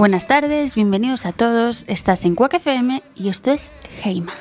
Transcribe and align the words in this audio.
Buenas 0.00 0.26
tardes, 0.26 0.76
bienvenidos 0.76 1.26
a 1.26 1.32
todos. 1.32 1.84
Estás 1.86 2.24
en 2.24 2.34
Quack 2.34 2.54
FM 2.54 3.02
y 3.16 3.28
esto 3.28 3.50
es 3.50 3.70
Heima. 4.02 4.32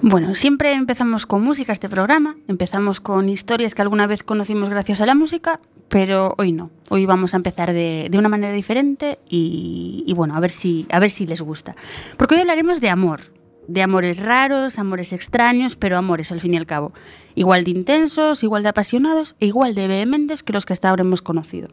Bueno, 0.00 0.36
siempre 0.36 0.72
empezamos 0.74 1.26
con 1.26 1.42
música 1.42 1.72
este 1.72 1.88
programa, 1.88 2.36
empezamos 2.46 3.00
con 3.00 3.28
historias 3.28 3.74
que 3.74 3.82
alguna 3.82 4.06
vez 4.06 4.22
conocimos 4.22 4.70
gracias 4.70 5.00
a 5.00 5.06
la 5.06 5.16
música, 5.16 5.58
pero 5.88 6.34
hoy 6.38 6.52
no. 6.52 6.70
Hoy 6.88 7.04
vamos 7.04 7.34
a 7.34 7.38
empezar 7.38 7.72
de, 7.72 8.08
una 8.16 8.28
manera 8.28 8.52
diferente 8.52 9.18
y, 9.28 10.12
bueno, 10.14 10.36
a 10.36 10.40
ver, 10.40 10.52
si, 10.52 10.86
a 10.92 11.00
ver 11.00 11.10
si 11.10 11.26
les 11.26 11.42
gusta. 11.42 11.74
Porque 12.16 12.36
hoy 12.36 12.42
hablaremos 12.42 12.80
de 12.80 12.90
amor, 12.90 13.22
de 13.66 13.82
amores 13.82 14.22
raros, 14.22 14.78
amores 14.78 15.12
extraños, 15.12 15.74
pero 15.74 15.98
amores 15.98 16.30
al 16.30 16.40
fin 16.40 16.54
y 16.54 16.58
al 16.58 16.66
cabo. 16.66 16.92
Igual 17.34 17.64
de 17.64 17.72
intensos, 17.72 18.44
igual 18.44 18.62
de 18.62 18.68
apasionados 18.68 19.34
e 19.40 19.46
igual 19.46 19.74
de 19.74 19.88
vehementes 19.88 20.44
que 20.44 20.52
los 20.52 20.64
que 20.64 20.74
hasta 20.74 20.90
ahora 20.90 21.02
hemos 21.02 21.22
conocido. 21.22 21.70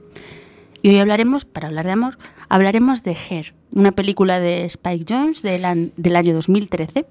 Y 0.81 0.89
hoy 0.89 0.97
hablaremos, 0.97 1.45
para 1.45 1.67
hablar 1.67 1.85
de 1.85 1.91
amor, 1.91 2.17
hablaremos 2.49 3.03
de 3.03 3.15
Her, 3.29 3.53
una 3.71 3.91
película 3.91 4.39
de 4.39 4.65
Spike 4.65 5.05
Jones 5.07 5.43
del, 5.43 5.91
del 5.95 6.15
año 6.15 6.33
2013 6.33 7.05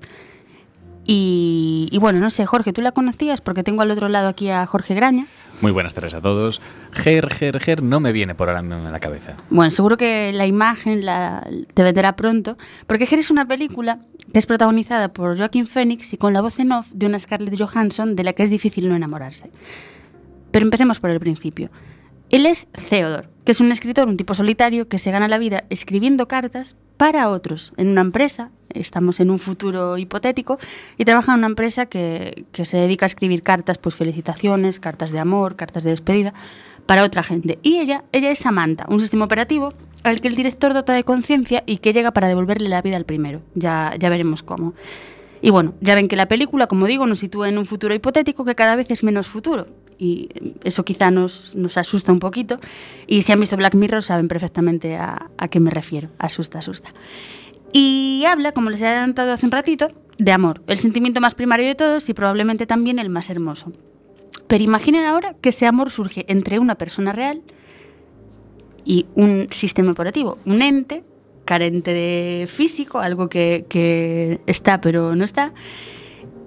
y, 1.06 1.98
bueno, 2.00 2.18
no 2.18 2.30
sé, 2.30 2.46
Jorge, 2.46 2.72
¿tú 2.72 2.80
la 2.80 2.92
conocías? 2.92 3.40
Porque 3.40 3.62
tengo 3.62 3.82
al 3.82 3.90
otro 3.90 4.08
lado 4.08 4.28
aquí 4.28 4.48
a 4.48 4.64
Jorge 4.66 4.94
Graña. 4.94 5.26
Muy 5.60 5.70
buenas 5.70 5.94
tardes 5.94 6.14
a 6.14 6.20
todos. 6.20 6.60
Ger, 6.92 7.32
Ger, 7.32 7.60
Ger 7.60 7.82
no 7.82 8.00
me 8.00 8.12
viene 8.12 8.34
por 8.34 8.48
ahora 8.48 8.60
en 8.60 8.92
la 8.92 9.00
cabeza. 9.00 9.36
Bueno, 9.50 9.70
seguro 9.70 9.96
que 9.96 10.32
la 10.32 10.46
imagen 10.46 11.04
la, 11.04 11.46
te 11.74 11.82
vendrá 11.82 12.16
pronto, 12.16 12.56
porque 12.86 13.06
Ger 13.06 13.18
es 13.18 13.30
una 13.30 13.46
película 13.46 13.98
que 14.32 14.38
es 14.38 14.46
protagonizada 14.46 15.08
por 15.08 15.36
Joaquin 15.36 15.66
Phoenix 15.66 16.12
y 16.12 16.16
con 16.16 16.32
la 16.32 16.40
voz 16.40 16.58
en 16.58 16.72
off 16.72 16.88
de 16.92 17.06
una 17.06 17.18
Scarlett 17.18 17.58
Johansson 17.58 18.16
de 18.16 18.24
la 18.24 18.32
que 18.32 18.42
es 18.42 18.50
difícil 18.50 18.88
no 18.88 18.96
enamorarse. 18.96 19.50
Pero 20.50 20.64
empecemos 20.64 21.00
por 21.00 21.10
el 21.10 21.20
principio. 21.20 21.70
Él 22.30 22.46
es 22.46 22.66
Theodore, 22.88 23.28
que 23.44 23.52
es 23.52 23.60
un 23.60 23.70
escritor, 23.70 24.08
un 24.08 24.16
tipo 24.16 24.34
solitario 24.34 24.88
que 24.88 24.98
se 24.98 25.10
gana 25.10 25.28
la 25.28 25.38
vida 25.38 25.64
escribiendo 25.70 26.26
cartas 26.26 26.76
para 26.96 27.28
otros 27.28 27.72
en 27.76 27.88
una 27.88 28.00
empresa. 28.00 28.50
Estamos 28.70 29.20
en 29.20 29.30
un 29.30 29.38
futuro 29.38 29.98
hipotético 29.98 30.58
y 30.98 31.04
trabaja 31.04 31.32
en 31.32 31.38
una 31.38 31.46
empresa 31.48 31.86
que, 31.86 32.44
se 32.52 32.76
dedica 32.76 33.04
a 33.04 33.08
escribir 33.08 33.42
cartas, 33.42 33.78
pues 33.78 33.94
felicitaciones, 33.94 34.80
cartas 34.80 35.12
de 35.12 35.18
amor, 35.18 35.56
cartas 35.56 35.84
de 35.84 35.90
despedida 35.90 36.34
para 36.86 37.04
otra 37.04 37.22
gente. 37.22 37.58
Y 37.62 37.78
ella, 37.78 38.04
ella 38.12 38.30
es 38.30 38.38
Samantha, 38.38 38.86
un 38.88 39.00
sistema 39.00 39.26
operativo 39.26 39.72
al 40.02 40.20
que 40.20 40.28
el 40.28 40.34
director 40.34 40.74
dota 40.74 40.92
de 40.92 41.04
conciencia 41.04 41.62
y 41.66 41.78
que 41.78 41.92
llega 41.92 42.12
para 42.12 42.28
devolverle 42.28 42.68
la 42.68 42.82
vida 42.82 42.96
al 42.96 43.04
primero. 43.04 43.42
Ya, 43.54 43.94
ya 43.98 44.08
veremos 44.08 44.42
cómo. 44.42 44.74
Y 45.40 45.50
bueno, 45.50 45.74
ya 45.80 45.94
ven 45.94 46.08
que 46.08 46.16
la 46.16 46.26
película, 46.26 46.66
como 46.66 46.86
digo, 46.86 47.06
nos 47.06 47.18
sitúa 47.18 47.48
en 47.48 47.58
un 47.58 47.66
futuro 47.66 47.94
hipotético 47.94 48.44
que 48.44 48.54
cada 48.54 48.76
vez 48.76 48.90
es 48.90 49.04
menos 49.04 49.26
futuro. 49.26 49.66
Y 49.98 50.28
eso 50.64 50.84
quizá 50.84 51.10
nos, 51.10 51.54
asusta 51.76 52.12
un 52.12 52.18
poquito. 52.18 52.58
Y 53.06 53.22
si 53.22 53.32
han 53.32 53.40
visto 53.40 53.56
Black 53.56 53.74
Mirror 53.74 54.02
saben 54.02 54.28
perfectamente 54.28 54.96
a, 54.96 55.30
a 55.36 55.48
qué 55.48 55.60
me 55.60 55.70
refiero. 55.70 56.08
Asusta, 56.18 56.58
asusta. 56.58 56.92
Y 57.72 58.24
habla, 58.28 58.52
como 58.52 58.70
les 58.70 58.80
he 58.80 58.86
adelantado 58.86 59.32
hace 59.32 59.46
un 59.46 59.52
ratito, 59.52 59.88
de 60.18 60.32
amor, 60.32 60.62
el 60.66 60.78
sentimiento 60.78 61.20
más 61.20 61.34
primario 61.34 61.66
de 61.66 61.74
todos 61.74 62.08
y 62.08 62.14
probablemente 62.14 62.66
también 62.66 62.98
el 62.98 63.10
más 63.10 63.30
hermoso. 63.30 63.72
Pero 64.46 64.62
imaginen 64.62 65.06
ahora 65.06 65.34
que 65.40 65.48
ese 65.48 65.66
amor 65.66 65.90
surge 65.90 66.24
entre 66.28 66.58
una 66.58 66.76
persona 66.76 67.12
real 67.12 67.42
y 68.84 69.06
un 69.14 69.48
sistema 69.50 69.92
operativo, 69.92 70.38
un 70.44 70.62
ente 70.62 71.02
carente 71.44 71.92
de 71.92 72.46
físico, 72.46 73.00
algo 73.00 73.28
que, 73.28 74.40
está 74.46 74.80
pero 74.80 75.14
no 75.16 75.24
está. 75.24 75.52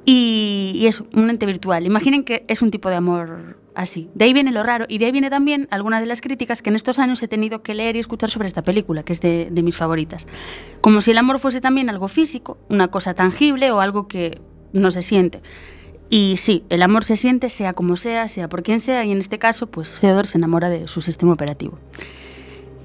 Y, 0.09 0.85
es 0.87 1.01
un 1.01 1.29
ente 1.29 1.45
virtual. 1.45 1.85
Imaginen 1.85 2.23
que 2.23 2.45
es 2.47 2.61
un 2.61 2.71
tipo 2.71 2.87
de 2.87 2.95
amor 2.95 3.59
así. 3.75 4.09
De 4.15 4.23
ahí 4.23 4.31
viene 4.31 4.53
lo 4.53 4.63
raro 4.63 4.85
y 4.87 4.99
de 4.99 5.05
ahí 5.05 5.11
viene 5.11 5.29
también 5.29 5.67
algunas 5.69 5.99
de 5.99 6.05
las 6.05 6.21
críticas 6.21 6.61
que 6.61 6.69
en 6.69 6.77
estos 6.77 6.97
años 6.97 7.21
he 7.21 7.27
tenido 7.27 7.61
que 7.61 7.73
leer 7.73 7.97
y 7.97 7.99
escuchar 7.99 8.29
sobre 8.29 8.47
esta 8.47 8.63
película, 8.63 9.03
que 9.03 9.11
es 9.11 9.19
de, 9.19 9.49
de 9.51 9.63
mis 9.63 9.75
favoritas. 9.75 10.25
Como 10.79 11.01
si 11.01 11.11
el 11.11 11.17
amor 11.17 11.39
fuese 11.39 11.59
también 11.59 11.89
algo 11.89 12.07
físico, 12.07 12.57
una 12.69 12.87
cosa 12.87 13.15
tangible 13.15 13.69
o 13.71 13.81
algo 13.81 14.07
que 14.07 14.39
no 14.71 14.91
se 14.91 15.01
siente. 15.01 15.41
Y 16.09 16.35
sí, 16.37 16.63
el 16.69 16.83
amor 16.83 17.03
se 17.03 17.17
siente 17.17 17.49
sea 17.49 17.73
como 17.73 17.97
sea, 17.97 18.29
sea 18.29 18.47
por 18.47 18.63
quien 18.63 18.79
sea, 18.79 19.03
y 19.03 19.11
en 19.11 19.17
este 19.17 19.39
caso, 19.39 19.67
pues 19.67 19.91
Theodore 19.99 20.29
se 20.29 20.37
enamora 20.37 20.69
de 20.69 20.87
su 20.87 21.01
sistema 21.01 21.33
operativo. 21.33 21.79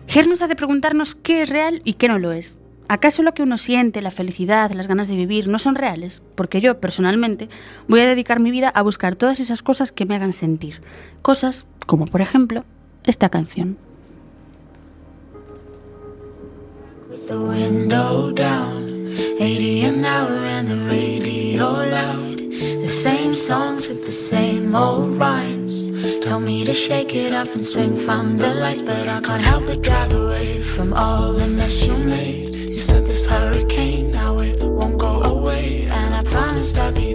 Ger 0.08 0.26
nos 0.26 0.42
hace 0.42 0.56
preguntarnos 0.56 1.14
qué 1.14 1.42
es 1.42 1.50
real 1.50 1.82
y 1.84 1.92
qué 1.94 2.08
no 2.08 2.18
lo 2.18 2.32
es. 2.32 2.56
¿Acaso 2.92 3.22
lo 3.22 3.32
que 3.32 3.42
uno 3.42 3.56
siente, 3.56 4.02
la 4.02 4.10
felicidad, 4.10 4.70
las 4.72 4.86
ganas 4.86 5.08
de 5.08 5.16
vivir, 5.16 5.48
no 5.48 5.58
son 5.58 5.76
reales? 5.76 6.20
Porque 6.34 6.60
yo, 6.60 6.78
personalmente, 6.78 7.48
voy 7.88 8.00
a 8.00 8.06
dedicar 8.06 8.38
mi 8.38 8.50
vida 8.50 8.68
a 8.68 8.82
buscar 8.82 9.16
todas 9.16 9.40
esas 9.40 9.62
cosas 9.62 9.92
que 9.92 10.04
me 10.04 10.14
hagan 10.14 10.34
sentir. 10.34 10.82
Cosas 11.22 11.64
como, 11.86 12.04
por 12.04 12.20
ejemplo, 12.20 12.66
esta 13.04 13.30
canción. 13.30 13.78
From 30.76 30.94
all 30.94 31.34
the 31.34 31.46
mess 31.46 31.86
made. 31.88 32.51
Said 32.82 33.06
this 33.06 33.24
hurricane, 33.26 34.10
now 34.10 34.40
it 34.40 34.60
won't 34.60 34.98
go 34.98 35.22
away, 35.22 35.86
and 35.88 36.12
I 36.16 36.22
promised 36.24 36.76
I'd 36.76 36.96
be 36.96 37.11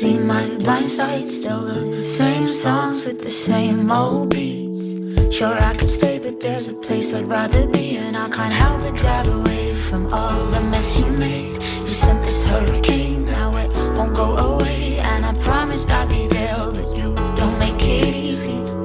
see 0.00 0.18
my 0.18 0.46
blind 0.56 0.90
side. 0.90 1.26
Still 1.26 1.62
the 1.62 2.04
same 2.04 2.46
songs 2.46 3.06
with 3.06 3.22
the 3.22 3.30
same 3.30 3.90
old 3.90 4.28
beats. 4.28 4.82
Sure, 5.34 5.56
I 5.58 5.74
could 5.74 5.88
stay, 5.88 6.18
but 6.18 6.38
there's 6.38 6.68
a 6.68 6.74
place 6.74 7.14
I'd 7.14 7.24
rather 7.24 7.66
be. 7.66 7.96
And 7.96 8.14
I 8.14 8.28
can't 8.28 8.52
help 8.52 8.82
but 8.82 8.94
drive 8.94 9.26
away 9.26 9.74
from 9.74 10.12
all 10.12 10.44
the 10.54 10.60
mess 10.72 10.98
you 10.98 11.06
made. 11.06 11.62
You 11.80 11.94
sent 12.02 12.22
this 12.24 12.42
hurricane, 12.44 13.24
now 13.24 13.56
it 13.56 13.70
won't 13.96 14.14
go 14.14 14.36
away. 14.36 14.98
And 14.98 15.24
I 15.24 15.32
promised 15.34 15.90
I'd 15.90 16.10
be 16.10 16.26
there, 16.26 16.70
but 16.76 16.88
you 16.94 17.14
don't 17.40 17.58
make 17.58 17.82
it 17.82 18.14
easy. 18.14 18.75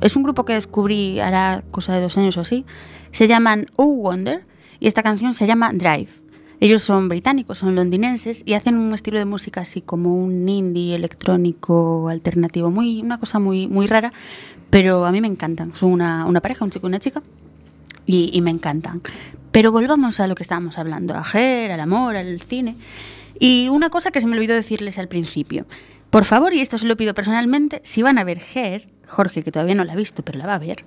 Es 0.00 0.16
un 0.16 0.22
grupo 0.22 0.44
que 0.44 0.54
descubrí 0.54 1.20
hará 1.20 1.62
cosa 1.70 1.94
de 1.94 2.02
dos 2.02 2.16
años 2.18 2.36
o 2.36 2.40
así. 2.40 2.64
Se 3.12 3.26
llaman 3.26 3.66
Oh 3.76 3.86
Wonder 3.86 4.44
y 4.78 4.86
esta 4.86 5.02
canción 5.02 5.34
se 5.34 5.46
llama 5.46 5.72
Drive. 5.72 6.10
Ellos 6.60 6.82
son 6.82 7.08
británicos, 7.08 7.56
son 7.58 7.74
londinenses 7.74 8.42
y 8.44 8.52
hacen 8.52 8.76
un 8.76 8.92
estilo 8.92 9.18
de 9.18 9.24
música 9.24 9.62
así 9.62 9.80
como 9.80 10.14
un 10.14 10.46
indie 10.46 10.94
electrónico 10.94 12.08
alternativo, 12.10 12.70
muy, 12.70 13.00
una 13.00 13.18
cosa 13.18 13.38
muy, 13.38 13.66
muy 13.66 13.86
rara, 13.86 14.12
pero 14.68 15.06
a 15.06 15.12
mí 15.12 15.22
me 15.22 15.28
encantan. 15.28 15.74
Son 15.74 15.90
una, 15.90 16.26
una 16.26 16.42
pareja, 16.42 16.64
un 16.64 16.70
chico 16.70 16.86
y 16.86 16.88
una 16.88 16.98
chica, 16.98 17.22
y, 18.06 18.40
me 18.42 18.50
encantan. 18.50 19.00
Pero 19.52 19.72
volvamos 19.72 20.20
a 20.20 20.26
lo 20.26 20.34
que 20.34 20.42
estábamos 20.42 20.76
hablando, 20.78 21.14
a 21.14 21.24
Ger, 21.24 21.72
al 21.72 21.80
amor, 21.80 22.16
al 22.16 22.40
cine. 22.42 22.76
Y 23.38 23.68
una 23.68 23.88
cosa 23.88 24.10
que 24.10 24.20
se 24.20 24.26
me 24.26 24.36
olvidó 24.36 24.54
decirles 24.54 24.98
al 24.98 25.08
principio. 25.08 25.66
Por 26.10 26.24
favor, 26.24 26.52
y 26.52 26.60
esto 26.60 26.76
se 26.76 26.86
lo 26.86 26.96
pido 26.96 27.14
personalmente, 27.14 27.80
si 27.84 28.02
van 28.02 28.18
a 28.18 28.24
ver 28.24 28.40
Ger, 28.40 28.88
Jorge, 29.10 29.42
que 29.42 29.52
todavía 29.52 29.74
no 29.74 29.84
la 29.84 29.92
ha 29.92 29.96
visto, 29.96 30.22
pero 30.24 30.38
la 30.38 30.46
va 30.46 30.54
a 30.54 30.58
ver, 30.58 30.84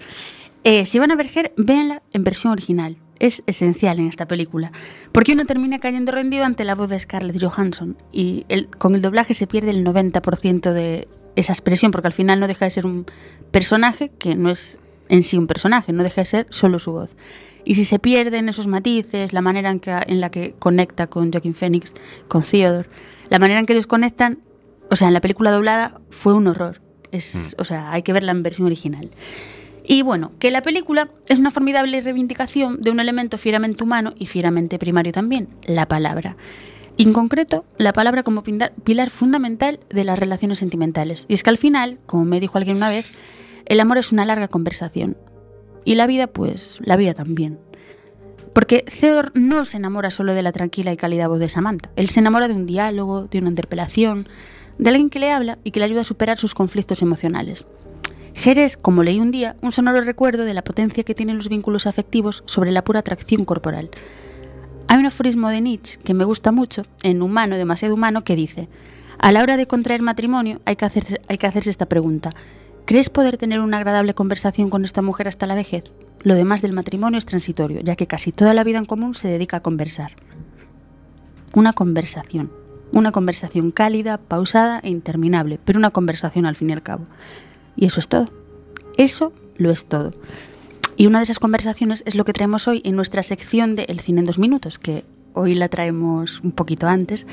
eh, 0.64 0.86
si 0.86 0.98
van 0.98 1.12
a 1.12 1.16
ver 1.16 1.28
Ger, 1.28 1.54
véanla 1.58 2.02
en 2.14 2.24
versión 2.24 2.54
original. 2.54 2.98
Es 3.20 3.44
esencial 3.48 4.00
en 4.00 4.08
esta 4.08 4.28
película, 4.28 4.72
porque 5.12 5.34
uno 5.34 5.46
termina 5.46 5.80
cayendo 5.80 6.12
rendido 6.12 6.46
ante 6.46 6.64
la 6.66 6.76
voz 6.76 6.90
de 6.90 7.00
Scarlett 7.00 7.42
Johansson 7.42 7.96
y 8.12 8.46
con 8.80 8.96
el 8.96 9.02
doblaje 9.02 9.34
se 9.34 9.48
pierde 9.48 9.72
el 9.72 9.86
90% 9.86 10.74
de 10.74 11.08
esa 11.36 11.54
expresión, 11.54 11.92
porque 11.92 12.08
al 12.08 12.14
final 12.14 12.40
no 12.40 12.48
deja 12.48 12.66
de 12.66 12.72
ser 12.72 12.86
un 12.86 13.06
personaje 13.52 14.12
que 14.18 14.36
no 14.36 14.50
es 14.50 14.80
en 15.10 15.24
sí 15.24 15.38
un 15.38 15.48
personaje, 15.48 15.94
no 15.94 16.04
deja 16.04 16.22
de 16.22 16.26
ser 16.26 16.48
solo 16.50 16.80
su 16.80 16.92
voz. 16.92 17.16
Y 17.66 17.76
si 17.76 17.86
se 17.86 18.00
pierden 18.00 18.50
esos 18.50 18.68
matices, 18.68 19.32
la 19.32 19.42
manera 19.42 19.70
en, 19.70 19.80
que, 19.80 19.92
la 20.08 20.30
que 20.30 20.56
conecta 20.60 21.08
con 21.08 21.32
Joaquin 21.32 21.56
Phoenix, 21.56 21.94
con 22.28 22.42
Theodore, 22.42 22.90
la 23.30 23.40
manera 23.40 23.60
en 23.60 23.66
que 23.66 23.74
ellos 23.74 23.88
conectan, 23.88 24.40
o 24.90 24.96
sea, 24.96 25.08
en 25.08 25.14
la 25.14 25.22
película 25.22 25.52
doblada 25.52 26.02
fue 26.10 26.34
un 26.34 26.48
horror. 26.48 26.83
Es, 27.14 27.56
O 27.58 27.64
sea, 27.64 27.92
hay 27.92 28.02
que 28.02 28.12
verla 28.12 28.32
en 28.32 28.44
versión 28.44 28.66
original. 28.66 29.10
Y 29.86 30.02
bueno, 30.02 30.32
que 30.40 30.50
la 30.50 30.62
película 30.62 31.10
es 31.28 31.40
una 31.40 31.52
formidable 31.52 32.02
reivindicación 32.02 32.82
de 32.82 32.90
un 32.90 33.00
elemento 33.00 33.38
fieramente 33.38 33.84
humano 33.84 34.14
y 34.18 34.28
fieramente 34.28 34.80
primario 34.80 35.12
también, 35.12 35.50
la 35.66 35.88
palabra. 35.88 36.38
Y 36.96 37.04
en 37.04 37.14
concreto, 37.14 37.66
la 37.78 37.92
palabra 37.92 38.24
como 38.24 38.44
pilar 38.44 39.10
fundamental 39.10 39.80
de 39.90 40.04
las 40.04 40.18
relaciones 40.18 40.60
sentimentales. 40.60 41.26
Y 41.28 41.34
es 41.34 41.44
que 41.44 41.50
al 41.50 41.58
final, 41.58 41.98
como 42.06 42.24
me 42.24 42.40
dijo 42.40 42.58
alguien 42.58 42.78
una 42.78 42.90
vez, 42.90 43.12
el 43.66 43.80
amor 43.80 43.98
es 43.98 44.12
una 44.12 44.26
larga 44.26 44.48
conversación. 44.48 45.18
Y 45.86 45.96
la 45.96 46.08
vida, 46.08 46.28
pues, 46.28 46.80
la 46.82 46.96
vida 46.96 47.14
también. 47.14 47.60
Porque 48.54 48.86
Theodore 49.00 49.32
no 49.34 49.66
se 49.66 49.78
enamora 49.78 50.12
solo 50.12 50.34
de 50.34 50.44
la 50.44 50.52
tranquila 50.52 50.94
y 50.94 50.98
cálida 50.98 51.28
voz 51.28 51.40
de 51.40 51.50
Samantha. 51.50 51.90
Él 51.96 52.10
se 52.10 52.20
enamora 52.20 52.48
de 52.48 52.54
un 52.54 52.68
diálogo, 52.68 53.24
de 53.24 53.40
una 53.40 53.50
interpelación, 53.50 54.28
de 54.78 54.90
alguien 54.90 55.10
que 55.10 55.20
le 55.20 55.32
habla 55.32 55.60
y 55.64 55.72
que 55.72 55.80
le 55.80 55.86
ayuda 55.86 56.02
a 56.02 56.06
superar 56.06 56.38
sus 56.38 56.54
conflictos 56.54 57.02
emocionales. 57.02 57.66
Jerez, 58.34 58.78
como 58.78 59.04
leí 59.04 59.20
un 59.20 59.32
día, 59.32 59.56
un 59.62 59.72
sonoro 59.72 60.02
recuerdo 60.02 60.44
de 60.44 60.54
la 60.54 60.64
potencia 60.64 61.04
que 61.04 61.16
tienen 61.16 61.38
los 61.38 61.50
vínculos 61.50 61.86
afectivos 61.86 62.44
sobre 62.46 62.72
la 62.72 62.84
pura 62.84 63.02
atracción 63.02 63.46
corporal. 63.46 63.90
Hay 64.88 65.00
un 65.00 65.06
aforismo 65.06 65.50
de 65.50 65.62
Nietzsche 65.62 66.00
que 66.04 66.14
me 66.14 66.26
gusta 66.26 66.52
mucho, 66.52 66.84
en 67.04 67.22
Humano, 67.22 67.58
demasiado 67.58 67.94
humano, 67.94 68.24
que 68.24 68.36
dice, 68.36 68.70
a 69.20 69.32
la 69.32 69.42
hora 69.42 69.56
de 69.56 69.68
contraer 69.68 70.02
matrimonio 70.02 70.62
hay 70.66 70.76
que, 70.76 70.86
hacerse, 70.86 71.22
hay 71.28 71.38
que 71.38 71.48
hacerse 71.48 71.70
esta 71.70 71.86
pregunta. 71.86 72.32
¿Crees 72.86 73.10
poder 73.10 73.38
tener 73.38 73.62
una 73.62 73.78
agradable 73.78 74.14
conversación 74.14 74.70
con 74.70 74.84
esta 74.84 75.02
mujer 75.02 75.28
hasta 75.28 75.48
la 75.48 75.56
vejez? 75.56 75.86
Lo 76.24 76.36
demás 76.36 76.62
del 76.62 76.74
matrimonio 76.74 77.18
es 77.18 77.26
transitorio, 77.26 77.82
ya 77.82 77.96
que 77.96 78.08
casi 78.08 78.32
toda 78.32 78.54
la 78.54 78.64
vida 78.64 78.80
en 78.80 78.86
común 78.86 79.14
se 79.14 79.30
dedica 79.30 79.58
a 79.58 79.62
conversar. 79.62 80.14
Una 81.54 81.72
conversación. 81.74 82.63
Una 82.94 83.12
conversación 83.12 83.72
cálida, 83.72 84.18
pausada 84.18 84.80
e 84.84 84.90
interminable, 84.90 85.60
pero 85.66 85.80
una 85.80 85.92
conversación 85.92 86.46
al 86.46 86.56
fin 86.56 86.70
y 86.70 86.74
al 86.74 86.84
cabo. 86.84 87.06
Y 87.76 87.86
eso 87.86 88.00
es 88.00 88.08
todo. 88.08 88.30
Eso 88.98 89.34
lo 89.58 89.72
es 89.72 89.86
todo. 89.86 90.14
Y 90.96 91.08
una 91.08 91.20
de 91.20 91.24
esas 91.24 91.40
conversaciones 91.40 92.04
es 92.06 92.16
lo 92.16 92.24
que 92.24 92.34
traemos 92.34 92.68
hoy 92.68 92.82
en 92.86 92.96
nuestra 92.96 93.24
sección 93.24 93.76
de 93.76 93.84
El 93.84 94.00
cine 94.00 94.20
en 94.20 94.26
dos 94.26 94.38
minutos, 94.38 94.78
que 94.78 95.06
hoy 95.34 95.56
la 95.56 95.70
traemos 95.70 96.40
un 96.42 96.52
poquito 96.52 96.88
antes. 96.88 97.26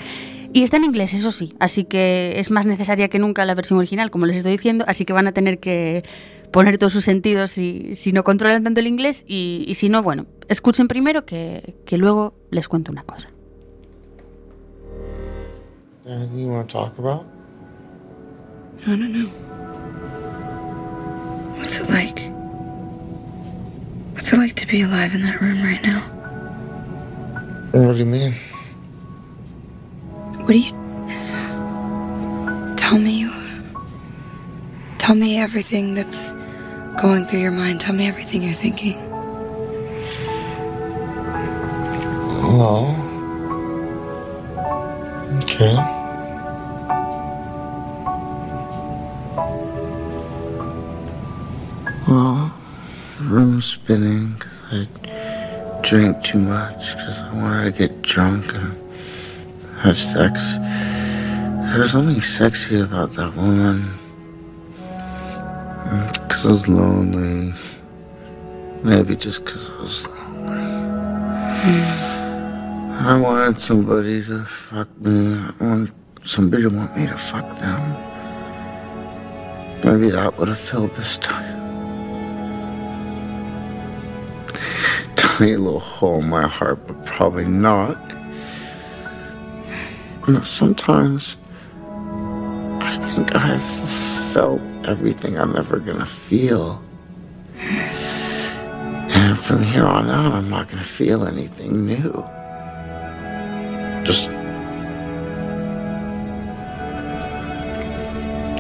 Y 0.52 0.62
está 0.62 0.79
en 0.79 0.85
inglés, 0.85 1.14
eso 1.14 1.31
sí, 1.31 1.55
así 1.61 1.85
que 1.85 2.35
es 2.37 2.50
más 2.50 2.67
necesaria 2.67 3.09
que 3.09 3.19
nunca 3.19 3.45
la 3.45 3.55
versión 3.55 3.79
original, 3.79 4.11
como 4.11 4.26
les 4.26 4.38
estoy 4.38 4.52
diciendo, 4.52 4.85
así 4.88 5.05
que 5.05 5.12
van 5.12 5.29
a 5.29 5.33
tener 5.33 5.61
que 5.61 6.02
poner 6.50 6.79
todos 6.79 6.93
sus 6.93 7.05
sentidos 7.05 7.52
si, 7.52 7.95
si 7.95 8.12
no 8.12 8.25
controlan 8.25 8.64
tanto 8.64 8.81
el 8.81 8.88
inglés 8.88 9.25
y, 9.29 9.64
y 9.69 9.75
si 9.76 9.88
no, 9.88 10.02
bueno, 10.02 10.26
escuchen 10.49 10.88
primero 10.88 11.25
que, 11.25 11.76
que 11.87 11.99
luego 11.99 12.35
les 12.50 12.67
cuento 12.67 12.90
una 12.90 13.05
cosa. 13.05 13.31
Anything 16.07 16.38
you 16.38 16.49
want 16.49 16.69
to 16.69 16.73
talk 16.73 16.99
about? 16.99 17.26
I 18.87 18.97
don't 18.97 19.12
know. 19.12 19.28
What's 21.59 21.78
it 21.78 21.90
like? 21.90 22.19
What's 24.14 24.33
it 24.33 24.38
like 24.38 24.57
to 24.57 24.66
be 24.66 24.80
alive 24.80 25.14
in 25.14 25.21
that 25.23 25.40
room 25.42 25.62
right 25.62 25.83
now? 25.83 26.00
What 27.73 27.92
do 27.92 27.99
you 27.99 28.07
mean? 28.07 28.33
What 30.38 30.49
do 30.49 30.59
you. 30.59 30.73
Tell 32.76 32.99
me. 32.99 33.30
Tell 34.97 35.14
me 35.14 35.38
everything 35.38 35.95
that's 35.95 36.33
going 37.00 37.26
through 37.26 37.40
your 37.40 37.50
mind. 37.50 37.83
Tell 37.83 37.95
me 37.95 38.09
everything 38.09 38.40
you're 38.42 38.54
thinking. 38.54 38.99
Well. 42.59 43.00
Okay. 45.52 45.75
Well, 52.07 52.54
room 53.23 53.61
spinning 53.61 54.35
because 54.35 54.62
I 54.71 54.87
drank 55.83 56.23
too 56.23 56.38
much 56.38 56.97
because 56.97 57.23
I 57.23 57.35
wanted 57.35 57.64
to 57.64 57.73
get 57.78 58.00
drunk 58.02 58.54
and 58.54 58.78
have 59.80 59.97
sex. 59.97 60.57
There 60.57 61.80
was 61.80 61.90
something 61.90 62.21
sexy 62.21 62.78
about 62.78 63.11
that 63.14 63.35
woman. 63.35 63.90
Because 66.12 66.47
I 66.47 66.50
was 66.50 66.69
lonely. 66.69 67.54
Maybe 68.85 69.16
just 69.16 69.45
because 69.45 69.73
I 69.73 69.83
was 69.83 70.07
lonely. 70.07 72.10
I 73.02 73.19
wanted 73.19 73.59
somebody 73.59 74.23
to 74.25 74.45
fuck 74.45 74.95
me. 75.00 75.33
I 75.33 75.52
wanted 75.59 75.95
somebody 76.23 76.64
to 76.64 76.69
want 76.69 76.95
me 76.95 77.07
to 77.07 77.16
fuck 77.16 77.57
them. 77.57 77.80
Maybe 79.83 80.11
that 80.11 80.37
would 80.37 80.49
have 80.49 80.59
filled 80.59 80.92
this 80.95 81.16
time. 81.16 81.59
Tiny 85.16 85.57
little 85.57 85.80
hole 85.80 86.21
in 86.21 86.28
my 86.28 86.47
heart, 86.47 86.87
but 86.87 87.07
probably 87.07 87.47
not. 87.47 87.97
And 90.26 90.47
sometimes 90.47 91.38
I 92.83 92.99
think 93.14 93.35
I've 93.35 93.64
felt 94.35 94.61
everything 94.85 95.38
I'm 95.38 95.57
ever 95.57 95.78
gonna 95.78 96.04
feel. 96.04 96.83
And 97.57 99.38
from 99.38 99.62
here 99.62 99.87
on 99.87 100.11
out, 100.11 100.33
I'm 100.33 100.50
not 100.50 100.69
to 100.80 100.85
feel 100.85 101.25
anything 101.26 101.87
new. 101.87 102.28
Just 104.11 104.29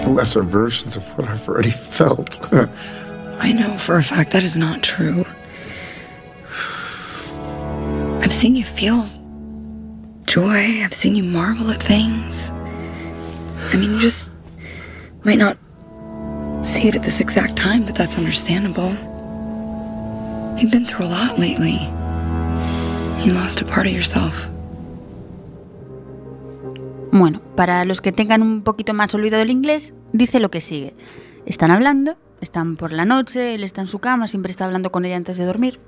lesser 0.06 0.42
versions 0.42 0.94
of 0.94 1.02
what 1.18 1.26
I've 1.26 1.48
already 1.48 1.72
felt. 1.72 2.38
I 2.52 3.52
know 3.52 3.76
for 3.76 3.96
a 3.96 4.04
fact 4.04 4.30
that 4.30 4.44
is 4.44 4.56
not 4.56 4.84
true. 4.84 5.24
I've 8.22 8.32
seen 8.32 8.54
you 8.54 8.62
feel 8.62 9.08
joy, 10.26 10.84
I've 10.84 10.94
seen 10.94 11.16
you 11.16 11.24
marvel 11.24 11.68
at 11.72 11.82
things. 11.82 12.50
I 13.72 13.76
mean, 13.76 13.94
you 13.94 13.98
just 13.98 14.30
might 15.24 15.38
not 15.38 15.56
see 16.64 16.86
it 16.86 16.94
at 16.94 17.02
this 17.02 17.18
exact 17.18 17.56
time, 17.56 17.84
but 17.84 17.96
that's 17.96 18.16
understandable. 18.16 18.92
You've 20.60 20.70
been 20.70 20.86
through 20.86 21.06
a 21.06 21.08
lot 21.08 21.40
lately. 21.40 21.80
You 23.26 23.32
lost 23.32 23.60
a 23.60 23.64
part 23.64 23.88
of 23.88 23.92
yourself. 23.92 24.49
Bueno, 27.20 27.42
para 27.54 27.84
los 27.84 28.00
que 28.00 28.12
tengan 28.12 28.40
un 28.40 28.62
poquito 28.62 28.94
más 28.94 29.14
olvidado 29.14 29.42
el 29.42 29.50
inglés, 29.50 29.92
dice 30.14 30.40
lo 30.40 30.50
que 30.50 30.62
sigue. 30.62 30.94
Están 31.44 31.70
hablando, 31.70 32.16
están 32.40 32.76
por 32.76 32.92
la 32.92 33.04
noche, 33.04 33.54
él 33.54 33.62
está 33.62 33.82
en 33.82 33.88
su 33.88 33.98
cama, 33.98 34.26
siempre 34.26 34.50
está 34.50 34.64
hablando 34.64 34.90
con 34.90 35.04
ella 35.04 35.16
antes 35.16 35.36
de 35.36 35.44
dormir. 35.44 35.80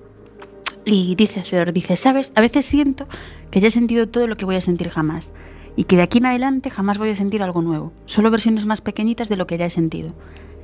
Y 0.84 1.14
dice 1.14 1.40
Theodore, 1.40 1.72
dice, 1.72 1.96
¿sabes? 1.96 2.34
A 2.34 2.42
veces 2.42 2.66
siento 2.66 3.06
que 3.50 3.60
ya 3.60 3.68
he 3.68 3.70
sentido 3.70 4.10
todo 4.10 4.26
lo 4.26 4.36
que 4.36 4.44
voy 4.44 4.56
a 4.56 4.60
sentir 4.60 4.90
jamás. 4.90 5.32
Y 5.74 5.84
que 5.84 5.96
de 5.96 6.02
aquí 6.02 6.18
en 6.18 6.26
adelante 6.26 6.68
jamás 6.68 6.98
voy 6.98 7.08
a 7.08 7.16
sentir 7.16 7.42
algo 7.42 7.62
nuevo. 7.62 7.94
Solo 8.04 8.30
versiones 8.30 8.66
más 8.66 8.82
pequeñitas 8.82 9.30
de 9.30 9.38
lo 9.38 9.46
que 9.46 9.56
ya 9.56 9.64
he 9.64 9.70
sentido. 9.70 10.12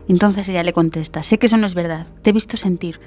Entonces 0.06 0.50
ella 0.50 0.62
le 0.64 0.75
contesta, 0.75 1.22
sé 1.22 1.38
que 1.38 1.46
eso 1.46 1.56
no 1.56 1.66
es 1.66 1.72
verdad. 1.72 2.08
Te 2.20 2.28
he 2.28 2.34
visto 2.34 2.58
sentir. 2.58 3.00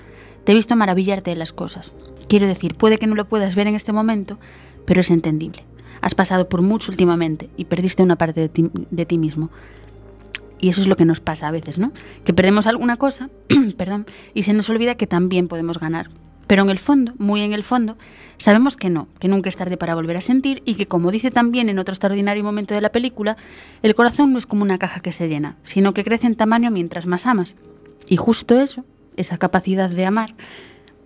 Te 0.45 0.53
he 0.53 0.55
visto 0.55 0.75
maravillarte 0.75 1.29
de 1.29 1.35
las 1.35 1.53
cosas. 1.53 1.93
Quiero 2.27 2.47
decir, 2.47 2.73
puede 2.73 2.97
que 2.97 3.05
no 3.05 3.13
lo 3.13 3.29
puedas 3.29 3.53
ver 3.53 3.67
en 3.67 3.75
este 3.75 3.91
momento, 3.91 4.39
pero 4.87 5.01
es 5.01 5.11
entendible. 5.11 5.63
Has 6.01 6.15
pasado 6.15 6.49
por 6.49 6.61
mucho 6.61 6.91
últimamente 6.91 7.49
y 7.57 7.65
perdiste 7.65 8.03
una 8.03 8.15
parte 8.15 8.49
de 8.49 9.05
ti, 9.05 9.17
mismo. 9.17 9.49
Y 10.59 10.69
eso 10.69 10.81
es 10.81 10.87
lo 10.87 10.95
que 10.95 11.05
nos 11.05 11.19
pasa 11.19 11.47
a 11.47 11.51
veces, 11.51 11.77
¿no? 11.79 11.91
Que 12.23 12.33
perdemos 12.33 12.67
alguna 12.67 12.97
cosa, 12.97 13.29
perdón, 13.77 14.05
y 14.33 14.43
se 14.43 14.53
nos 14.53 14.69
olvida 14.69 14.95
que 14.95 15.07
también 15.07 15.47
podemos 15.47 15.79
ganar. 15.79 16.09
Pero 16.47 16.63
en 16.63 16.69
el 16.69 16.79
fondo, 16.79 17.13
muy 17.17 17.41
en 17.41 17.53
el 17.53 17.63
fondo, 17.63 17.97
sabemos 18.37 18.75
que 18.75 18.89
no, 18.89 19.07
que 19.19 19.27
nunca 19.27 19.47
es 19.47 19.55
tarde 19.55 19.77
para 19.77 19.95
volver 19.95 20.17
a 20.17 20.21
sentir 20.21 20.61
y 20.65 20.75
que, 20.75 20.85
como 20.85 21.09
dice 21.09 21.31
también 21.31 21.69
en 21.69 21.79
otro 21.79 21.93
extraordinario 21.93 22.43
momento 22.43 22.75
de 22.75 22.81
la 22.81 22.91
película, 22.91 23.37
el 23.83 23.95
corazón 23.95 24.33
no 24.33 24.37
es 24.37 24.45
como 24.45 24.63
una 24.63 24.77
caja 24.77 24.99
que 24.99 25.13
se 25.13 25.29
llena, 25.29 25.55
sino 25.63 25.93
que 25.93 26.03
crece 26.03 26.27
en 26.27 26.35
tamaño 26.35 26.69
mientras 26.69 27.05
más 27.05 27.25
amas. 27.25 27.55
Y 28.07 28.17
justo 28.17 28.59
eso, 28.59 28.83
esa 29.15 29.37
capacidad 29.37 29.89
de 29.89 30.05
amar, 30.05 30.35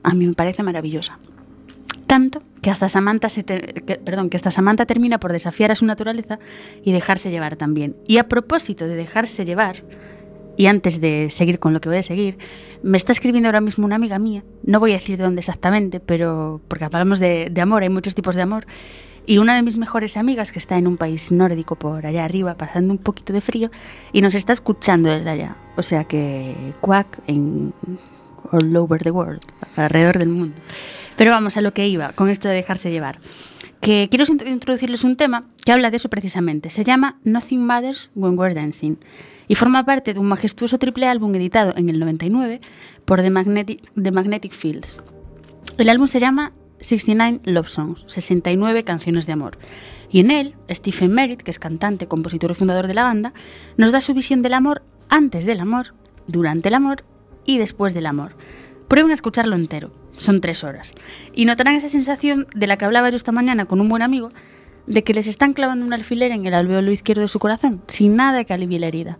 a 0.03 0.13
mí 0.13 0.25
me 0.25 0.33
parece 0.33 0.63
maravillosa. 0.63 1.19
Tanto 2.07 2.41
que 2.65 2.71
hasta 2.71 2.89
Samantha, 2.89 3.27
perdón, 4.03 4.31
que 4.31 4.37
hasta 4.37 4.49
Samantha 4.49 4.87
termina 4.87 5.19
por 5.19 5.31
desafiar 5.31 5.69
a 5.69 5.75
su 5.75 5.85
naturaleza 5.85 6.39
y 6.83 6.93
dejarse 6.93 7.29
llevar 7.29 7.57
también. 7.57 7.95
Y 8.07 8.17
a 8.17 8.27
propósito 8.27 8.87
de 8.87 8.95
dejarse 8.95 9.45
llevar, 9.45 9.83
y 10.57 10.65
antes 10.65 10.99
de 10.99 11.29
seguir 11.29 11.59
con 11.59 11.73
lo 11.73 11.79
que 11.79 11.89
voy 11.89 11.99
a 11.99 12.01
seguir, 12.01 12.39
me 12.81 12.97
está 12.97 13.11
escribiendo 13.11 13.49
ahora 13.49 13.61
mismo 13.61 13.85
una 13.85 13.97
amiga 13.97 14.17
mía, 14.17 14.43
no 14.63 14.79
voy 14.79 14.93
a 14.93 14.95
decir 14.95 15.15
de 15.15 15.25
dónde 15.25 15.41
exactamente, 15.41 15.99
pero 15.99 16.59
porque 16.67 16.85
hablamos 16.85 17.19
de, 17.19 17.53
amor, 17.61 17.83
hay 17.83 17.89
muchos 17.89 18.15
tipos 18.15 18.33
de 18.33 18.41
amor, 18.41 18.65
y 19.27 19.37
una 19.37 19.55
de 19.55 19.61
mis 19.61 19.77
mejores 19.77 20.17
amigas 20.17 20.51
que 20.51 20.57
está 20.57 20.75
en 20.79 20.87
un 20.87 20.97
país 20.97 21.31
nórdico 21.31 21.75
por 21.75 22.07
allá 22.07 22.25
arriba, 22.25 22.55
pasando 22.55 22.91
un 22.91 22.97
poquito 22.97 23.31
de 23.31 23.41
frío, 23.41 23.69
y 24.11 24.21
nos 24.21 24.33
está 24.33 24.53
escuchando 24.53 25.11
desde 25.11 25.29
allá. 25.29 25.55
O 25.77 25.83
sea 25.83 26.05
que 26.05 26.73
quack 26.81 27.19
en 27.27 27.75
all 28.51 28.75
over 28.75 29.03
the 29.03 29.11
world, 29.11 29.41
alrededor 29.75 30.17
del 30.17 30.29
mundo. 30.29 30.55
Pero 31.17 31.31
vamos 31.31 31.57
a 31.57 31.61
lo 31.61 31.73
que 31.73 31.87
iba 31.87 32.11
con 32.13 32.29
esto 32.29 32.47
de 32.47 32.55
dejarse 32.55 32.91
llevar. 32.91 33.19
Que 33.81 34.07
quiero 34.09 34.25
int- 34.25 34.47
introducirles 34.47 35.03
un 35.03 35.15
tema 35.15 35.45
que 35.63 35.71
habla 35.71 35.91
de 35.91 35.97
eso 35.97 36.09
precisamente. 36.09 36.69
Se 36.69 36.83
llama 36.83 37.19
Nothing 37.23 37.63
Matters 37.65 38.11
When 38.15 38.37
We're 38.37 38.53
Dancing 38.55 38.95
y 39.47 39.55
forma 39.55 39.85
parte 39.85 40.13
de 40.13 40.19
un 40.19 40.27
majestuoso 40.27 40.79
triple 40.79 41.07
álbum 41.07 41.33
editado 41.35 41.73
en 41.77 41.89
el 41.89 41.99
99 41.99 42.61
por 43.05 43.21
The 43.21 43.29
Magnetic, 43.29 43.81
The 44.01 44.11
Magnetic 44.11 44.53
Fields. 44.53 44.97
El 45.77 45.89
álbum 45.89 46.07
se 46.07 46.19
llama 46.19 46.53
69 46.79 47.39
Love 47.45 47.67
Songs, 47.67 48.03
69 48.07 48.83
canciones 48.83 49.25
de 49.27 49.33
amor. 49.33 49.57
Y 50.09 50.19
en 50.19 50.31
él, 50.31 50.55
Stephen 50.71 51.11
Merritt, 51.11 51.41
que 51.41 51.51
es 51.51 51.59
cantante, 51.59 52.07
compositor 52.07 52.51
y 52.51 52.55
fundador 52.55 52.87
de 52.87 52.93
la 52.93 53.03
banda, 53.03 53.33
nos 53.77 53.91
da 53.91 54.01
su 54.01 54.13
visión 54.13 54.41
del 54.41 54.53
amor 54.53 54.83
antes 55.09 55.45
del 55.45 55.59
amor, 55.59 55.93
durante 56.27 56.69
el 56.69 56.75
amor 56.75 57.03
y 57.45 57.57
después 57.57 57.93
del 57.93 58.05
amor. 58.05 58.35
Prueben 58.87 59.11
a 59.11 59.15
escucharlo 59.15 59.55
entero, 59.55 59.91
son 60.17 60.41
tres 60.41 60.63
horas. 60.63 60.93
Y 61.33 61.45
notarán 61.45 61.75
esa 61.75 61.87
sensación 61.87 62.47
de 62.55 62.67
la 62.67 62.77
que 62.77 62.85
hablaba 62.85 63.09
yo 63.09 63.15
esta 63.15 63.31
mañana 63.31 63.65
con 63.65 63.81
un 63.81 63.89
buen 63.89 64.01
amigo, 64.01 64.29
de 64.87 65.03
que 65.03 65.13
les 65.13 65.27
están 65.27 65.53
clavando 65.53 65.85
un 65.85 65.93
alfiler 65.93 66.31
en 66.31 66.45
el 66.45 66.53
alveolo 66.53 66.91
izquierdo 66.91 67.23
de 67.23 67.27
su 67.27 67.39
corazón, 67.39 67.81
sin 67.87 68.15
nada 68.15 68.43
que 68.43 68.53
alivie 68.53 68.79
la 68.79 68.87
herida. 68.87 69.17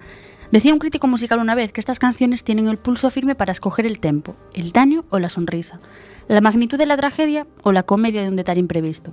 Decía 0.52 0.74
un 0.74 0.80
crítico 0.80 1.08
musical 1.08 1.40
una 1.40 1.56
vez 1.56 1.74
que 1.74 1.82
estas 1.82 2.00
canciones 2.00 2.44
tienen 2.44 2.68
el 2.68 2.78
pulso 2.78 3.10
firme 3.10 3.36
para 3.36 3.52
escoger 3.52 3.86
el 3.86 4.00
tempo, 4.00 4.36
el 4.54 4.72
daño 4.72 5.06
o 5.10 5.20
la 5.20 5.30
sonrisa, 5.30 5.80
la 6.28 6.42
magnitud 6.42 6.78
de 6.78 6.86
la 6.86 6.98
tragedia 6.98 7.48
o 7.64 7.72
la 7.72 7.84
comedia 7.84 8.22
de 8.22 8.30
un 8.30 8.36
detalle 8.36 8.60
imprevisto. 8.60 9.12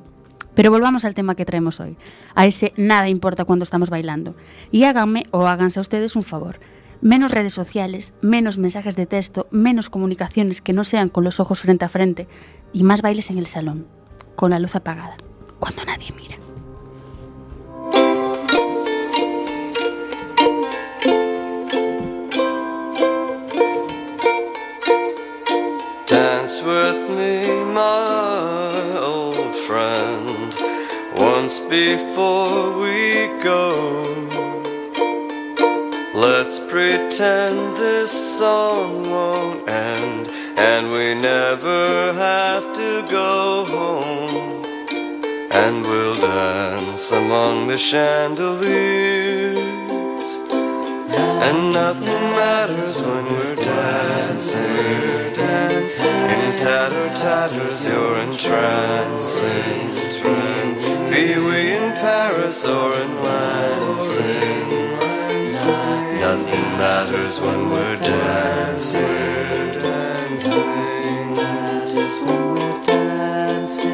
Pero 0.55 0.71
volvamos 0.71 1.07
al 1.07 1.15
tema 1.15 1.35
que 1.35 1.47
traemos 1.47 1.81
hoy, 1.81 1.97
a 2.35 2.45
ese 2.45 2.75
nada 2.77 3.09
importa 3.09 3.47
cuando 3.47 3.63
estamos 3.63 3.89
bailando. 3.89 4.37
Y 4.71 4.85
háganme 4.85 5.25
o 5.31 5.47
háganse 5.47 5.81
a 5.81 5.83
ustedes 5.83 6.15
un 6.15 6.25
favor. 6.25 6.59
Menos 7.03 7.33
redes 7.33 7.53
sociales, 7.53 8.15
menos 8.23 8.59
mensajes 8.59 8.95
de 8.95 9.07
texto, 9.07 9.49
menos 9.51 9.91
comunicaciones 9.91 10.63
que 10.63 10.73
no 10.73 10.85
sean 10.85 11.09
con 11.09 11.25
los 11.25 11.41
ojos 11.41 11.59
frente 11.59 11.85
a 11.85 11.89
frente 11.89 12.29
y 12.73 12.85
más 12.85 13.03
bailes 13.03 13.29
en 13.29 13.39
el 13.39 13.49
salón, 13.49 13.89
con 14.37 14.53
la 14.53 14.61
luz 14.61 14.77
apagada, 14.77 15.17
cuando 15.59 15.85
nadie 15.85 16.13
mira. 16.13 16.37
Dance 26.07 26.63
with 26.63 27.09
me, 27.17 27.49
my 27.75 28.99
old 29.01 29.57
friend, 29.67 30.55
once 31.17 31.59
before 31.69 32.79
we 32.81 33.27
go. 33.43 34.42
Let's 36.15 36.59
pretend 36.59 37.77
this 37.77 38.13
song 38.39 39.09
won't 39.09 39.67
end, 39.67 40.29
and 40.59 40.91
we 40.91 41.15
never 41.15 42.13
have 42.13 42.75
to 42.75 43.07
go 43.11 43.65
home. 43.65 44.63
And 45.53 45.83
we'll 45.83 46.15
dance 46.15 47.13
among 47.13 47.69
the 47.69 47.79
chandeliers. 47.79 48.69
And 50.53 51.73
nothing 51.73 52.23
matters 52.37 53.01
when 53.01 53.25
we're 53.25 53.55
dancing. 53.55 54.63
In 56.37 56.51
tatter 56.53 57.09
tatters, 57.09 57.87
you're 57.87 58.19
entrancing. 58.19 59.93
Be 61.11 61.39
we 61.39 61.73
in 61.73 61.93
Paris 61.93 62.65
or 62.65 62.95
in 62.95 63.15
Lansing. 63.23 64.82
Nothing 66.23 66.69
matters 66.79 67.41
when 67.41 67.69
we're 67.69 67.97
dancing. 67.97 69.01
Matters 71.35 72.15
when 72.21 72.43
we're 72.55 72.81
dancing. 72.83 73.91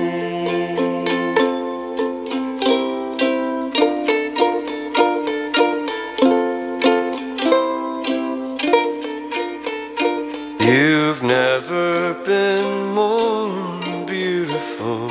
You've 10.60 11.22
never 11.22 12.12
been 12.24 12.94
more 12.94 14.04
beautiful. 14.04 15.10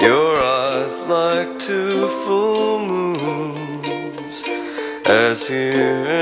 Your 0.00 0.38
eyes 0.38 1.02
like 1.02 1.58
two 1.58 2.08
full 2.24 2.78
moons. 2.78 4.42
As 5.04 5.46
here 5.46 6.15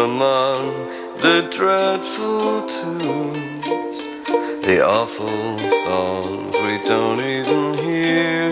among 0.00 0.88
the 1.18 1.46
dreadful 1.50 2.66
tunes, 2.66 3.98
the 4.64 4.80
awful 4.82 5.58
songs 5.84 6.54
we 6.64 6.78
don't 6.88 7.20
even 7.20 7.76
hear. 7.84 8.50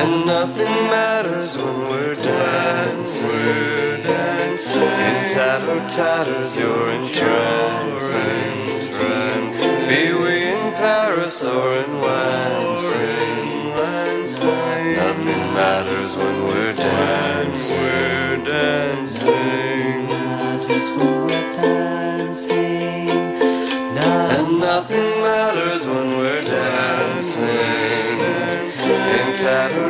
And 0.00 0.26
nothing 0.26 0.74
matters 0.90 1.56
when 1.56 1.78
we're 1.90 2.16
dancing. 2.16 3.28
We're 3.28 4.02
dancing. 4.02 4.82
In 4.82 5.16
tatter 5.32 5.80
tatters, 5.88 6.56
you're 6.58 6.90
entrancing. 6.90 7.43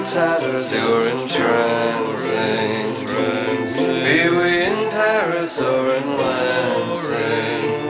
Tatters, 0.04 0.72
you're 0.72 1.08
entrancing. 1.08 2.94
Be 4.04 4.28
we 4.28 4.62
in 4.64 4.90
Paris 4.90 5.60
or 5.60 5.94
in 5.94 6.16
Lansing. 6.16 7.88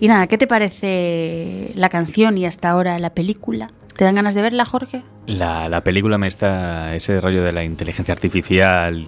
Y 0.00 0.08
nada, 0.08 0.26
¿qué 0.26 0.38
te 0.38 0.46
parece 0.46 1.72
la 1.74 1.88
canción 1.88 2.38
y 2.38 2.46
hasta 2.46 2.70
ahora 2.70 2.98
la 2.98 3.10
película? 3.10 3.70
¿Te 3.96 4.04
dan 4.04 4.14
ganas 4.14 4.34
de 4.34 4.40
verla, 4.40 4.64
Jorge? 4.64 5.02
La, 5.26 5.68
la 5.68 5.84
película 5.84 6.16
me 6.16 6.26
está 6.26 6.94
ese 6.94 7.20
rollo 7.20 7.42
de 7.42 7.52
la 7.52 7.64
inteligencia 7.64 8.14
artificial, 8.14 9.06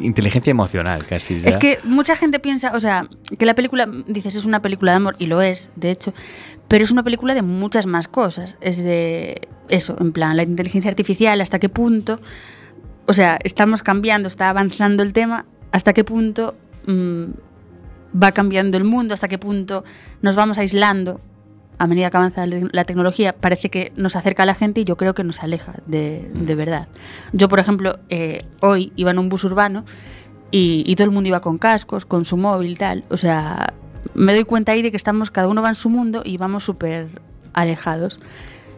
inteligencia 0.00 0.50
emocional 0.50 1.04
casi. 1.04 1.40
ya. 1.40 1.48
Es 1.50 1.58
que 1.58 1.78
mucha 1.84 2.16
gente 2.16 2.38
piensa, 2.38 2.72
o 2.74 2.80
sea, 2.80 3.06
que 3.38 3.44
la 3.44 3.54
película, 3.54 3.86
dices, 4.06 4.36
es 4.36 4.46
una 4.46 4.62
película 4.62 4.92
de 4.92 4.96
amor, 4.96 5.16
y 5.18 5.26
lo 5.26 5.42
es, 5.42 5.70
de 5.76 5.90
hecho, 5.90 6.14
pero 6.70 6.84
es 6.84 6.92
una 6.92 7.02
película 7.02 7.34
de 7.34 7.42
muchas 7.42 7.86
más 7.86 8.06
cosas. 8.06 8.56
Es 8.60 8.76
de 8.76 9.48
eso, 9.68 9.96
en 9.98 10.12
plan, 10.12 10.36
la 10.36 10.44
inteligencia 10.44 10.88
artificial, 10.88 11.40
hasta 11.40 11.58
qué 11.58 11.68
punto, 11.68 12.20
o 13.06 13.12
sea, 13.12 13.40
estamos 13.42 13.82
cambiando, 13.82 14.28
está 14.28 14.50
avanzando 14.50 15.02
el 15.02 15.12
tema, 15.12 15.46
hasta 15.72 15.92
qué 15.92 16.04
punto 16.04 16.54
mm, 16.86 17.24
va 18.22 18.30
cambiando 18.30 18.76
el 18.76 18.84
mundo, 18.84 19.14
hasta 19.14 19.26
qué 19.26 19.36
punto 19.36 19.82
nos 20.22 20.36
vamos 20.36 20.58
aislando. 20.58 21.20
A 21.78 21.88
medida 21.88 22.08
que 22.08 22.18
avanza 22.18 22.46
la 22.46 22.68
la 22.70 22.84
tecnología, 22.84 23.32
parece 23.32 23.68
que 23.68 23.92
nos 23.96 24.14
acerca 24.14 24.44
a 24.44 24.46
la 24.46 24.54
gente 24.54 24.82
y 24.82 24.84
yo 24.84 24.96
creo 24.96 25.12
que 25.12 25.24
nos 25.24 25.42
aleja 25.42 25.74
de, 25.86 26.30
de 26.32 26.54
verdad. 26.54 26.86
Yo, 27.32 27.48
por 27.48 27.58
ejemplo, 27.58 27.98
eh, 28.10 28.44
hoy 28.60 28.92
iba 28.94 29.10
en 29.10 29.18
un 29.18 29.28
bus 29.28 29.42
urbano 29.42 29.84
y, 30.52 30.84
y 30.86 30.94
todo 30.94 31.06
el 31.06 31.10
mundo 31.10 31.26
iba 31.26 31.40
con 31.40 31.58
cascos, 31.58 32.06
con 32.06 32.24
su 32.24 32.36
móvil, 32.36 32.78
tal. 32.78 33.02
O 33.10 33.16
sea, 33.16 33.74
me 34.14 34.34
doy 34.34 34.44
cuenta 34.44 34.72
ahí 34.72 34.82
de 34.82 34.90
que 34.90 34.96
estamos, 34.96 35.30
cada 35.30 35.48
uno 35.48 35.62
va 35.62 35.68
en 35.68 35.74
su 35.74 35.88
mundo 35.88 36.22
y 36.24 36.36
vamos 36.36 36.64
súper 36.64 37.08
alejados. 37.52 38.20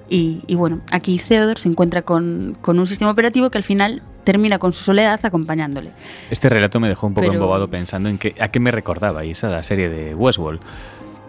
Y, 0.09 0.43
y 0.47 0.55
bueno, 0.57 0.81
aquí 0.91 1.19
Theodore 1.19 1.59
se 1.59 1.69
encuentra 1.69 2.03
con, 2.03 2.57
con 2.61 2.79
un 2.79 2.87
sistema 2.87 3.11
operativo 3.11 3.51
que 3.51 3.59
al 3.59 3.65
final 3.65 4.03
termina 4.25 4.59
con 4.59 4.73
su 4.73 4.85
soledad 4.85 5.19
acompañándole. 5.25 5.91
Este 6.31 6.49
relato 6.49 6.79
me 6.81 6.89
dejó 6.89 7.07
un 7.07 7.15
poco 7.15 7.23
Pero- 7.27 7.35
embobado 7.35 7.69
pensando 7.71 8.09
en 8.09 8.19
que, 8.19 8.35
a 8.39 8.49
qué 8.49 8.61
me 8.61 8.71
recordaba, 8.71 9.25
y 9.25 9.31
esa 9.31 9.49
la 9.49 9.63
serie 9.63 9.89
de 9.89 10.15
Westworld. 10.15 10.61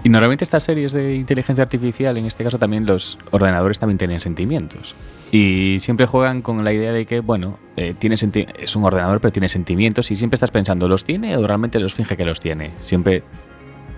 Y 0.04 0.10
normalmente 0.10 0.44
estas 0.44 0.64
series 0.64 0.92
de 0.92 1.16
inteligencia 1.16 1.64
artificial, 1.64 2.18
en 2.18 2.26
este 2.26 2.44
caso 2.44 2.60
también 2.60 2.86
los 2.86 3.18
ordenadores 3.32 3.80
también 3.80 3.98
tienen 3.98 4.20
sentimientos. 4.20 4.96
Y 5.32 5.78
siempre 5.80 6.06
juegan 6.06 6.42
con 6.42 6.62
la 6.66 6.74
idea 6.74 6.92
de 6.92 7.06
que, 7.06 7.22
bueno, 7.22 7.58
eh, 7.78 7.96
tiene 7.98 8.18
senti- 8.18 8.46
es 8.60 8.76
un 8.76 8.84
ordenador 8.84 9.22
pero 9.22 9.32
tiene 9.32 9.48
sentimientos 9.48 10.12
y 10.12 10.18
siempre 10.18 10.36
estás 10.36 10.52
pensando, 10.52 10.90
¿los 10.90 11.06
tiene 11.06 11.38
o 11.38 11.48
realmente 11.48 11.80
los 11.80 11.94
finge 11.94 12.18
que 12.18 12.26
los 12.26 12.42
tiene? 12.42 12.72
Siempre 12.80 13.24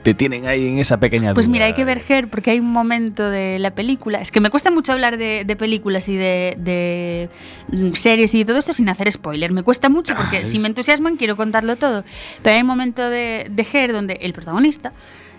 te 0.06 0.14
tienen 0.14 0.46
ahí 0.46 0.68
en 0.68 0.78
esa 0.78 1.00
pequeña 1.00 1.34
Pues 1.34 1.48
mira, 1.48 1.66
hay 1.66 1.74
que 1.74 1.84
ver 1.84 2.00
Her 2.08 2.28
porque 2.28 2.52
hay 2.52 2.60
un 2.60 2.72
momento 2.72 3.28
de 3.28 3.58
la 3.58 3.72
película. 3.72 4.20
Es 4.20 4.30
que 4.32 4.40
me 4.40 4.52
cuesta 4.52 4.70
mucho 4.70 4.92
hablar 4.92 5.18
de, 5.18 5.46
de 5.46 5.56
películas 5.56 6.08
y 6.10 6.16
de, 6.16 6.56
de, 6.60 7.28
mm, 7.72 7.94
series 7.94 8.32
y 8.36 8.46
todo 8.46 8.60
esto 8.60 8.72
sin 8.76 8.88
hacer 8.88 9.12
spoiler. 9.12 9.52
Me 9.52 9.64
cuesta 9.64 9.90
mucho 9.90 10.14
porque 10.16 10.38
Ah, 10.38 10.46
si 10.46 10.60
me 10.60 10.68
entusiasman 10.68 11.18
quiero 11.18 11.36
contarlo 11.36 11.76
todo. 11.76 12.04
Pero 12.44 12.56
hay 12.56 12.62
un 12.62 12.68
momento 12.68 13.10
de, 13.10 13.48
de 13.50 13.68
Her 13.74 13.94
donde 13.94 14.20
el 14.22 14.32
protagonista 14.34 14.94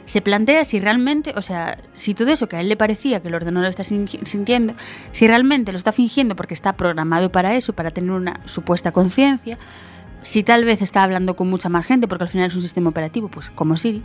se 0.05 0.21
plantea 0.21 0.65
si 0.65 0.81
realmente, 0.81 1.33
o 1.37 1.43
sea, 1.43 1.79
si 1.95 2.15
todo 2.15 2.33
eso 2.33 2.49
que 2.49 2.57
a 2.57 2.61
él 2.61 2.69
le 2.69 2.77
parecía 2.77 3.21
que 3.23 3.29
el 3.29 3.35
ordenador 3.37 3.69
está 3.69 3.85
sin- 3.85 4.09
sintiendo, 4.25 4.75
si 5.13 5.29
realmente 5.29 5.71
lo 5.71 5.79
está 5.79 5.93
fingiendo 5.93 6.35
porque 6.35 6.55
está 6.55 6.73
programado 6.73 7.31
para 7.31 7.55
eso, 7.55 7.73
para 7.73 7.93
tener 7.93 8.11
una 8.11 8.41
supuesta 8.47 8.91
conciencia, 8.91 9.59
si 10.27 10.43
tal 10.43 10.65
vez 10.65 10.83
está 10.83 11.05
hablando 11.05 11.37
con 11.37 11.49
mucha 11.49 11.69
más 11.69 11.87
gente, 11.87 12.09
porque 12.09 12.25
al 12.25 12.29
final 12.29 12.49
es 12.49 12.57
un 12.57 12.62
sistema 12.62 12.91
operativo, 12.91 13.29
pues 13.29 13.49
como 13.51 13.77
Siri, 13.77 14.03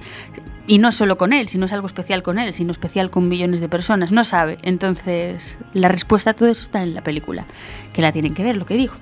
y 0.67 0.77
no 0.77 0.91
solo 0.91 1.17
con 1.17 1.33
él, 1.33 1.47
sino 1.47 1.65
es 1.65 1.73
algo 1.73 1.87
especial 1.87 2.21
con 2.21 2.37
él, 2.37 2.53
sino 2.53 2.69
especial 2.69 3.09
con 3.09 3.27
millones 3.27 3.59
de 3.59 3.67
personas, 3.67 4.11
no 4.11 4.23
sabe. 4.23 4.59
Entonces, 4.61 5.57
la 5.73 5.87
respuesta 5.87 6.29
a 6.29 6.33
todo 6.35 6.47
eso 6.47 6.61
está 6.61 6.83
en 6.83 6.93
la 6.93 7.01
película, 7.01 7.47
que 7.91 8.03
la 8.03 8.11
tienen 8.11 8.35
que 8.35 8.43
ver, 8.43 8.55
lo 8.55 8.67
que 8.67 8.75
digo. 8.75 8.93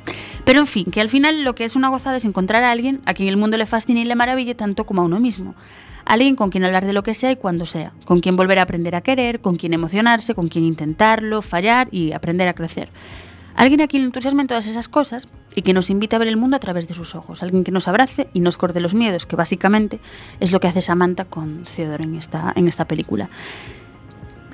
Pero 0.46 0.62
en 0.62 0.66
fin, 0.66 0.86
que 0.86 1.02
al 1.02 1.10
final 1.10 1.44
lo 1.44 1.56
que 1.56 1.66
es 1.66 1.76
una 1.76 1.90
gozada 1.90 2.16
es 2.16 2.24
encontrar 2.24 2.64
a 2.64 2.72
alguien 2.72 3.02
a 3.06 3.14
quien 3.14 3.28
el 3.28 3.36
mundo 3.36 3.58
le 3.58 3.66
fascine 3.66 4.00
y 4.00 4.06
le 4.06 4.16
maraville 4.16 4.56
tanto 4.56 4.86
como 4.86 5.02
a 5.02 5.06
uno 5.06 5.20
mismo. 5.20 5.56
Alguien 6.06 6.38
con 6.38 6.52
quien 6.52 6.64
hablar 6.64 6.86
de 6.86 6.94
lo 6.94 7.04
que 7.04 7.14
sea 7.14 7.34
y 7.34 7.36
cuando 7.36 7.66
sea, 7.66 7.92
con 8.06 8.22
quien 8.22 8.38
volver 8.38 8.60
a 8.60 8.62
aprender 8.62 8.96
a 8.96 9.02
querer, 9.02 9.42
con 9.42 9.58
quien 9.58 9.74
emocionarse, 9.74 10.36
con 10.36 10.48
quien 10.48 10.64
intentarlo, 10.64 11.42
fallar 11.42 11.90
y 11.92 12.14
aprender 12.14 12.48
a 12.48 12.54
crecer. 12.54 12.88
Alguien 13.56 13.82
a 13.82 13.88
quien 13.88 14.04
le 14.04 14.08
entusiasmen 14.08 14.48
todas 14.48 14.68
esas 14.68 14.88
cosas 14.88 15.28
y 15.56 15.62
que 15.62 15.74
nos 15.74 15.90
invite 15.90 16.16
a 16.16 16.20
ver 16.20 16.28
el 16.28 16.38
mundo 16.38 16.56
a 16.56 16.60
través 16.60 16.88
de 16.88 16.94
sus 16.94 17.16
ojos. 17.16 17.44
Alguien 17.44 17.64
que 17.64 17.72
nos 17.72 17.88
abrace 17.88 18.30
y 18.34 18.40
nos 18.40 18.58
corte 18.58 18.80
los 18.80 18.94
miedos, 18.94 19.26
que 19.26 19.36
básicamente 19.36 20.00
es 20.40 20.52
lo 20.52 20.60
que 20.60 20.68
hace 20.68 20.82
Samantha 20.82 21.26
con 21.26 21.66
Theodore 21.66 22.04
en 22.04 22.16
esta, 22.16 22.54
en 22.56 22.68
esta 22.68 22.86
película. 22.86 23.30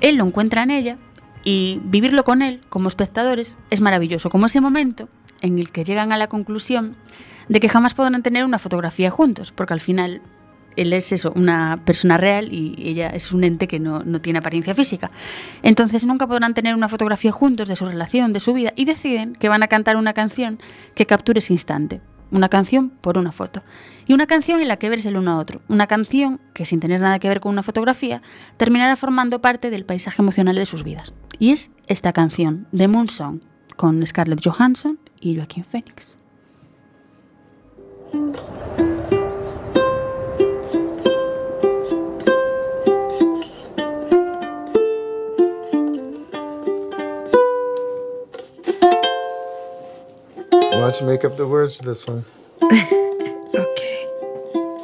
Él 0.00 0.16
lo 0.16 0.24
encuentra 0.24 0.62
en 0.62 0.70
ella 0.70 0.98
y 1.44 1.80
vivirlo 1.84 2.24
con 2.24 2.42
él 2.42 2.60
como 2.68 2.88
espectadores 2.88 3.56
es 3.70 3.80
maravilloso, 3.80 4.30
como 4.30 4.46
ese 4.46 4.60
momento 4.60 5.08
en 5.42 5.58
el 5.58 5.70
que 5.70 5.84
llegan 5.84 6.12
a 6.12 6.16
la 6.16 6.28
conclusión 6.28 6.96
de 7.48 7.60
que 7.60 7.68
jamás 7.68 7.94
podrán 7.94 8.22
tener 8.22 8.44
una 8.44 8.58
fotografía 8.58 9.10
juntos, 9.10 9.52
porque 9.52 9.72
al 9.72 9.80
final 9.80 10.22
él 10.76 10.92
es 10.92 11.12
eso, 11.12 11.32
una 11.34 11.80
persona 11.84 12.16
real 12.16 12.52
y 12.52 12.74
ella 12.78 13.08
es 13.08 13.32
un 13.32 13.44
ente 13.44 13.66
que 13.66 13.80
no, 13.80 14.00
no 14.00 14.20
tiene 14.20 14.38
apariencia 14.38 14.74
física. 14.74 15.10
Entonces 15.62 16.06
nunca 16.06 16.26
podrán 16.26 16.54
tener 16.54 16.74
una 16.74 16.88
fotografía 16.88 17.32
juntos 17.32 17.68
de 17.68 17.76
su 17.76 17.86
relación, 17.86 18.32
de 18.32 18.40
su 18.40 18.52
vida, 18.52 18.72
y 18.76 18.84
deciden 18.84 19.34
que 19.34 19.48
van 19.48 19.62
a 19.62 19.68
cantar 19.68 19.96
una 19.96 20.12
canción 20.12 20.58
que 20.94 21.06
capture 21.06 21.38
ese 21.38 21.52
instante. 21.52 22.00
Una 22.30 22.48
canción 22.48 22.90
por 22.90 23.18
una 23.18 23.30
foto. 23.30 23.62
Y 24.06 24.12
una 24.12 24.26
canción 24.26 24.60
en 24.60 24.68
la 24.68 24.78
que 24.78 24.88
verse 24.88 25.08
el 25.08 25.16
uno 25.16 25.32
a 25.32 25.38
otro. 25.38 25.60
Una 25.68 25.86
canción 25.86 26.40
que, 26.54 26.64
sin 26.64 26.80
tener 26.80 27.00
nada 27.00 27.18
que 27.18 27.28
ver 27.28 27.40
con 27.40 27.52
una 27.52 27.62
fotografía, 27.62 28.20
terminará 28.56 28.96
formando 28.96 29.40
parte 29.40 29.70
del 29.70 29.84
paisaje 29.84 30.22
emocional 30.22 30.56
de 30.56 30.66
sus 30.66 30.82
vidas. 30.82 31.12
Y 31.38 31.52
es 31.52 31.70
esta 31.86 32.12
canción, 32.12 32.66
The 32.76 32.88
Moon 32.88 33.08
Song, 33.08 33.40
con 33.76 34.04
Scarlett 34.04 34.44
Johansson 34.44 34.98
y 35.20 35.36
Joaquín 35.36 35.64
Phoenix. 35.64 36.16
Why 50.86 50.92
don't 50.92 51.00
you 51.00 51.06
make 51.08 51.24
up 51.24 51.36
the 51.36 51.48
words 51.48 51.78
to 51.78 51.84
this 51.84 52.06
one? 52.06 52.24
Okay. 53.56 54.06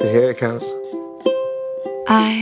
Here 0.01 0.31
it 0.33 0.38
comes. 0.38 0.65
I'm 2.09 2.41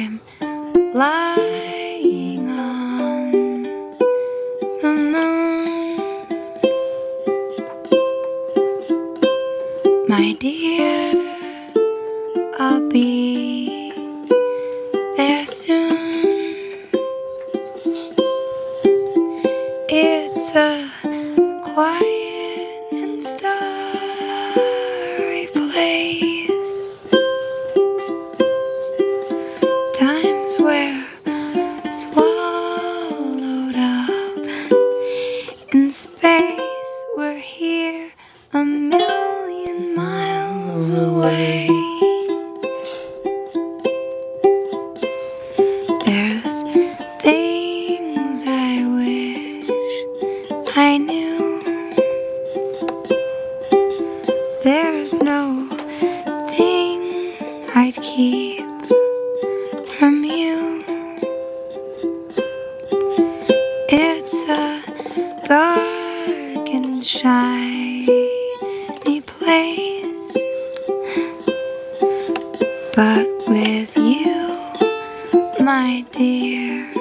my 75.70 76.04
dear, 76.10 76.92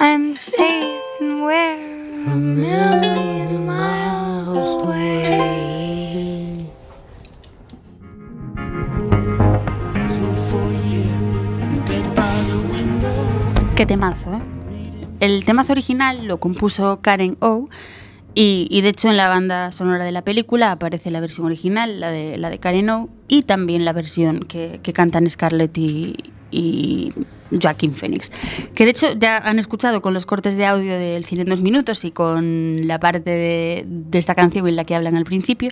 I'm 0.00 0.32
safe 0.32 1.20
and 1.20 1.44
we're 1.44 2.32
a 2.32 2.34
million 2.34 3.66
miles 3.66 4.48
away. 4.48 5.44
Qué 13.76 13.84
temazo, 13.84 14.32
¿eh? 14.32 14.40
El 15.20 15.44
temazo 15.44 15.72
original 15.72 16.26
lo 16.26 16.40
compuso 16.40 17.00
Karen 17.02 17.36
O. 17.40 17.68
Y, 18.36 18.80
de 18.80 18.88
hecho 18.88 19.10
en 19.10 19.16
la 19.16 19.28
banda 19.28 19.70
sonora 19.72 20.04
de 20.04 20.10
la 20.10 20.22
película 20.22 20.72
aparece 20.72 21.10
la 21.10 21.20
versión 21.20 21.46
original, 21.46 22.00
la 22.00 22.10
de, 22.10 22.38
la 22.38 22.48
de 22.48 22.58
Karen 22.58 22.88
O, 22.88 23.08
y 23.28 23.42
también 23.42 23.84
la 23.84 23.92
versión 23.92 24.40
que 24.40 24.80
cantan 24.94 25.28
Scarlett 25.28 25.76
y, 25.78 26.33
y 26.54 27.12
Joaquin 27.60 27.94
Phoenix. 27.94 28.30
Que 28.74 28.84
de 28.84 28.90
hecho 28.90 29.12
ya 29.14 29.38
han 29.38 29.58
escuchado 29.58 30.00
con 30.00 30.14
los 30.14 30.26
cortes 30.26 30.56
de 30.56 30.66
audio 30.66 30.98
del 30.98 31.24
cine 31.24 31.42
en 31.42 31.48
dos 31.48 31.60
minutos 31.60 32.04
y 32.04 32.10
con 32.10 32.86
la 32.86 32.98
parte 33.00 33.30
de, 33.30 33.84
de 33.86 34.18
esta 34.18 34.34
canción 34.34 34.68
en 34.68 34.76
la 34.76 34.84
que 34.84 34.94
hablan 34.94 35.16
al 35.16 35.24
principio. 35.24 35.70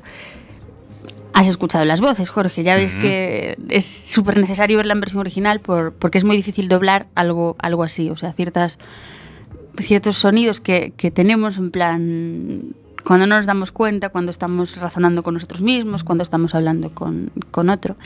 Has 1.34 1.48
escuchado 1.48 1.84
las 1.84 2.00
voces, 2.00 2.28
Jorge. 2.28 2.62
Ya 2.62 2.76
ves 2.76 2.94
que 2.94 3.56
es 3.70 3.86
súper 3.86 4.36
necesario 4.38 4.76
verla 4.76 4.92
en 4.92 5.00
versión 5.00 5.20
original 5.20 5.60
por, 5.60 5.94
porque 5.94 6.18
es 6.18 6.24
muy 6.24 6.36
difícil 6.36 6.68
doblar 6.68 7.06
algo, 7.14 7.56
algo 7.58 7.84
así. 7.84 8.10
O 8.10 8.16
sea, 8.16 8.32
ciertas, 8.34 8.78
ciertos 9.78 10.18
sonidos 10.18 10.60
que, 10.60 10.92
que 10.96 11.10
tenemos 11.10 11.56
en 11.56 11.70
plan 11.70 12.74
cuando 13.04 13.26
no 13.26 13.36
nos 13.36 13.46
damos 13.46 13.72
cuenta, 13.72 14.10
cuando 14.10 14.30
estamos 14.30 14.76
razonando 14.76 15.22
con 15.22 15.34
nosotros 15.34 15.60
mismos, 15.60 16.04
cuando 16.04 16.22
estamos 16.22 16.54
hablando 16.54 16.90
con, 16.90 17.30
con 17.50 17.70
otro. 17.70 17.96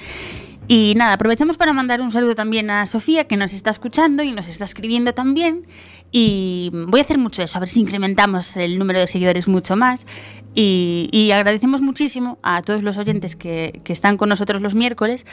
Y 0.68 0.94
nada, 0.96 1.14
aprovechamos 1.14 1.56
para 1.56 1.72
mandar 1.72 2.00
un 2.00 2.10
saludo 2.10 2.34
también 2.34 2.70
a 2.70 2.86
Sofía, 2.86 3.26
que 3.28 3.36
nos 3.36 3.52
está 3.52 3.70
escuchando 3.70 4.22
y 4.22 4.32
nos 4.32 4.48
está 4.48 4.64
escribiendo 4.64 5.14
también. 5.14 5.66
Y 6.10 6.70
voy 6.72 7.00
a 7.00 7.02
hacer 7.04 7.18
mucho 7.18 7.42
eso, 7.42 7.58
a 7.58 7.60
ver 7.60 7.68
si 7.68 7.80
incrementamos 7.80 8.56
el 8.56 8.78
número 8.78 8.98
de 8.98 9.06
seguidores 9.06 9.48
mucho 9.48 9.76
más. 9.76 10.06
Y, 10.54 11.08
y 11.12 11.30
agradecemos 11.32 11.82
muchísimo 11.82 12.38
a 12.42 12.62
todos 12.62 12.82
los 12.82 12.96
oyentes 12.96 13.36
que, 13.36 13.80
que 13.84 13.92
están 13.92 14.16
con 14.16 14.28
nosotros 14.28 14.62
los 14.62 14.74
miércoles. 14.74 15.26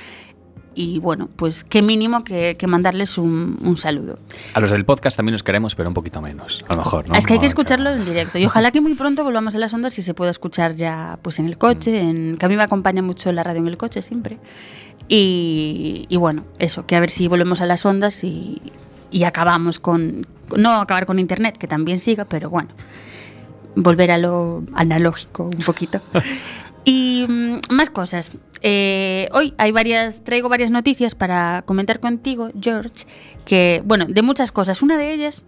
Y 0.76 1.00
bueno, 1.00 1.30
pues 1.36 1.64
qué 1.64 1.82
mínimo 1.82 2.24
que, 2.24 2.58
que 2.58 2.66
mandarles 2.66 3.18
un, 3.18 3.60
un 3.62 3.78
saludo. 3.78 4.18
A 4.56 4.60
los 4.60 4.72
del 4.72 4.86
podcast 4.86 5.16
también 5.16 5.34
los 5.34 5.44
queremos, 5.44 5.76
pero 5.76 5.88
un 5.88 5.94
poquito 5.94 6.20
menos. 6.20 6.66
A 6.68 6.74
lo 6.74 6.80
mejor, 6.80 7.10
¿no? 7.10 7.16
Es 7.16 7.28
que 7.28 7.34
hay 7.34 7.40
que 7.40 7.46
escucharlo 7.46 7.92
en 7.92 8.04
directo. 8.06 8.40
Y 8.40 8.46
ojalá 8.46 8.72
que 8.72 8.82
muy 8.82 8.96
pronto 8.96 9.24
volvamos 9.24 9.54
a 9.54 9.60
las 9.60 9.74
ondas 9.74 9.98
y 10.00 10.02
se 10.02 10.14
pueda 10.14 10.32
escuchar 10.32 10.76
ya 10.76 11.20
pues 11.22 11.38
en 11.40 11.46
el 11.46 11.58
coche, 11.58 12.00
en, 12.00 12.38
que 12.38 12.46
a 12.46 12.50
mí 12.50 12.56
me 12.56 12.64
acompaña 12.64 13.04
mucho 13.04 13.32
la 13.32 13.44
radio 13.44 13.62
en 13.62 13.68
el 13.68 13.78
coche 13.78 14.02
siempre. 14.02 14.40
Y, 15.16 16.08
y 16.10 16.18
bueno, 16.18 16.44
eso, 16.58 16.88
que 16.88 16.96
a 16.96 17.00
ver 17.00 17.12
si 17.12 17.28
volvemos 17.28 17.62
a 17.62 17.68
las 17.68 17.86
ondas 17.86 18.24
y, 18.24 18.64
y 19.12 19.26
acabamos 19.26 19.78
con... 19.78 20.26
No 20.58 20.72
acabar 20.82 21.06
con 21.06 21.20
Internet, 21.20 21.56
que 21.56 21.68
también 21.68 22.00
siga, 22.00 22.26
pero 22.26 22.50
bueno, 22.50 22.70
volver 23.76 24.10
a 24.10 24.18
lo 24.18 24.64
analógico 24.74 25.44
un 25.44 25.64
poquito. 25.64 26.02
Y 26.86 27.26
mm, 27.30 27.60
más 27.70 27.90
cosas. 27.90 28.32
Eh, 28.62 29.30
hoy 29.32 29.54
hay 29.58 29.72
varias, 29.72 30.22
traigo 30.26 30.50
varias 30.50 30.70
noticias 30.70 31.16
para 31.16 31.62
comentar 31.66 32.02
contigo, 32.02 32.50
George, 32.60 33.06
que, 33.46 33.82
bueno, 33.86 34.06
de 34.06 34.22
muchas 34.22 34.52
cosas. 34.52 34.82
Una 34.82 34.98
de 34.98 35.14
ellas, 35.14 35.44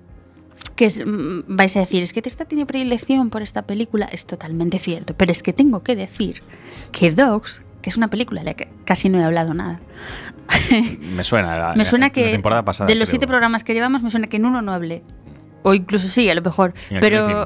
que 0.77 0.85
es, 0.85 1.05
mm, 1.05 1.41
vais 1.47 1.75
a 1.75 1.81
decir, 1.81 2.03
es 2.03 2.13
que 2.13 2.21
Testa 2.21 2.45
tiene 2.45 2.65
predilección 2.65 3.31
por 3.31 3.41
esta 3.41 3.63
película, 3.63 4.05
es 4.05 4.25
totalmente 4.25 4.79
cierto, 4.79 5.13
pero 5.17 5.33
es 5.33 5.43
que 5.43 5.51
tengo 5.51 5.83
que 5.83 5.97
decir 5.97 6.41
que 6.93 7.11
Dogs, 7.11 7.61
que 7.85 7.91
es 7.91 7.97
una 7.97 8.07
película 8.07 8.41
de 8.41 8.45
la 8.45 8.53
que 8.55 8.67
casi 8.83 9.09
no 9.09 9.19
he 9.19 9.23
hablado 9.23 9.53
nada, 9.53 9.79
Me 10.99 11.23
suena. 11.23 11.55
la- 11.55 11.75
me 11.75 11.85
suena 11.85 12.09
que 12.09 12.39
pasada, 12.39 12.87
de 12.87 12.95
los 12.95 13.07
creo. 13.07 13.11
siete 13.11 13.27
programas 13.27 13.63
que 13.63 13.75
llevamos, 13.75 14.01
me 14.01 14.09
suena 14.09 14.25
que 14.25 14.37
en 14.37 14.45
uno 14.47 14.63
no 14.63 14.73
hablé. 14.73 15.03
O 15.61 15.75
incluso 15.75 16.07
sí, 16.07 16.27
a 16.27 16.33
lo 16.33 16.41
mejor. 16.41 16.73
Pero, 16.99 17.45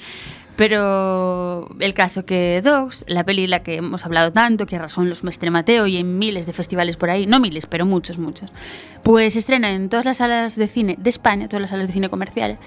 pero 0.56 1.68
el 1.80 1.94
caso 1.94 2.24
que 2.26 2.60
Dogs, 2.62 3.04
la 3.08 3.24
peli 3.24 3.42
de 3.42 3.48
la 3.48 3.62
que 3.62 3.76
hemos 3.76 4.04
hablado 4.04 4.32
tanto, 4.32 4.66
que 4.66 4.76
arrasó 4.76 5.02
en 5.02 5.08
los 5.08 5.24
Mestre 5.24 5.50
Mateo 5.50 5.86
y 5.86 5.96
en 5.96 6.18
miles 6.18 6.44
de 6.46 6.52
festivales 6.52 6.96
por 6.98 7.08
ahí, 7.10 7.26
no 7.26 7.40
miles, 7.40 7.66
pero 7.66 7.86
muchos, 7.86 8.18
muchos, 8.18 8.52
pues 9.02 9.32
se 9.32 9.38
estrena 9.38 9.72
en 9.72 9.88
todas 9.88 10.04
las 10.04 10.18
salas 10.18 10.56
de 10.56 10.66
cine 10.66 10.96
de 10.98 11.08
España, 11.10 11.48
todas 11.48 11.62
las 11.62 11.70
salas 11.70 11.86
de 11.86 11.92
cine 11.92 12.08
comercial, 12.08 12.58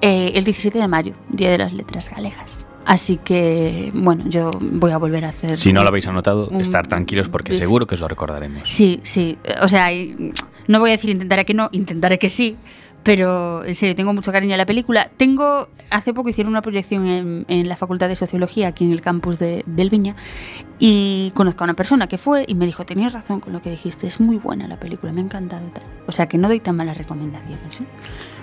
eh, 0.00 0.32
el 0.34 0.44
17 0.44 0.78
de 0.78 0.88
mayo, 0.88 1.12
Día 1.28 1.50
de 1.50 1.58
las 1.58 1.72
Letras 1.72 2.10
Galegas. 2.10 2.64
Así 2.86 3.18
que, 3.18 3.90
bueno, 3.94 4.24
yo 4.28 4.50
voy 4.60 4.90
a 4.90 4.96
volver 4.96 5.24
a 5.24 5.28
hacer... 5.28 5.54
Si 5.56 5.72
no 5.72 5.82
lo 5.82 5.88
habéis 5.88 6.06
anotado, 6.06 6.48
un- 6.48 6.60
estar 6.60 6.86
tranquilos 6.86 7.28
porque 7.28 7.54
seguro 7.54 7.86
que 7.86 7.94
os 7.94 8.00
lo 8.00 8.08
recordaremos. 8.08 8.62
Sí, 8.64 9.00
sí. 9.02 9.38
O 9.62 9.68
sea, 9.68 9.88
no 10.66 10.80
voy 10.80 10.90
a 10.90 10.92
decir 10.92 11.10
intentaré 11.10 11.44
que 11.44 11.54
no, 11.54 11.68
intentaré 11.72 12.18
que 12.18 12.28
sí. 12.28 12.56
Pero 13.02 13.64
en 13.64 13.74
serio, 13.74 13.94
tengo 13.94 14.12
mucho 14.12 14.30
cariño 14.30 14.54
a 14.54 14.58
la 14.58 14.66
película. 14.66 15.10
Tengo, 15.16 15.68
hace 15.88 16.12
poco 16.12 16.28
hicieron 16.28 16.52
una 16.52 16.60
proyección 16.60 17.06
en, 17.06 17.44
en 17.48 17.68
la 17.68 17.76
Facultad 17.76 18.08
de 18.08 18.16
Sociología, 18.16 18.68
aquí 18.68 18.84
en 18.84 18.92
el 18.92 19.00
campus 19.00 19.38
de, 19.38 19.62
del 19.66 19.88
Viña, 19.88 20.16
y 20.78 21.32
conozco 21.34 21.64
a 21.64 21.66
una 21.66 21.74
persona 21.74 22.08
que 22.08 22.18
fue 22.18 22.44
y 22.46 22.54
me 22.54 22.66
dijo, 22.66 22.84
tenías 22.84 23.12
razón 23.12 23.40
con 23.40 23.52
lo 23.52 23.62
que 23.62 23.70
dijiste, 23.70 24.06
es 24.06 24.20
muy 24.20 24.36
buena 24.36 24.68
la 24.68 24.78
película, 24.78 25.12
me 25.12 25.20
ha 25.20 25.24
encantado 25.24 25.66
y 25.66 25.70
tal. 25.70 25.84
O 26.06 26.12
sea, 26.12 26.26
que 26.26 26.36
no 26.36 26.48
doy 26.48 26.60
tan 26.60 26.76
malas 26.76 26.98
recomendaciones. 26.98 27.80
¿eh? 27.80 27.86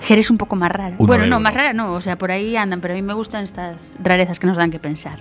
Jer 0.01 0.19
es 0.19 0.31
un 0.31 0.37
poco 0.37 0.55
más 0.55 0.71
rara. 0.71 0.95
Uno 0.97 1.07
bueno, 1.07 1.25
no, 1.25 1.35
euro. 1.35 1.39
más 1.39 1.53
rara 1.53 1.73
no, 1.73 1.93
o 1.93 2.01
sea, 2.01 2.17
por 2.17 2.31
ahí 2.31 2.55
andan, 2.55 2.81
pero 2.81 2.93
a 2.93 2.97
mí 2.97 3.03
me 3.03 3.13
gustan 3.13 3.43
estas 3.43 3.95
rarezas 4.01 4.39
que 4.39 4.47
nos 4.47 4.57
dan 4.57 4.71
que 4.71 4.79
pensar. 4.79 5.19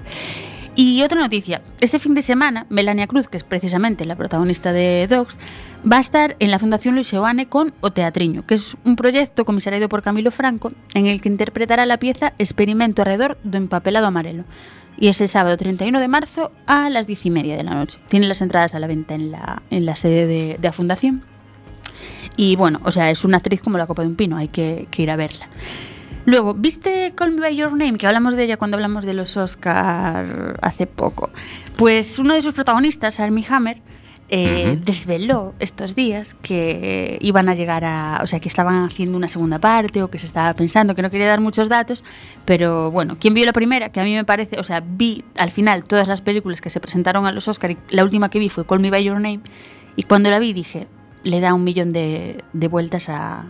Y 0.78 1.02
otra 1.02 1.18
noticia, 1.18 1.62
este 1.80 1.98
fin 1.98 2.12
de 2.12 2.20
semana, 2.20 2.66
Melania 2.68 3.06
Cruz, 3.06 3.28
que 3.28 3.38
es 3.38 3.44
precisamente 3.44 4.04
la 4.04 4.14
protagonista 4.14 4.74
de 4.74 5.06
Dogs, 5.08 5.38
va 5.90 5.96
a 5.96 6.00
estar 6.00 6.36
en 6.38 6.50
la 6.50 6.58
Fundación 6.58 6.94
Luis 6.94 7.06
Seoane 7.06 7.48
con 7.48 7.72
O 7.80 7.92
Teatriño, 7.92 8.46
que 8.46 8.54
es 8.54 8.76
un 8.84 8.94
proyecto 8.94 9.46
comisariado 9.46 9.88
por 9.88 10.02
Camilo 10.02 10.30
Franco, 10.30 10.72
en 10.92 11.06
el 11.06 11.22
que 11.22 11.30
interpretará 11.30 11.86
la 11.86 11.96
pieza 11.96 12.34
Experimento 12.38 13.00
alrededor 13.00 13.38
do 13.42 13.56
empapelado 13.56 14.06
amarelo. 14.06 14.44
Y 14.98 15.08
es 15.08 15.18
el 15.22 15.30
sábado 15.30 15.56
31 15.56 15.98
de 15.98 16.08
marzo 16.08 16.52
a 16.66 16.90
las 16.90 17.06
10 17.06 17.24
y 17.24 17.30
media 17.30 17.56
de 17.56 17.64
la 17.64 17.74
noche. 17.74 17.98
Tienen 18.08 18.28
las 18.28 18.42
entradas 18.42 18.74
a 18.74 18.78
la 18.78 18.86
venta 18.86 19.14
en 19.14 19.30
la, 19.30 19.62
en 19.70 19.86
la 19.86 19.96
sede 19.96 20.26
de, 20.26 20.58
de 20.58 20.68
la 20.68 20.72
Fundación. 20.72 21.22
Y 22.36 22.56
bueno, 22.56 22.80
o 22.84 22.90
sea, 22.90 23.10
es 23.10 23.24
una 23.24 23.38
actriz 23.38 23.62
como 23.62 23.78
la 23.78 23.86
copa 23.86 24.02
de 24.02 24.08
un 24.08 24.16
pino, 24.16 24.36
hay 24.36 24.48
que, 24.48 24.88
que 24.90 25.02
ir 25.02 25.10
a 25.10 25.16
verla. 25.16 25.48
Luego, 26.26 26.54
¿viste 26.54 27.12
Call 27.14 27.32
Me 27.32 27.40
By 27.40 27.54
Your 27.54 27.70
Name? 27.70 27.98
Que 27.98 28.06
hablamos 28.08 28.34
de 28.34 28.42
ella 28.42 28.56
cuando 28.56 28.76
hablamos 28.76 29.04
de 29.04 29.14
los 29.14 29.36
Oscar 29.36 30.58
hace 30.60 30.88
poco. 30.88 31.30
Pues 31.76 32.18
uno 32.18 32.34
de 32.34 32.42
sus 32.42 32.52
protagonistas, 32.52 33.20
Armie 33.20 33.46
Hammer, 33.48 33.80
eh, 34.28 34.76
desveló 34.84 35.54
estos 35.60 35.94
días 35.94 36.34
que 36.42 37.16
iban 37.20 37.48
a 37.48 37.54
llegar 37.54 37.84
a. 37.84 38.18
O 38.24 38.26
sea, 38.26 38.40
que 38.40 38.48
estaban 38.48 38.82
haciendo 38.82 39.16
una 39.16 39.28
segunda 39.28 39.60
parte 39.60 40.02
o 40.02 40.10
que 40.10 40.18
se 40.18 40.26
estaba 40.26 40.52
pensando, 40.54 40.96
que 40.96 41.02
no 41.02 41.10
quería 41.10 41.28
dar 41.28 41.40
muchos 41.40 41.68
datos. 41.68 42.02
Pero 42.44 42.90
bueno, 42.90 43.18
quien 43.20 43.32
vio 43.32 43.46
la 43.46 43.52
primera, 43.52 43.90
que 43.90 44.00
a 44.00 44.04
mí 44.04 44.12
me 44.12 44.24
parece. 44.24 44.58
O 44.58 44.64
sea, 44.64 44.82
vi 44.84 45.22
al 45.36 45.52
final 45.52 45.84
todas 45.84 46.08
las 46.08 46.22
películas 46.22 46.60
que 46.60 46.70
se 46.70 46.80
presentaron 46.80 47.26
a 47.26 47.32
los 47.32 47.46
Oscar 47.46 47.70
y 47.70 47.78
la 47.90 48.02
última 48.02 48.30
que 48.30 48.40
vi 48.40 48.48
fue 48.48 48.66
Call 48.66 48.80
Me 48.80 48.90
By 48.90 49.04
Your 49.04 49.20
Name. 49.20 49.42
Y 49.94 50.02
cuando 50.02 50.28
la 50.28 50.40
vi 50.40 50.52
dije, 50.52 50.88
le 51.22 51.38
da 51.38 51.54
un 51.54 51.62
millón 51.62 51.92
de, 51.92 52.42
de 52.52 52.66
vueltas 52.66 53.08
a, 53.08 53.46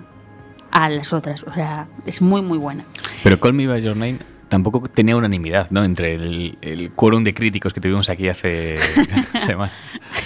a 0.71 0.89
las 0.89 1.13
otras. 1.13 1.43
O 1.45 1.53
sea, 1.53 1.89
es 2.07 2.21
muy, 2.21 2.43
muy 2.43 2.59
buena. 2.59 2.85
Pero 3.23 3.41
Call 3.41 3.55
Me 3.55 3.67
By 3.67 3.83
Your 3.83 3.97
Name 3.97 4.19
tampoco 4.49 4.83
tenía 4.83 5.17
unanimidad, 5.17 5.71
¿no? 5.71 5.85
Entre 5.85 6.15
el, 6.15 6.59
el 6.63 6.91
quórum 6.93 7.25
de 7.25 7.35
críticos 7.35 7.73
que 7.73 7.81
tuvimos 7.81 8.11
aquí 8.11 8.29
hace 8.29 8.79
semanas. 9.35 9.75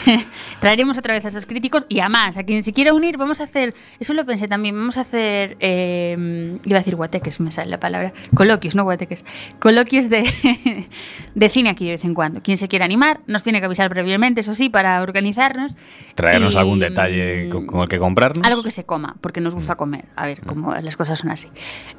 traeremos 0.61 0.99
otra 0.99 1.15
vez 1.15 1.25
a 1.25 1.29
esos 1.29 1.47
críticos 1.47 1.87
y 1.89 2.01
a 2.01 2.09
más, 2.09 2.37
a 2.37 2.45
quien 2.45 2.63
se 2.63 2.73
quiera 2.73 2.93
unir, 2.93 3.17
vamos 3.17 3.41
a 3.41 3.45
hacer, 3.45 3.75
eso 3.99 4.15
lo 4.15 4.25
pensé 4.25 4.49
también, 4.49 4.75
vamos 4.75 4.99
a 4.99 5.03
hacer, 5.03 5.57
eh, 5.61 6.59
iba 6.65 6.77
a 6.77 6.81
decir 6.81 6.97
guateques, 6.97 7.41
me 7.41 7.51
sale 7.51 7.71
la 7.71 7.81
palabra, 7.81 8.13
coloquios, 8.35 8.75
no 8.75 8.85
guateques, 8.85 9.25
coloquios 9.59 10.11
de, 10.11 10.23
de 11.35 11.49
cine 11.49 11.71
aquí 11.71 11.87
de 11.87 11.93
vez 11.93 12.05
en 12.05 12.15
cuando. 12.15 12.43
Quien 12.43 12.59
se 12.59 12.69
quiera 12.69 12.85
animar, 12.85 13.21
nos 13.27 13.43
tiene 13.43 13.61
que 13.61 13.67
avisar 13.67 13.89
previamente, 13.89 14.41
eso 14.41 14.55
sí, 14.55 14.69
para 14.69 15.03
organizarnos. 15.03 15.77
Traernos 16.15 16.55
Y, 16.55 16.59
algún 16.59 16.79
detalle 16.79 17.49
con, 17.49 17.67
con 17.67 17.81
el 17.83 17.89
que 17.89 17.99
comprarnos. 17.99 18.47
Algo 18.47 18.63
que 18.63 18.71
se 18.71 18.85
coma, 18.85 19.17
porque 19.21 19.41
nos 19.41 19.55
gusta 19.55 19.77
comer. 19.77 20.05
A 20.17 20.27
ver, 20.27 20.41
como 20.43 20.75
las 20.75 20.97
cosas 20.97 21.19
son 21.19 21.31
así. 21.31 21.49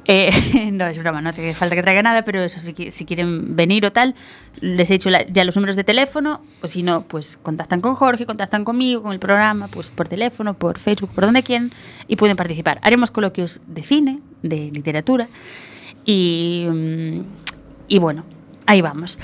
Eh, 0.04 0.70
no, 0.72 0.86
es 0.86 0.98
broma, 0.98 1.20
no 1.20 1.30
hace 1.30 1.54
falta 1.54 1.74
que 1.74 1.82
traiga 1.82 2.02
nada, 2.02 2.11
pero 2.24 2.42
eso, 2.42 2.60
si, 2.60 2.90
si 2.90 3.04
quieren 3.06 3.56
venir 3.56 3.86
o 3.86 3.92
tal, 3.92 4.14
les 4.60 4.90
he 4.90 4.94
dicho 4.94 5.08
ya 5.10 5.44
los 5.44 5.56
números 5.56 5.76
de 5.76 5.84
teléfono, 5.84 6.42
o 6.60 6.68
si 6.68 6.82
no, 6.82 7.02
pues 7.02 7.38
contactan 7.42 7.80
con 7.80 7.94
Jorge, 7.94 8.26
contactan 8.26 8.64
conmigo, 8.64 9.02
con 9.02 9.12
el 9.12 9.18
programa, 9.18 9.68
pues 9.68 9.90
por 9.90 10.08
teléfono, 10.08 10.54
por 10.54 10.78
Facebook, 10.78 11.10
por 11.14 11.24
donde 11.24 11.42
quieran, 11.42 11.72
y 12.08 12.16
pueden 12.16 12.36
participar. 12.36 12.78
Haremos 12.82 13.10
coloquios 13.10 13.60
de 13.66 13.82
cine, 13.82 14.20
de 14.42 14.70
literatura, 14.70 15.28
y, 16.04 16.66
mm, 16.68 17.20
y 17.88 17.98
bueno, 17.98 18.24
ahí 18.66 18.82
vamos. 18.82 19.18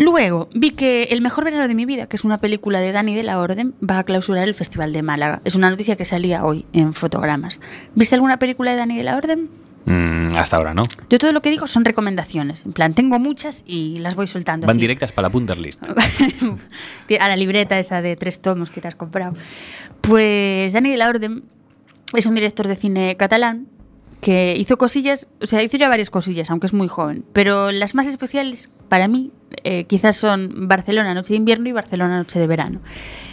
Luego 0.00 0.48
vi 0.54 0.70
que 0.70 1.08
El 1.10 1.20
mejor 1.20 1.44
verano 1.44 1.68
de 1.68 1.74
mi 1.74 1.84
vida, 1.84 2.06
que 2.06 2.16
es 2.16 2.24
una 2.24 2.38
película 2.38 2.80
de 2.80 2.90
Dani 2.90 3.14
de 3.14 3.22
la 3.22 3.38
Orden, 3.38 3.74
va 3.86 3.98
a 3.98 4.04
clausurar 4.04 4.48
el 4.48 4.54
Festival 4.54 4.94
de 4.94 5.02
Málaga. 5.02 5.42
Es 5.44 5.56
una 5.56 5.68
noticia 5.68 5.94
que 5.96 6.06
salía 6.06 6.42
hoy 6.42 6.64
en 6.72 6.94
Fotogramas. 6.94 7.60
¿Viste 7.94 8.14
alguna 8.14 8.38
película 8.38 8.70
de 8.70 8.78
Dani 8.78 8.96
de 8.96 9.02
la 9.02 9.18
Orden? 9.18 9.50
Mm, 9.86 10.34
hasta 10.36 10.56
ahora, 10.56 10.74
¿no? 10.74 10.82
Yo 11.08 11.18
todo 11.18 11.32
lo 11.32 11.40
que 11.42 11.50
digo 11.50 11.66
son 11.66 11.84
recomendaciones. 11.84 12.64
En 12.66 12.72
plan, 12.72 12.94
tengo 12.94 13.18
muchas 13.18 13.64
y 13.66 13.98
las 13.98 14.14
voy 14.14 14.26
soltando. 14.26 14.66
Van 14.66 14.74
así. 14.74 14.80
directas 14.80 15.12
para 15.12 15.28
la 15.28 15.32
Punterlist. 15.32 15.82
a 17.20 17.28
la 17.28 17.36
libreta 17.36 17.78
esa 17.78 18.02
de 18.02 18.16
tres 18.16 18.40
tomos 18.40 18.70
que 18.70 18.80
te 18.80 18.88
has 18.88 18.94
comprado. 18.94 19.34
Pues 20.00 20.72
Dani 20.72 20.90
de 20.90 20.96
la 20.96 21.08
Orden 21.08 21.44
es 22.14 22.26
un 22.26 22.34
director 22.34 22.68
de 22.68 22.76
cine 22.76 23.16
catalán 23.16 23.66
que 24.20 24.54
hizo 24.58 24.76
cosillas, 24.76 25.28
o 25.40 25.46
sea, 25.46 25.62
hizo 25.62 25.76
ya 25.76 25.88
varias 25.88 26.10
cosillas, 26.10 26.50
aunque 26.50 26.66
es 26.66 26.74
muy 26.74 26.88
joven, 26.88 27.24
pero 27.32 27.72
las 27.72 27.94
más 27.94 28.06
especiales 28.06 28.68
para 28.88 29.08
mí 29.08 29.32
eh, 29.64 29.84
quizás 29.84 30.16
son 30.16 30.68
Barcelona 30.68 31.14
Noche 31.14 31.32
de 31.32 31.38
Invierno 31.38 31.68
y 31.68 31.72
Barcelona 31.72 32.18
Noche 32.18 32.38
de 32.38 32.46
Verano. 32.46 32.80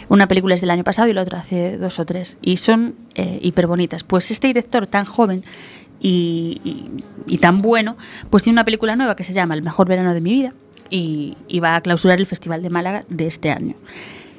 Una 0.08 0.26
película 0.26 0.54
es 0.54 0.62
del 0.62 0.70
año 0.70 0.84
pasado 0.84 1.08
y 1.08 1.12
la 1.12 1.20
otra 1.20 1.40
hace 1.40 1.76
dos 1.76 1.98
o 1.98 2.06
tres, 2.06 2.38
y 2.40 2.56
son 2.56 2.94
eh, 3.14 3.38
hiper 3.42 3.66
bonitas. 3.66 4.04
Pues 4.04 4.30
este 4.30 4.46
director 4.46 4.86
tan 4.86 5.04
joven 5.04 5.44
y, 6.00 6.60
y- 6.64 7.04
y 7.26 7.38
tan 7.38 7.60
bueno, 7.62 7.96
pues 8.30 8.42
tiene 8.42 8.54
una 8.54 8.64
película 8.64 8.96
nueva 8.96 9.14
que 9.16 9.24
se 9.24 9.32
llama 9.32 9.54
El 9.54 9.62
mejor 9.62 9.88
verano 9.88 10.14
de 10.14 10.20
mi 10.20 10.30
vida 10.30 10.54
y, 10.90 11.36
y 11.46 11.60
va 11.60 11.76
a 11.76 11.80
clausurar 11.82 12.18
el 12.18 12.26
Festival 12.26 12.62
de 12.62 12.70
Málaga 12.70 13.04
de 13.08 13.26
este 13.26 13.50
año. 13.50 13.74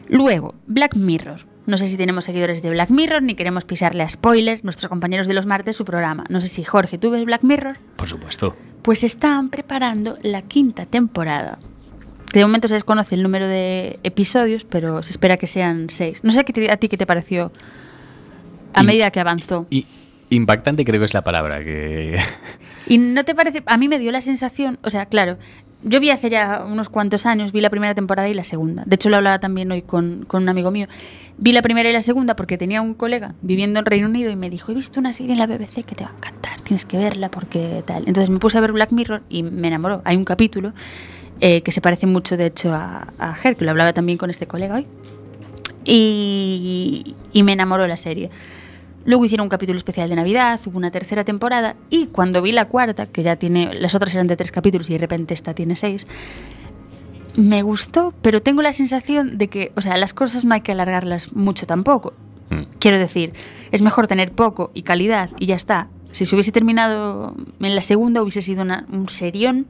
Luego, 0.08 0.56
Black 0.67 0.95
Mirror. 0.95 1.45
No 1.67 1.78
sé 1.78 1.88
si 1.88 1.98
tenemos 1.98 2.26
seguidores 2.26 2.63
de 2.63 2.72
Black 2.72 2.89
Mirror, 2.89 3.22
ni 3.22 3.36
queremos 3.36 3.63
pisarle 3.63 4.02
a 4.02 4.10
spoilers, 4.10 4.63
nuestros 4.63 4.89
compañeros 4.89 5.28
de 5.28 5.36
los 5.36 5.45
martes, 5.45 5.76
su 5.76 5.86
programa. 5.86 6.24
No 6.30 6.41
sé 6.41 6.48
si 6.48 6.63
Jorge, 6.63 6.98
¿tú 6.98 7.12
ves 7.12 7.24
Black 7.26 7.43
Mirror? 7.43 7.78
Por 7.95 8.08
supuesto. 8.08 8.56
Pues 8.82 9.04
están 9.04 9.50
preparando 9.50 10.17
la 10.24 10.41
quinta 10.41 10.88
temporada. 10.88 11.60
De 12.34 12.41
momento 12.43 12.67
se 12.67 12.74
desconoce 12.74 13.13
el 13.13 13.22
número 13.22 13.48
de 13.48 14.00
episodios, 14.04 14.63
pero 14.63 15.04
se 15.04 15.12
espera 15.12 15.38
que 15.38 15.45
sean 15.45 15.91
seis. 15.91 16.24
No 16.24 16.32
sé 16.32 16.39
a 16.39 16.78
ti 16.78 16.88
qué 16.89 16.98
te 16.98 17.06
pareció 17.06 17.52
a 18.74 18.82
medida 18.84 19.12
que 19.12 19.19
avanzó. 19.19 19.67
Impactante 20.30 20.86
creo 20.86 21.00
que 21.00 21.06
es 21.06 21.13
la 21.13 21.24
palabra 21.24 21.63
que... 21.63 22.18
¿Y 22.88 22.98
no 22.98 23.24
te 23.24 23.36
parece? 23.36 23.63
A 23.65 23.78
mí 23.78 23.88
me 23.88 24.00
dio 24.00 24.12
la 24.12 24.22
sensación, 24.22 24.80
o 24.84 24.89
sea, 24.89 25.06
claro, 25.06 25.38
yo 25.84 26.00
vi 26.00 26.10
hace 26.10 26.30
ya 26.30 26.63
unos 26.65 26.89
cuantos 26.89 27.26
años, 27.26 27.52
vi 27.52 27.62
la 27.62 27.70
primera 27.70 27.96
temporada 27.96 28.28
y 28.28 28.34
la 28.34 28.44
segunda. 28.44 28.84
De 28.86 28.96
hecho, 28.96 29.10
lo 29.10 29.18
hablaba 29.18 29.39
también 29.39 29.72
hoy 29.72 29.82
con, 29.82 30.26
con 30.28 30.44
un 30.44 30.50
amigo 30.50 30.72
mío. 30.72 30.88
Vi 31.38 31.54
la 31.54 31.62
primera 31.62 31.89
y 31.89 31.94
la 31.94 32.02
segunda 32.02 32.36
porque 32.36 32.58
tenía 32.58 32.82
un 32.82 32.94
colega 32.94 33.34
viviendo 33.42 33.80
en 33.80 33.86
Reino 33.86 34.08
Unido 34.08 34.30
y 34.30 34.36
me 34.36 34.50
dijo, 34.50 34.72
he 34.72 34.76
visto 34.76 35.00
una 35.00 35.13
serie 35.13 35.32
en 35.32 35.39
la 35.39 35.48
BBC 35.48 35.86
que 35.86 35.96
te 35.96 36.04
va 36.04 36.10
a 36.10 36.15
encantar, 36.15 36.60
tienes 36.62 36.84
que 36.84 36.98
verla 36.98 37.30
porque 37.30 37.82
tal. 37.86 38.08
Entonces 38.08 38.30
me 38.30 38.39
puse 38.39 38.58
a 38.58 38.62
ver 38.62 38.74
Black 38.74 38.92
Mirror 38.92 39.22
y 39.30 39.44
me 39.44 39.70
enamoró. 39.70 40.02
Hay 40.04 40.18
un 40.18 40.26
capítulo 40.26 40.74
eh, 41.39 41.62
que 41.62 41.72
se 41.72 41.80
parece 41.80 42.08
mucho, 42.08 42.36
de 42.36 42.48
hecho, 42.48 42.74
a, 42.74 43.08
a 43.18 43.38
que 43.42 43.63
lo 43.63 43.72
hablaba 43.72 43.94
también 43.94 44.18
con 44.18 44.30
este 44.30 44.48
colega 44.48 44.76
hoy. 44.76 44.86
Y, 45.86 47.15
y 47.32 47.44
me 47.44 47.54
enamoró 47.54 47.88
la 47.88 47.98
serie. 47.98 48.30
Luego 49.06 49.26
hicieron 49.26 49.46
un 49.46 49.50
capítulo 49.50 49.78
especial 49.78 50.10
de 50.10 50.16
Navidad, 50.16 50.60
hubo 50.66 50.78
una 50.78 50.92
tercera 50.92 51.24
temporada 51.24 51.76
y 51.90 52.08
cuando 52.08 52.42
vi 52.42 52.52
la 52.52 52.66
cuarta, 52.66 53.06
que 53.08 53.24
ya 53.24 53.38
tiene, 53.38 53.74
las 53.74 53.96
otras 53.96 54.14
eran 54.14 54.28
de 54.28 54.36
tres 54.36 54.52
capítulos 54.52 54.90
y 54.90 54.94
de 54.94 55.00
repente 55.00 55.34
esta 55.34 55.54
tiene 55.54 55.76
seis, 55.76 56.06
me 57.36 57.62
gustó, 57.62 58.14
pero 58.22 58.42
tengo 58.42 58.62
la 58.62 58.74
sensación 58.74 59.38
de 59.38 59.48
que, 59.48 59.72
o 59.76 59.82
sea, 59.82 59.98
las 59.98 60.14
cosas 60.14 60.44
no 60.46 60.54
hay 60.54 60.62
que 60.62 60.74
alargarlas 60.74 61.32
mucho 61.34 61.66
tampoco. 61.66 62.14
Mm. 62.50 62.64
Quiero 62.80 63.00
decir, 63.00 63.34
es 63.72 63.82
mejor 63.82 64.08
tener 64.08 64.32
poco 64.32 64.72
y 64.74 64.82
calidad 64.82 65.30
y 65.40 65.46
ya 65.46 65.56
está. 65.56 65.88
Si 66.12 66.26
se 66.26 66.36
hubiese 66.36 66.52
terminado 66.52 67.36
en 67.62 67.76
la 67.76 67.82
segunda 67.82 68.22
hubiese 68.22 68.42
sido 68.42 68.64
una- 68.64 68.86
un 68.92 69.08
serión 69.10 69.68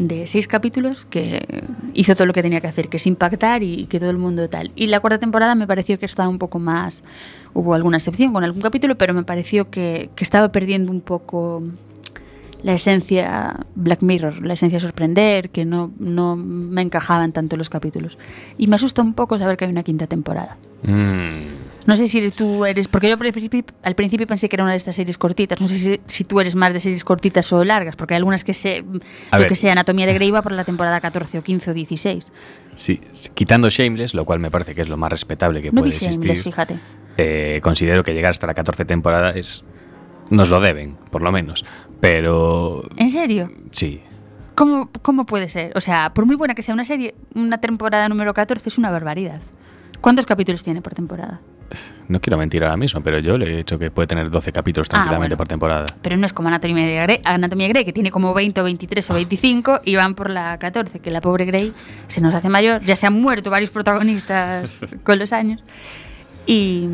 de 0.00 0.26
seis 0.26 0.48
capítulos 0.48 1.04
que 1.04 1.64
hizo 1.92 2.14
todo 2.14 2.24
lo 2.24 2.32
que 2.32 2.42
tenía 2.42 2.62
que 2.62 2.66
hacer, 2.66 2.88
que 2.88 2.96
es 2.96 3.06
impactar 3.06 3.62
y 3.62 3.84
que 3.84 4.00
todo 4.00 4.08
el 4.08 4.16
mundo 4.16 4.48
tal. 4.48 4.72
Y 4.74 4.86
la 4.86 4.98
cuarta 5.00 5.18
temporada 5.18 5.54
me 5.54 5.66
pareció 5.66 5.98
que 5.98 6.06
estaba 6.06 6.28
un 6.28 6.38
poco 6.38 6.58
más, 6.58 7.04
hubo 7.52 7.74
alguna 7.74 7.98
excepción 7.98 8.32
con 8.32 8.42
algún 8.42 8.62
capítulo, 8.62 8.96
pero 8.96 9.12
me 9.12 9.24
pareció 9.24 9.68
que, 9.68 10.08
que 10.16 10.24
estaba 10.24 10.50
perdiendo 10.52 10.90
un 10.90 11.02
poco 11.02 11.62
la 12.62 12.72
esencia 12.72 13.66
Black 13.74 14.00
Mirror, 14.00 14.42
la 14.42 14.54
esencia 14.54 14.80
sorprender, 14.80 15.50
que 15.50 15.66
no, 15.66 15.92
no 15.98 16.34
me 16.34 16.80
encajaban 16.80 17.32
tanto 17.32 17.58
los 17.58 17.68
capítulos. 17.68 18.16
Y 18.56 18.68
me 18.68 18.76
asusta 18.76 19.02
un 19.02 19.12
poco 19.12 19.38
saber 19.38 19.58
que 19.58 19.66
hay 19.66 19.70
una 19.70 19.82
quinta 19.82 20.06
temporada. 20.06 20.56
Mm. 20.82 21.69
No 21.86 21.96
sé 21.96 22.06
si 22.08 22.30
tú 22.30 22.64
eres, 22.66 22.88
porque 22.88 23.08
yo 23.08 23.14
al 23.14 23.32
principio, 23.32 23.64
al 23.82 23.94
principio 23.94 24.26
pensé 24.26 24.48
que 24.48 24.56
era 24.56 24.62
una 24.64 24.72
de 24.72 24.76
estas 24.76 24.94
series 24.96 25.16
cortitas, 25.18 25.60
no 25.60 25.66
sé 25.66 25.78
si, 25.78 26.00
si 26.06 26.24
tú 26.24 26.38
eres 26.40 26.54
más 26.54 26.72
de 26.72 26.80
series 26.80 27.04
cortitas 27.04 27.50
o 27.52 27.64
largas, 27.64 27.96
porque 27.96 28.14
hay 28.14 28.18
algunas 28.18 28.44
que 28.44 28.52
sé, 28.54 28.84
A 29.30 29.36
yo 29.36 29.40
ver. 29.40 29.48
que 29.48 29.54
sé, 29.54 29.70
Anatomía 29.70 30.06
de 30.06 30.14
Grey 30.14 30.30
va 30.30 30.42
por 30.42 30.52
la 30.52 30.64
temporada 30.64 31.00
14 31.00 31.38
o 31.38 31.42
15 31.42 31.70
o 31.70 31.74
16. 31.74 32.32
Sí, 32.76 33.00
quitando 33.34 33.70
Shameless, 33.70 34.14
lo 34.14 34.24
cual 34.24 34.38
me 34.40 34.50
parece 34.50 34.74
que 34.74 34.82
es 34.82 34.88
lo 34.88 34.96
más 34.96 35.10
respetable 35.10 35.62
que 35.62 35.68
No 35.72 35.80
puede 35.80 35.90
vi 35.90 35.96
existir. 35.96 36.14
Shameless, 36.20 36.42
fíjate. 36.42 36.78
eh, 37.16 37.60
considero 37.62 38.04
que 38.04 38.12
llegar 38.14 38.30
hasta 38.32 38.46
la 38.46 38.54
14 38.54 38.84
temporada 38.84 39.30
es... 39.30 39.64
Nos 40.30 40.48
lo 40.48 40.60
deben, 40.60 40.96
por 41.10 41.22
lo 41.22 41.32
menos. 41.32 41.64
Pero... 42.00 42.82
¿En 42.96 43.08
serio? 43.08 43.50
Sí. 43.72 44.00
¿Cómo, 44.54 44.90
¿Cómo 45.02 45.26
puede 45.26 45.48
ser? 45.48 45.72
O 45.74 45.80
sea, 45.80 46.12
por 46.14 46.24
muy 46.26 46.36
buena 46.36 46.54
que 46.54 46.62
sea 46.62 46.74
una 46.74 46.84
serie, 46.84 47.14
una 47.34 47.58
temporada 47.58 48.08
número 48.08 48.32
14 48.34 48.68
es 48.68 48.78
una 48.78 48.90
barbaridad. 48.90 49.40
¿Cuántos 50.00 50.26
capítulos 50.26 50.62
tiene 50.62 50.82
por 50.82 50.94
temporada? 50.94 51.40
No 52.08 52.20
quiero 52.20 52.36
mentir 52.36 52.64
ahora 52.64 52.76
mismo, 52.76 53.00
pero 53.02 53.18
yo 53.20 53.38
le 53.38 53.54
he 53.54 53.58
hecho 53.60 53.78
que 53.78 53.90
puede 53.90 54.06
tener 54.08 54.30
12 54.30 54.52
capítulos 54.52 54.88
Ah, 54.90 54.94
tranquilamente 54.94 55.34
bueno. 55.34 55.36
por 55.38 55.48
temporada. 55.48 55.86
Pero 56.02 56.16
no 56.16 56.26
es 56.26 56.32
como 56.32 56.48
Anatomía 56.48 56.84
de 56.86 57.02
Grey, 57.02 57.20
Anatomía 57.24 57.68
Grey, 57.68 57.84
que 57.84 57.92
tiene 57.92 58.10
como 58.10 58.34
20 58.34 58.60
o 58.60 58.64
23 58.64 59.10
o 59.10 59.14
25 59.14 59.80
y 59.84 59.94
van 59.96 60.14
por 60.14 60.28
la 60.30 60.58
14, 60.58 60.98
que 60.98 61.10
la 61.10 61.20
pobre 61.20 61.44
Grey 61.44 61.72
se 62.08 62.20
nos 62.20 62.34
hace 62.34 62.48
mayor. 62.48 62.80
Ya 62.82 62.96
se 62.96 63.06
han 63.06 63.20
muerto 63.20 63.50
varios 63.50 63.70
protagonistas 63.70 64.84
con 65.04 65.18
los 65.18 65.32
años. 65.32 65.62
Y. 66.46 66.86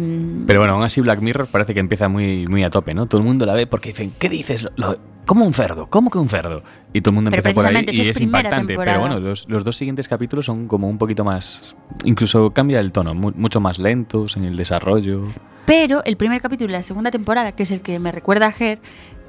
Pero 0.46 0.60
bueno, 0.60 0.74
aún 0.74 0.82
así 0.82 1.00
Black 1.00 1.20
Mirror 1.20 1.46
parece 1.46 1.72
que 1.74 1.80
empieza 1.80 2.08
muy, 2.08 2.46
muy 2.46 2.62
a 2.64 2.70
tope, 2.70 2.94
¿no? 2.94 3.06
Todo 3.06 3.20
el 3.20 3.26
mundo 3.26 3.46
la 3.46 3.54
ve 3.54 3.66
porque 3.66 3.90
dicen, 3.90 4.12
¿qué 4.18 4.28
dices? 4.28 4.62
Lo- 4.62 4.70
lo- 4.76 4.98
¿Cómo 5.26 5.44
un 5.44 5.54
cerdo? 5.54 5.88
¿Cómo 5.90 6.08
que 6.10 6.18
un 6.18 6.28
cerdo? 6.28 6.62
Y 6.92 7.00
todo 7.00 7.10
el 7.10 7.14
mundo 7.16 7.30
Pero 7.30 7.40
empieza 7.40 7.54
por 7.56 7.66
ahí 7.76 7.84
y 7.90 8.00
es 8.08 8.20
impactante. 8.20 8.68
temporada. 8.74 8.98
Pero 8.98 9.08
bueno, 9.14 9.28
los, 9.28 9.48
los 9.48 9.64
dos 9.64 9.76
siguientes 9.76 10.06
capítulos 10.06 10.46
son 10.46 10.68
como 10.68 10.88
un 10.88 10.98
poquito 10.98 11.24
más... 11.24 11.74
Incluso 12.04 12.52
cambia 12.52 12.78
el 12.78 12.92
tono, 12.92 13.12
mu- 13.12 13.32
mucho 13.34 13.60
más 13.60 13.80
lentos 13.80 14.36
en 14.36 14.44
el 14.44 14.56
desarrollo. 14.56 15.22
Pero 15.64 16.04
el 16.04 16.16
primer 16.16 16.40
capítulo 16.40 16.68
de 16.68 16.74
la 16.78 16.82
segunda 16.84 17.10
temporada, 17.10 17.50
que 17.50 17.64
es 17.64 17.72
el 17.72 17.80
que 17.80 17.98
me 17.98 18.12
recuerda 18.12 18.46
a 18.46 18.54
Her, 18.56 18.78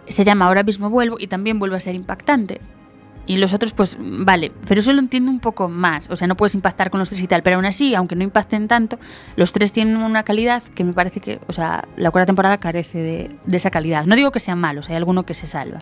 se 0.08 0.24
llama 0.24 0.46
Ahora 0.46 0.62
mismo 0.62 0.92
vuelvo 0.92 1.18
y 1.20 1.26
también 1.26 1.58
vuelve 1.58 1.78
a 1.78 1.80
ser 1.80 1.96
impactante. 1.96 2.62
Y 3.28 3.36
los 3.36 3.54
otros, 3.54 3.74
pues 3.74 3.98
vale, 4.00 4.54
pero 4.68 4.80
eso 4.80 4.94
lo 4.94 5.00
entiendo 5.00 5.30
un 5.30 5.42
poco 5.42 5.68
más. 5.68 6.10
O 6.10 6.16
sea, 6.16 6.28
no 6.28 6.38
puedes 6.38 6.56
impactar 6.56 6.90
con 6.90 7.02
los 7.02 7.10
tres 7.10 7.22
y 7.22 7.28
tal, 7.28 7.44
pero 7.44 7.58
aún 7.58 7.66
así, 7.66 7.94
aunque 7.94 8.16
no 8.16 8.24
impacten 8.24 8.70
tanto, 8.70 8.98
los 9.36 9.52
tres 9.52 9.74
tienen 9.74 9.98
una 9.98 10.24
calidad 10.24 10.64
que 10.64 10.86
me 10.86 10.94
parece 10.94 11.20
que, 11.20 11.42
o 11.46 11.52
sea, 11.52 11.86
la 11.98 12.10
cuarta 12.10 12.28
temporada 12.28 12.58
carece 12.58 13.00
de, 13.46 13.56
esa 13.56 13.70
calidad. 13.70 14.06
No 14.06 14.16
digo 14.16 14.32
que 14.32 14.40
sean 14.40 14.60
malos, 14.60 14.90
hay 14.90 14.96
alguno 14.96 15.26
que 15.26 15.34
se 15.34 15.46
salva. 15.46 15.80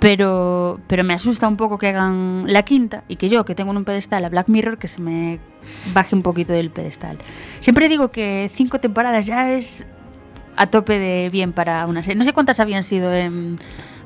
Pero, 0.00 0.80
pero 0.86 1.04
me 1.04 1.12
asusta 1.12 1.46
un 1.46 1.58
poco 1.58 1.76
que 1.76 1.88
hagan 1.88 2.44
la 2.46 2.62
quinta 2.62 3.04
y 3.06 3.16
que 3.16 3.28
yo, 3.28 3.44
que 3.44 3.54
tengo 3.54 3.72
en 3.72 3.78
un 3.78 3.84
pedestal 3.84 4.24
a 4.24 4.30
Black 4.30 4.48
Mirror, 4.48 4.78
que 4.78 4.88
se 4.88 5.02
me 5.02 5.40
baje 5.92 6.16
un 6.16 6.22
poquito 6.22 6.54
del 6.54 6.70
pedestal. 6.70 7.18
Siempre 7.58 7.88
digo 7.88 8.10
que 8.10 8.50
cinco 8.52 8.80
temporadas 8.80 9.26
ya 9.26 9.52
es 9.52 9.86
a 10.56 10.68
tope 10.68 10.98
de 10.98 11.28
bien 11.30 11.52
para 11.52 11.86
una 11.86 12.02
serie. 12.02 12.16
No 12.16 12.24
sé 12.24 12.32
cuántas 12.32 12.60
habían 12.60 12.82
sido 12.82 13.12
en 13.12 13.58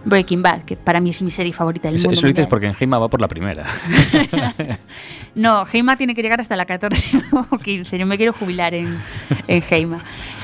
Breaking 0.05 0.43
Bad, 0.43 0.63
que 0.63 0.77
para 0.77 1.01
mí 1.01 1.11
es 1.11 1.21
mi 1.21 1.31
serie 1.31 1.53
favorita 1.53 1.89
del 1.89 1.97
Eso, 1.97 2.09
mundo. 2.09 2.15
eso 2.19 2.27
lo 2.27 2.33
dices 2.33 2.47
porque 2.47 2.67
en 2.67 2.75
Gema 2.75 2.99
va 2.99 3.09
por 3.09 3.21
la 3.21 3.29
primera. 3.29 3.65
No, 5.35 5.65
Heima 5.73 5.97
tiene 5.97 6.15
que 6.15 6.23
llegar 6.23 6.41
hasta 6.41 6.57
la 6.57 6.67
14 6.67 7.19
o 7.51 7.59
15. 7.59 7.99
Yo 7.99 8.07
me 8.07 8.17
quiero 8.17 8.33
jubilar 8.33 8.75
en, 8.75 8.99
en 9.47 9.63
Heima. 9.71 10.03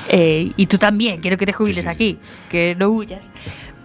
Eh, 0.08 0.52
y 0.56 0.66
tú 0.66 0.78
también, 0.78 1.20
quiero 1.20 1.36
que 1.36 1.46
te 1.46 1.52
jubiles 1.52 1.78
Sí, 1.78 1.82
sí. 1.82 1.88
aquí, 1.88 2.18
que 2.48 2.76
no 2.78 2.88
huyas. 2.90 3.20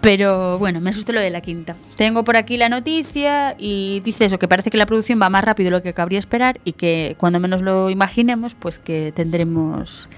Pero 0.01 0.57
bueno, 0.59 0.81
me 0.81 0.89
asustó 0.89 1.11
lo 1.13 1.19
de 1.19 1.29
la 1.29 1.41
quinta. 1.41 1.75
Tengo 1.95 2.23
por 2.23 2.35
aquí 2.35 2.57
la 2.57 2.69
noticia 2.69 3.55
y 3.57 4.01
dice 4.03 4.25
eso, 4.25 4.39
que 4.39 4.47
parece 4.47 4.69
que 4.71 4.77
la 4.77 4.85
producción 4.87 5.19
va 5.21 5.29
más 5.29 5.43
rápido 5.43 5.65
de 5.67 5.77
lo 5.77 5.83
que 5.83 5.93
cabría 5.93 6.19
esperar 6.19 6.59
y 6.65 6.73
que 6.73 7.15
cuando 7.19 7.39
menos 7.39 7.61
lo 7.61 7.89
imaginemos, 7.89 8.55
pues 8.55 8.79
que 8.79 9.11
tendremos 9.15 10.09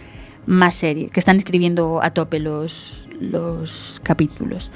más 0.46 0.76
serie, 0.76 1.10
que 1.10 1.20
están 1.20 1.38
escribiendo 1.38 2.02
a 2.02 2.12
tope 2.12 2.40
los, 2.40 3.08
los 3.20 4.00
capítulos. 4.04 4.72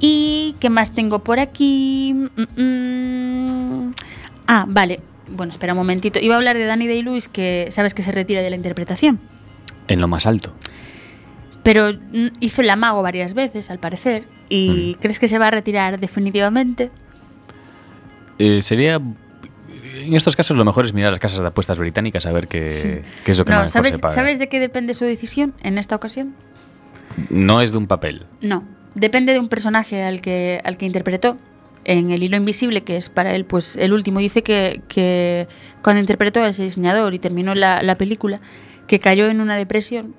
¿Y 0.00 0.56
qué 0.60 0.70
más 0.70 0.92
tengo 0.92 1.20
por 1.20 1.38
aquí? 1.38 2.14
Mm, 2.36 2.62
mm. 2.62 3.94
Ah, 4.46 4.64
vale. 4.66 5.00
Bueno, 5.28 5.52
espera 5.52 5.74
un 5.74 5.78
momentito. 5.78 6.18
Iba 6.18 6.34
a 6.34 6.38
hablar 6.38 6.56
de 6.56 6.64
Danny 6.64 6.88
Day-Lewis, 6.88 7.28
que 7.28 7.68
sabes 7.70 7.94
que 7.94 8.02
se 8.02 8.10
retira 8.10 8.40
de 8.42 8.50
la 8.50 8.56
interpretación. 8.56 9.20
En 9.86 10.00
lo 10.00 10.08
más 10.08 10.26
alto. 10.26 10.52
Pero 11.62 11.92
mm, 11.92 12.28
hizo 12.40 12.62
el 12.62 12.70
amago 12.70 13.02
varias 13.02 13.34
veces, 13.34 13.70
al 13.70 13.78
parecer. 13.78 14.24
¿Y 14.48 14.96
crees 14.96 15.20
que 15.20 15.28
se 15.28 15.38
va 15.38 15.48
a 15.48 15.50
retirar 15.52 16.00
definitivamente? 16.00 16.90
Eh, 18.38 18.62
sería. 18.62 19.00
En 20.02 20.14
estos 20.14 20.34
casos, 20.34 20.56
lo 20.56 20.64
mejor 20.64 20.86
es 20.86 20.94
mirar 20.94 21.12
las 21.12 21.20
casas 21.20 21.40
de 21.40 21.46
apuestas 21.46 21.78
británicas 21.78 22.24
a 22.26 22.32
ver 22.32 22.48
qué, 22.48 23.04
qué 23.24 23.32
es 23.32 23.38
lo 23.38 23.44
que 23.44 23.50
No, 23.50 23.58
mejor 23.58 23.70
¿sabes, 23.70 23.92
se 23.92 23.98
paga. 23.98 24.14
¿Sabes 24.14 24.38
de 24.38 24.48
qué 24.48 24.58
depende 24.58 24.94
su 24.94 25.04
decisión 25.04 25.52
en 25.62 25.78
esta 25.78 25.94
ocasión? 25.94 26.34
No 27.28 27.60
es 27.60 27.72
de 27.72 27.78
un 27.78 27.86
papel. 27.86 28.26
No, 28.40 28.64
depende 28.94 29.32
de 29.32 29.38
un 29.38 29.48
personaje 29.48 30.02
al 30.02 30.20
que, 30.20 30.60
al 30.64 30.76
que 30.76 30.86
interpretó 30.86 31.38
en 31.84 32.10
El 32.10 32.22
hilo 32.22 32.36
invisible, 32.36 32.82
que 32.82 32.96
es 32.96 33.08
para 33.08 33.34
él 33.34 33.44
pues 33.44 33.76
el 33.76 33.92
último. 33.92 34.20
Dice 34.20 34.42
que, 34.42 34.82
que 34.88 35.46
cuando 35.82 36.00
interpretó 36.00 36.42
a 36.42 36.48
ese 36.48 36.64
diseñador 36.64 37.14
y 37.14 37.18
terminó 37.18 37.54
la, 37.54 37.82
la 37.82 37.96
película, 37.96 38.40
que 38.86 39.00
cayó 39.00 39.28
en 39.28 39.40
una 39.40 39.56
depresión 39.56 40.14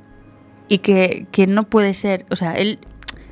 y 0.67 0.79
que, 0.79 1.27
que 1.31 1.47
no 1.47 1.67
puede 1.67 1.93
ser, 1.93 2.25
o 2.29 2.35
sea, 2.35 2.53
él 2.53 2.79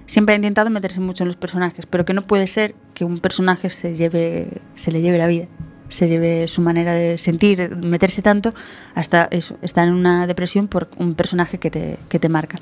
siempre 0.06 0.34
ha 0.34 0.36
intentado 0.36 0.70
meterse 0.70 1.00
mucho 1.00 1.24
en 1.24 1.28
los 1.28 1.38
personajes, 1.38 1.86
pero 1.86 2.04
que 2.04 2.14
no 2.14 2.28
puede 2.28 2.48
ser 2.48 2.76
que 2.94 3.06
un 3.06 3.20
personaje 3.20 3.70
se 3.70 3.96
lleve, 3.96 4.48
se 4.76 4.92
le 4.92 5.02
lleve 5.02 5.18
la 5.18 5.28
vida, 5.28 5.48
se 5.90 6.08
lleve 6.08 6.48
su 6.48 6.62
manera 6.62 6.94
de 6.94 7.18
sentir, 7.18 7.76
meterse 7.76 8.22
tanto, 8.22 8.54
hasta 8.96 9.28
eso, 9.32 9.58
estar 9.62 9.88
en 9.88 9.94
una 9.94 10.26
depresión 10.28 10.68
por 10.68 10.90
un 10.98 11.16
personaje 11.16 11.58
que 11.58 11.70
te, 11.70 11.98
que 12.10 12.20
te 12.20 12.30
marca. 12.30 12.58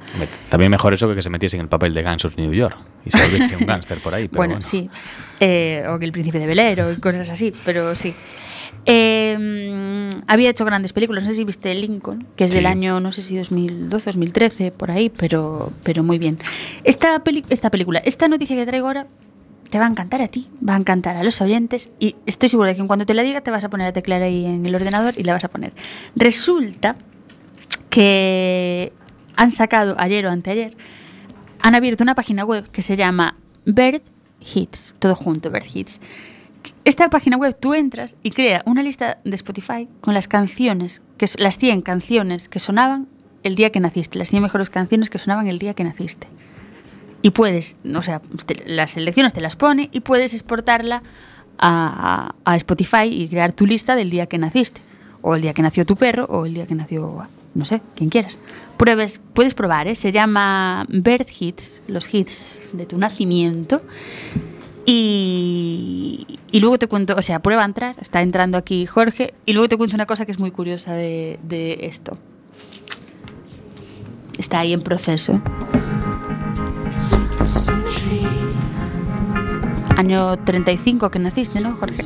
También 0.49 0.71
mejor 0.71 0.93
eso 0.93 1.07
que 1.07 1.15
que 1.15 1.21
se 1.21 1.29
metiese 1.29 1.55
en 1.57 1.61
el 1.63 1.67
papel 1.69 1.93
de 1.93 2.03
Guns 2.03 2.25
of 2.25 2.37
New 2.37 2.53
York 2.53 2.77
y 3.05 3.11
se 3.11 3.21
volviese 3.21 3.55
un 3.57 3.65
gángster 3.67 3.99
por 3.99 4.13
ahí. 4.13 4.27
Pero 4.27 4.37
bueno, 4.39 4.53
bueno, 4.55 4.61
sí. 4.67 4.89
Eh, 5.39 5.83
o 5.89 5.99
que 5.99 6.05
el 6.05 6.11
príncipe 6.11 6.39
de 6.39 6.47
Belero 6.47 6.91
y 6.91 6.95
cosas 6.97 7.29
así, 7.29 7.53
pero 7.65 7.95
sí. 7.95 8.13
Eh, 8.89 10.09
había 10.27 10.49
hecho 10.49 10.63
grandes 10.65 10.93
películas, 10.93 11.23
no 11.23 11.29
sé 11.31 11.35
si 11.35 11.43
viste 11.43 11.73
Lincoln, 11.75 12.25
que 12.35 12.45
es 12.45 12.51
del 12.53 12.63
Sí. 12.63 12.67
año, 12.67 12.99
no 12.99 13.11
sé 13.11 13.21
si 13.21 13.35
2012, 13.37 14.09
2013, 14.11 14.71
por 14.71 14.91
ahí, 14.91 15.09
pero, 15.09 15.71
pero 15.83 16.03
muy 16.03 16.17
bien. 16.17 16.37
Esta, 16.83 17.23
peli- 17.23 17.43
esta 17.49 17.69
película, 17.69 17.99
esta 18.05 18.27
noticia 18.27 18.55
que 18.55 18.65
traigo 18.65 18.87
ahora, 18.87 19.07
te 19.69 19.80
va 19.80 19.86
a 19.86 19.89
encantar 19.89 20.21
a 20.21 20.27
ti, 20.27 20.49
va 20.67 20.75
a 20.75 20.77
encantar 20.77 21.15
a 21.17 21.23
los 21.23 21.41
oyentes 21.41 21.89
y 21.99 22.15
estoy 22.25 22.49
segura 22.49 22.69
de 22.69 22.75
que 22.75 22.82
en 22.82 22.88
cuanto 22.88 23.06
te 23.06 23.13
la 23.13 23.23
diga 23.23 23.41
te 23.41 23.51
vas 23.51 23.63
a 23.63 23.69
poner 23.69 23.88
a 23.88 23.93
teclear 23.93 24.21
ahí 24.21 24.45
en 24.45 24.65
el 24.65 24.75
ordenador 24.75 25.13
y 25.17 25.23
la 25.23 25.34
vas 25.34 25.43
a 25.43 25.49
poner. 25.49 25.73
Resulta 26.15 26.95
que 27.89 28.93
han 29.36 29.51
sacado 29.51 29.95
ayer 29.99 30.25
o 30.25 30.32
anteayer, 30.32 30.75
han 31.62 31.75
abierto 31.75 32.03
una 32.03 32.15
página 32.15 32.45
web 32.45 32.69
que 32.71 32.82
se 32.82 32.95
llama 32.95 33.38
Bird 33.65 34.01
Hits, 34.39 34.95
todo 34.99 35.15
junto, 35.15 35.51
Bird 35.51 35.67
Hits. 35.73 35.99
Esta 36.86 37.10
página 37.10 37.38
web 37.38 37.56
tú 37.60 37.73
entras 37.73 38.17
y 38.23 38.32
crea 38.32 38.62
una 38.65 38.84
lista 38.84 39.19
de 39.23 39.36
Spotify 39.36 39.88
con 40.01 40.13
las 40.13 40.27
canciones, 40.27 41.01
que 41.17 41.27
las 41.38 41.58
100 41.58 41.82
canciones 41.82 42.49
que 42.49 42.60
sonaban 42.60 43.08
el 43.43 43.56
día 43.56 43.71
que 43.71 43.80
naciste, 43.80 44.17
las 44.17 44.30
100 44.30 44.43
mejores 44.43 44.69
canciones 44.69 45.10
que 45.10 45.19
sonaban 45.19 45.47
el 45.47 45.60
día 45.60 45.73
que 45.73 45.84
naciste. 45.84 46.27
Y 47.27 47.31
puedes, 47.31 47.75
o 47.93 48.01
sea, 48.01 48.21
te- 48.45 48.63
las 48.67 48.91
selecciones 48.91 49.33
te 49.33 49.41
las 49.41 49.57
pone 49.57 49.89
y 49.91 49.99
puedes 49.99 50.33
exportarla 50.33 51.03
a, 51.57 52.31
a- 52.45 52.51
a 52.53 52.55
Spotify 52.55 53.09
y 53.11 53.27
crear 53.27 53.51
tu 53.51 53.65
lista 53.65 53.97
del 53.97 54.09
día 54.09 54.27
que 54.27 54.37
naciste. 54.37 54.79
O 55.21 55.35
el 55.35 55.41
día 55.41 55.53
que 55.53 55.61
nació 55.61 55.85
tu 55.85 55.97
perro 55.97 56.23
o 56.29 56.45
el 56.45 56.53
día 56.53 56.65
que 56.67 56.73
nació, 56.75 57.27
no 57.53 57.65
sé, 57.65 57.81
quien 57.97 58.09
quieras. 58.09 58.39
Pruebes, 58.77 59.19
puedes 59.33 59.55
probar, 59.55 59.89
¿eh? 59.89 59.95
se 59.95 60.13
llama 60.13 60.85
Birth 60.87 61.27
Hits, 61.37 61.81
los 61.89 62.13
hits 62.13 62.61
de 62.71 62.85
tu 62.85 62.97
nacimiento. 62.97 63.81
Y, 64.85 66.25
y 66.49 66.59
luego 66.61 66.79
te 66.79 66.87
cuento, 66.87 67.13
o 67.17 67.21
sea, 67.21 67.39
prueba 67.41 67.63
a 67.63 67.65
entrar, 67.65 67.97
está 67.99 68.21
entrando 68.21 68.57
aquí 68.57 68.85
Jorge, 68.85 69.33
y 69.45 69.51
luego 69.51 69.67
te 69.67 69.75
cuento 69.75 69.97
una 69.97 70.05
cosa 70.05 70.25
que 70.25 70.31
es 70.31 70.39
muy 70.39 70.51
curiosa 70.51 70.93
de, 70.93 71.39
de 71.43 71.79
esto. 71.81 72.17
Está 74.37 74.59
ahí 74.59 74.71
en 74.71 74.81
proceso. 74.81 75.41
Año 79.97 80.38
35 80.38 81.10
que 81.10 81.19
naciste, 81.19 81.60
¿no, 81.62 81.73
Jorge? 81.73 82.04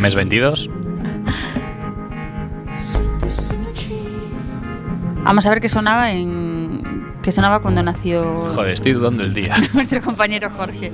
Mes 0.00 0.14
22. 0.14 0.68
Vamos 5.24 5.46
a 5.46 5.50
ver 5.50 5.60
qué 5.60 5.68
sonaba 5.68 6.10
en 6.12 6.82
qué 7.22 7.30
sonaba 7.30 7.60
cuando 7.60 7.82
nació 7.82 8.24
Joder, 8.54 8.72
estoy 8.72 8.92
dudando 8.92 9.22
el 9.22 9.34
día. 9.34 9.54
nuestro 9.74 10.00
compañero 10.00 10.50
Jorge. 10.50 10.90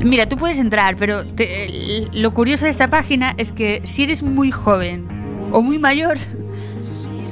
Mira, 0.00 0.28
tú 0.28 0.36
puedes 0.36 0.58
entrar, 0.58 0.96
pero 0.96 1.26
te- 1.26 2.06
lo 2.12 2.32
curioso 2.32 2.64
de 2.64 2.70
esta 2.70 2.88
página 2.88 3.34
es 3.36 3.52
que 3.52 3.82
si 3.84 4.04
eres 4.04 4.22
muy 4.22 4.50
joven 4.52 5.06
o 5.52 5.60
muy 5.60 5.78
mayor, 5.78 6.16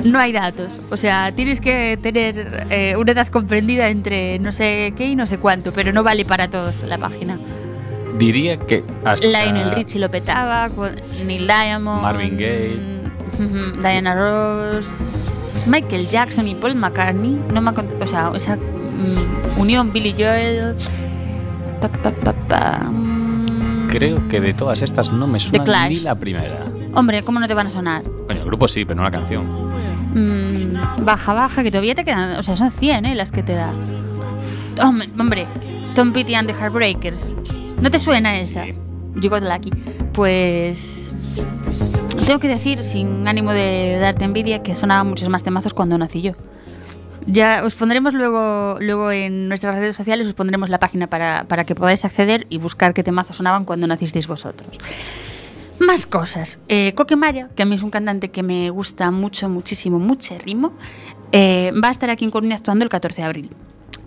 no 0.07 0.19
hay 0.19 0.33
datos. 0.33 0.73
O 0.91 0.97
sea, 0.97 1.33
tienes 1.35 1.61
que 1.61 1.99
tener 2.01 2.67
eh, 2.71 2.97
una 2.97 3.13
edad 3.13 3.29
comprendida 3.29 3.89
entre 3.89 4.39
no 4.39 4.53
sé 4.53 4.95
qué 4.97 5.07
y 5.07 5.17
no 5.17 5.27
sé 5.27 5.39
cuánto, 5.39 5.73
pero 5.73 5.93
no 5.93 6.03
vale 6.03 6.25
para 6.25 6.49
todos 6.49 6.83
la 6.83 6.99
página. 6.99 7.39
Diría 8.19 8.59
que 8.59 8.85
hasta. 9.05 9.27
Lionel 9.27 9.73
Richie 9.73 9.99
lo 9.99 10.09
petaba, 10.09 10.69
Neil 11.25 11.47
Diamond, 11.47 12.03
Marvin 12.03 12.37
Gaye. 12.37 12.97
Diana 13.83 14.15
Ross, 14.15 15.65
Michael 15.67 16.09
Jackson 16.09 16.49
y 16.49 16.55
Paul 16.55 16.77
McCartney. 16.77 17.39
No 17.53 17.61
me 17.61 17.71
o 17.71 18.07
sea, 18.07 18.33
esa 18.35 18.57
mm, 18.57 19.61
unión 19.61 19.93
Billy 19.93 20.15
Joel. 20.17 20.77
Pa, 21.81 21.89
pa, 21.91 22.11
pa, 22.11 22.33
pa, 22.33 22.91
mm. 22.91 23.89
Creo 23.89 24.27
que 24.29 24.41
de 24.41 24.55
todas 24.55 24.81
estas 24.81 25.13
no 25.13 25.27
me 25.27 25.39
suena 25.41 25.89
ni 25.89 26.01
la 26.01 26.15
primera. 26.15 26.65
Hombre, 26.95 27.23
¿cómo 27.23 27.39
no 27.39 27.47
te 27.47 27.53
van 27.53 27.67
a 27.67 27.71
sonar? 27.71 28.03
Bueno, 28.05 28.41
el 28.41 28.47
grupo 28.47 28.67
sí, 28.69 28.87
pero 28.87 28.97
no 28.97 29.03
la 29.03 29.11
canción. 29.11 29.66
Mm, 30.17 31.05
baja, 31.05 31.35
baja, 31.35 31.63
que 31.63 31.71
todavía 31.71 31.95
te 31.95 32.03
quedan. 32.03 32.39
O 32.39 32.43
sea, 32.43 32.57
son 32.57 32.71
100, 32.71 33.05
¿eh? 33.05 33.15
Las 33.15 33.33
que 33.33 33.43
te 33.43 33.53
da. 33.53 33.71
Hombre, 34.83 35.11
hombre, 35.19 35.47
Tom 35.95 36.13
Petty 36.15 36.35
and 36.35 36.49
the 36.49 36.55
Heartbreakers. 36.55 37.31
¿No 37.83 37.91
te 37.91 37.99
suena 37.99 38.39
esa? 38.41 38.65
You 38.67 39.29
got 39.29 39.43
lucky. 39.43 39.71
Pues. 40.15 41.13
Tengo 42.25 42.41
que 42.41 42.49
decir, 42.49 42.83
sin 42.83 43.29
ánimo 43.29 43.53
de 43.53 43.99
darte 44.01 44.25
envidia, 44.25 44.63
que 44.63 44.75
sonaban 44.75 45.07
muchos 45.07 45.29
más 45.29 45.43
temazos 45.43 45.75
cuando 45.75 45.99
nací 45.99 46.23
yo. 46.23 46.33
Ya 47.27 47.63
os 47.65 47.75
pondremos 47.75 48.15
luego, 48.15 48.79
luego 48.81 49.13
en 49.13 49.49
nuestras 49.49 49.75
redes 49.75 49.97
sociales, 49.97 50.27
os 50.27 50.33
pondremos 50.33 50.71
la 50.71 50.79
página 50.79 51.09
para, 51.09 51.45
para 51.47 51.65
que 51.65 51.75
podáis 51.75 52.05
acceder 52.07 52.47
y 52.49 52.57
buscar 52.57 52.95
qué 52.95 53.03
temazos 53.03 53.37
sonaban 53.37 53.67
cuando 53.67 53.87
nacisteis 53.87 54.27
vosotros. 54.27 54.79
Más 55.79 56.07
cosas. 56.07 56.59
Eh, 56.69 56.95
Coque 56.95 57.17
Maya, 57.17 57.51
que 57.55 57.63
a 57.63 57.67
mí 57.67 57.75
es 57.75 57.83
un 57.83 57.91
cantante 57.91 58.31
que 58.31 58.43
me 58.43 58.71
gusta 58.71 59.11
mucho, 59.11 59.49
muchísimo, 59.49 59.99
muchérrimo, 59.99 60.73
eh, 61.33 61.73
va 61.83 61.89
a 61.89 61.91
estar 61.91 62.09
aquí 62.09 62.25
en 62.25 62.31
Coruña 62.31 62.57
actuando 62.57 62.85
el 62.85 62.89
14 62.89 63.23
de 63.23 63.27
abril. 63.27 63.51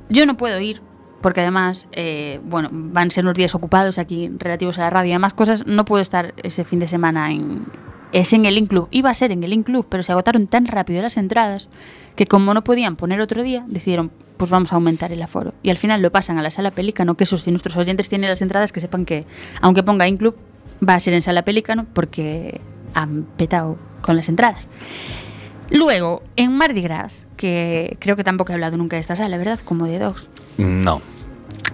Yo 0.10 0.26
no 0.26 0.36
puedo 0.36 0.60
ir, 0.60 0.82
porque 1.22 1.42
además, 1.42 1.88
eh, 1.92 2.40
bueno, 2.44 2.70
van 2.72 3.10
a 3.10 3.12
ser 3.12 3.24
unos 3.26 3.36
días 3.36 3.54
ocupados 3.54 4.00
aquí 4.00 4.32
relativos 4.38 4.80
a 4.80 4.82
la 4.82 4.90
radio 4.90 5.12
y 5.12 5.14
a 5.14 5.20
más 5.20 5.34
cosas. 5.34 5.68
No 5.68 5.86
puedo 5.86 6.02
estar 6.02 6.34
ese 6.38 6.66
fin 6.66 6.80
de 6.80 6.88
semana 6.88 7.32
en. 7.32 7.66
Es 8.12 8.34
en 8.34 8.46
el 8.46 8.58
Inclub. 8.58 8.88
Iba 8.90 9.12
a 9.12 9.14
ser 9.14 9.32
en 9.32 9.44
el 9.44 9.54
Inclub, 9.54 9.86
pero 9.88 10.02
se 10.02 10.12
agotaron 10.12 10.48
tan 10.48 10.66
rápido 10.66 11.04
las 11.04 11.18
entradas 11.18 11.70
que, 12.16 12.26
como 12.26 12.56
no 12.56 12.64
podían 12.64 12.96
poner 12.96 13.22
otro 13.22 13.44
día, 13.44 13.64
decidieron, 13.68 14.12
pues 14.38 14.50
vamos 14.50 14.72
a 14.72 14.76
aumentar 14.76 15.12
el 15.12 15.22
aforo. 15.22 15.54
Y 15.62 15.70
al 15.70 15.78
final 15.78 16.02
lo 16.02 16.12
pasan 16.12 16.40
a 16.40 16.42
la 16.42 16.50
sala 16.50 16.72
Pelícano, 16.72 17.14
que 17.16 17.26
eso, 17.26 17.38
si 17.38 17.52
nuestros 17.52 17.78
oyentes 17.78 18.10
tienen 18.10 18.32
las 18.32 18.42
entradas, 18.42 18.72
que 18.72 18.80
sepan 18.80 19.06
que, 19.06 19.26
aunque 19.62 19.84
ponga 19.84 20.08
Inclub, 20.08 20.36
va 20.88 20.96
a 20.96 21.00
ser 21.00 21.14
en 21.14 21.22
sala 21.22 21.44
Pelícano 21.44 21.86
porque 21.94 22.62
han 22.94 23.24
petado 23.38 23.78
con 24.02 24.16
las 24.16 24.30
entradas. 24.30 24.70
Luego, 25.72 26.24
en 26.36 26.56
Mardi 26.56 26.82
Gras, 26.82 27.28
que 27.38 27.98
creo 28.00 28.16
que 28.16 28.24
tampoco 28.24 28.52
he 28.52 28.56
hablado 28.56 28.78
nunca 28.78 28.96
de 28.96 29.02
esta 29.02 29.16
sala, 29.16 29.38
¿verdad? 29.38 29.60
Como 29.64 29.86
de 29.86 30.00
dos. 30.00 30.28
No. 30.58 31.02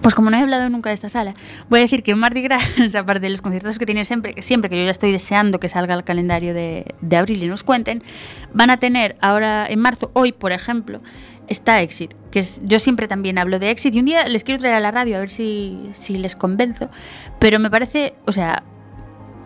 Pues 0.02 0.14
como 0.14 0.30
no 0.30 0.36
he 0.36 0.40
hablado 0.40 0.68
nunca 0.68 0.90
de 0.90 0.94
esta 0.94 1.08
sala, 1.08 1.34
voy 1.70 1.80
a 1.80 1.82
decir 1.82 2.02
que 2.02 2.10
en 2.10 2.18
Mardi 2.18 2.42
Gras, 2.42 2.62
aparte 2.94 3.20
de 3.20 3.30
los 3.30 3.40
conciertos 3.42 3.78
que 3.78 3.86
tienen 3.86 4.04
siempre, 4.04 4.34
que 4.34 4.42
siempre 4.42 4.68
que 4.68 4.76
yo 4.76 4.84
ya 4.84 4.90
estoy 4.90 5.12
deseando 5.12 5.58
que 5.58 5.68
salga 5.68 5.94
el 5.94 6.04
calendario 6.04 6.52
de, 6.52 6.94
de 7.00 7.16
abril 7.16 7.42
y 7.42 7.48
nos 7.48 7.62
cuenten, 7.62 8.02
van 8.52 8.70
a 8.70 8.76
tener 8.76 9.16
ahora 9.20 9.66
en 9.66 9.80
marzo, 9.80 10.10
hoy 10.12 10.32
por 10.32 10.52
ejemplo, 10.52 11.00
está 11.48 11.80
Exit, 11.80 12.14
que 12.30 12.40
es, 12.40 12.60
yo 12.64 12.78
siempre 12.78 13.08
también 13.08 13.38
hablo 13.38 13.58
de 13.58 13.70
Exit 13.70 13.94
y 13.94 14.00
un 14.00 14.04
día 14.04 14.28
les 14.28 14.44
quiero 14.44 14.60
traer 14.60 14.74
a 14.74 14.80
la 14.80 14.90
radio 14.90 15.16
a 15.16 15.20
ver 15.20 15.30
si, 15.30 15.90
si 15.92 16.18
les 16.18 16.36
convenzo, 16.36 16.90
pero 17.38 17.58
me 17.58 17.70
parece, 17.70 18.14
o 18.26 18.32
sea, 18.32 18.62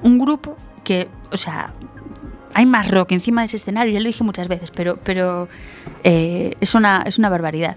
un 0.03 0.18
grupo 0.18 0.57
que, 0.84 1.09
o 1.30 1.36
sea, 1.36 1.72
hay 2.55 2.66
más 2.66 2.90
rock 2.90 3.12
encima 3.12 3.42
de 3.42 3.46
ese 3.46 3.57
escenario, 3.57 3.92
ya 3.92 4.01
lo 4.01 4.07
dije 4.07 4.24
muchas 4.24 4.48
veces, 4.48 4.70
pero, 4.70 4.98
pero 5.03 5.48
eh, 6.05 6.53
es, 6.61 6.74
una, 6.74 7.03
es 7.07 7.18
una 7.18 7.28
barbaridad. 7.28 7.76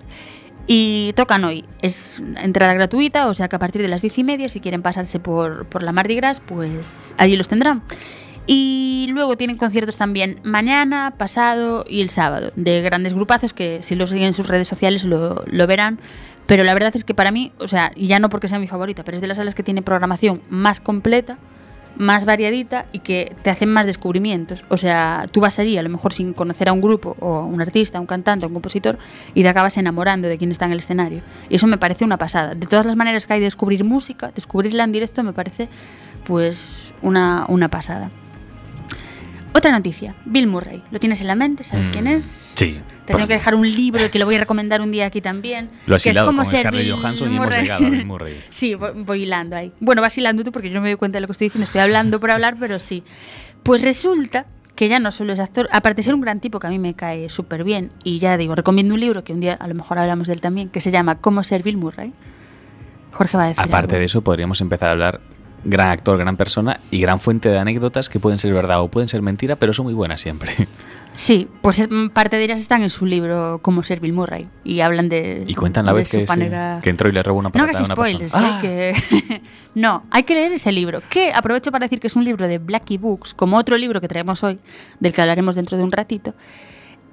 Y 0.66 1.12
tocan 1.16 1.44
hoy. 1.44 1.66
Es 1.82 2.24
entrada 2.42 2.74
gratuita, 2.74 3.28
o 3.28 3.34
sea 3.34 3.50
que 3.50 3.58
a 3.58 3.60
partir 3.60 3.82
de 3.82 3.90
las 3.90 4.02
diez 4.02 4.18
y 4.18 4.24
media, 4.24 4.48
si 4.48 4.62
quieren 4.62 4.82
pasarse 4.82 5.20
por, 5.20 5.66
por 5.66 5.84
la 5.84 5.92
Mardi 5.92 6.16
Gras, 6.16 6.40
pues 6.40 7.14
allí 7.18 7.36
los 7.36 7.50
tendrán. 7.50 7.84
Y 8.46 9.08
luego 9.10 9.38
tienen 9.38 9.58
conciertos 9.58 9.98
también 9.98 10.40
mañana, 10.44 11.14
pasado 11.18 11.86
y 11.88 12.02
el 12.02 12.10
sábado, 12.10 12.52
de 12.56 12.82
grandes 12.82 13.14
grupazos 13.14 13.54
que 13.54 13.80
si 13.84 13.96
lo 13.96 14.06
siguen 14.06 14.28
en 14.28 14.34
sus 14.34 14.48
redes 14.48 14.68
sociales 14.68 15.06
lo, 15.06 15.44
lo 15.48 15.68
verán. 15.68 16.00
Pero 16.46 16.66
la 16.66 16.74
verdad 16.74 16.92
es 16.94 17.06
que 17.06 17.14
para 17.14 17.32
mí, 17.32 17.54
o 17.60 17.70
sea, 17.70 17.94
ya 17.96 18.20
no 18.20 18.30
porque 18.30 18.50
sea 18.50 18.60
mi 18.60 18.68
favorita, 18.68 19.04
pero 19.04 19.16
es 19.16 19.22
de 19.22 19.28
las 19.28 19.38
salas 19.38 19.56
que 19.56 19.64
tiene 19.64 19.82
programación 19.82 20.42
más 20.50 20.82
completa, 20.82 21.38
más 21.96 22.26
variadita 22.26 22.86
y 22.92 23.00
que 23.00 23.36
te 23.44 23.50
hacen 23.50 23.70
más 23.70 23.86
descubrimientos. 23.86 24.64
O 24.70 24.78
sea, 24.78 25.28
tú 25.32 25.42
vas 25.42 25.60
allí 25.60 25.78
a 25.78 25.84
lo 25.84 25.90
mejor 25.90 26.14
sin 26.14 26.34
conocer 26.34 26.70
a 26.70 26.74
un 26.74 26.82
grupo 26.82 27.16
o 27.20 27.42
un 27.46 27.62
artista, 27.62 28.00
un 28.00 28.06
cantante, 28.06 28.46
a 28.46 28.48
un 28.48 28.54
compositor 28.54 28.98
y 29.34 29.44
te 29.44 29.50
acabas 29.50 29.78
enamorando 29.78 30.28
de 30.28 30.38
quien 30.38 30.52
está 30.52 30.66
en 30.66 30.72
el 30.72 30.80
escenario. 30.80 31.22
Y 31.50 31.56
eso 31.56 31.68
me 31.68 31.78
parece 31.78 32.06
una 32.06 32.18
pasada. 32.18 32.56
De 32.56 32.68
todas 32.68 32.86
las 32.86 32.96
maneras 32.96 33.26
que 33.26 33.34
hay 33.34 33.40
de 33.40 33.46
descubrir 33.46 33.84
música, 33.84 34.32
descubrirla 34.34 34.84
en 34.84 34.92
directo 34.92 35.24
me 35.24 35.34
parece 35.34 35.70
pues 36.24 36.94
una, 37.02 37.46
una 37.50 37.70
pasada. 37.70 38.10
Otra 39.56 39.72
noticia, 39.72 40.16
Bill 40.26 40.48
Murray. 40.48 40.82
¿Lo 40.92 41.00
tienes 41.00 41.22
en 41.22 41.28
la 41.28 41.36
mente? 41.36 41.64
¿Sabes 41.64 41.88
Mm, 41.88 41.92
quién 41.92 42.08
es? 42.08 42.26
Sí. 42.56 42.80
Te 43.06 43.14
tengo 43.14 43.28
que 43.28 43.34
dejar 43.34 43.54
un 43.56 43.70
libro 43.70 44.10
que 44.10 44.18
lo 44.18 44.26
voy 44.26 44.36
a 44.36 44.40
recomendar 44.40 44.82
un 44.82 44.92
día 44.92 45.06
aquí 45.06 45.22
también. 45.22 45.70
Lo 45.86 45.96
has 45.96 46.04
que 46.04 46.10
es 46.10 46.16
hilado 46.16 46.28
como 46.30 46.42
con 46.44 46.46
ser 46.52 46.72
Bill 46.72 46.92
Johansson 46.94 47.32
y 47.32 47.36
hemos 47.36 47.46
Murray. 47.48 47.62
llegado 47.62 47.86
a 47.86 47.90
Bill 47.90 48.06
Murray. 48.06 48.38
Sí, 48.50 48.76
voy, 48.76 48.92
voy 49.04 49.24
hilando 49.24 49.56
ahí. 49.56 49.72
Bueno, 49.80 50.02
vas 50.02 50.18
hilando 50.18 50.44
tú 50.44 50.52
porque 50.52 50.70
yo 50.70 50.76
no 50.76 50.82
me 50.82 50.90
doy 50.90 50.98
cuenta 50.98 51.18
de 51.18 51.22
lo 51.22 51.28
que 51.28 51.34
estoy 51.34 51.48
diciendo. 51.48 51.66
Estoy 51.66 51.82
hablando 51.82 52.20
por 52.20 52.32
hablar, 52.32 52.56
pero 52.60 52.80
sí. 52.80 53.04
Pues 53.62 53.82
resulta 53.84 54.46
que 54.76 54.88
ya 54.90 54.98
no 55.00 55.12
solo 55.12 55.34
es 55.34 55.40
actor, 55.40 55.70
aparte 55.72 55.98
de 55.98 56.04
ser 56.04 56.16
un 56.16 56.22
gran 56.22 56.40
tipo 56.40 56.60
que 56.60 56.66
a 56.66 56.70
mí 56.72 56.80
me 56.80 56.96
cae 56.96 57.30
súper 57.30 57.64
bien, 57.64 57.92
y 58.04 58.18
ya 58.18 58.38
digo, 58.38 58.56
recomiendo 58.56 58.96
un 58.96 59.00
libro 59.02 59.24
que 59.24 59.32
un 59.32 59.40
día 59.40 59.54
a 59.54 59.68
lo 59.68 59.76
mejor 59.76 60.00
hablamos 60.00 60.26
de 60.28 60.34
él 60.34 60.42
también, 60.42 60.70
que 60.70 60.82
se 60.82 60.90
llama 60.90 61.20
Cómo 61.20 61.44
ser 61.44 61.62
Bill 61.62 61.78
Murray. 61.78 62.12
Jorge 63.12 63.38
va 63.38 63.44
a 63.44 63.48
decir. 63.50 63.62
Aparte 63.64 63.94
algo. 63.94 64.00
de 64.00 64.06
eso, 64.06 64.24
podríamos 64.24 64.60
empezar 64.62 64.90
a 64.90 64.92
hablar 64.94 65.22
gran 65.66 65.90
actor, 65.90 66.18
gran 66.18 66.36
persona 66.38 66.80
y 66.92 67.00
gran 67.02 67.20
fuente 67.20 67.50
de 67.50 67.58
anécdotas 67.58 68.10
que 68.10 68.20
pueden 68.20 68.40
ser 68.40 68.54
verdad 68.54 68.82
o 68.82 68.90
pueden 68.90 69.08
ser 69.08 69.22
mentira, 69.22 69.56
pero 69.56 69.74
son 69.74 69.86
muy 69.86 69.94
buenas 69.94 70.22
siempre. 70.22 70.54
Sí, 71.16 71.48
pues 71.62 71.78
es- 71.78 71.90
parte 72.12 72.38
de 72.38 72.44
ellas 72.46 72.60
están 72.60 72.82
en 72.82 72.90
su 72.90 73.06
libro 73.06 73.60
Cómo 73.62 73.84
ser 73.84 74.00
Bill 74.00 74.14
Murray 74.14 74.48
y 74.64 74.80
hablan 74.80 75.10
de. 75.10 75.44
Y 75.46 75.54
cuentan 75.54 75.86
la 75.86 75.94
vez 75.94 76.10
que, 76.10 76.22
sí, 76.22 76.26
manera- 76.28 76.80
que 76.82 76.90
entró 76.90 77.08
y 77.08 77.12
le 77.12 77.22
robó 77.22 77.38
una 77.38 77.50
No 77.50 77.52
patata 77.54 77.70
hagas 77.70 77.82
a 77.82 77.86
una 77.86 77.94
spoilers, 77.94 78.32
persona. 78.32 78.60
¿eh? 78.64 78.94
que 79.00 79.42
no, 79.76 80.06
hay 80.10 80.24
que 80.24 80.34
leer 80.34 80.54
ese 80.54 80.72
libro. 80.72 81.02
Que 81.12 81.32
aprovecho 81.32 81.72
para 81.72 81.86
decir 81.86 82.00
que 82.00 82.08
es 82.08 82.16
un 82.16 82.24
libro 82.26 82.48
de 82.48 82.58
Blackie 82.58 82.98
Books, 82.98 83.36
como 83.36 83.58
otro 83.58 83.78
libro 83.78 84.02
que 84.02 84.08
traemos 84.08 84.44
hoy, 84.44 84.58
del 85.00 85.14
que 85.14 85.22
hablaremos 85.22 85.54
dentro 85.56 85.78
de 85.78 85.84
un 85.84 85.92
ratito, 85.92 86.34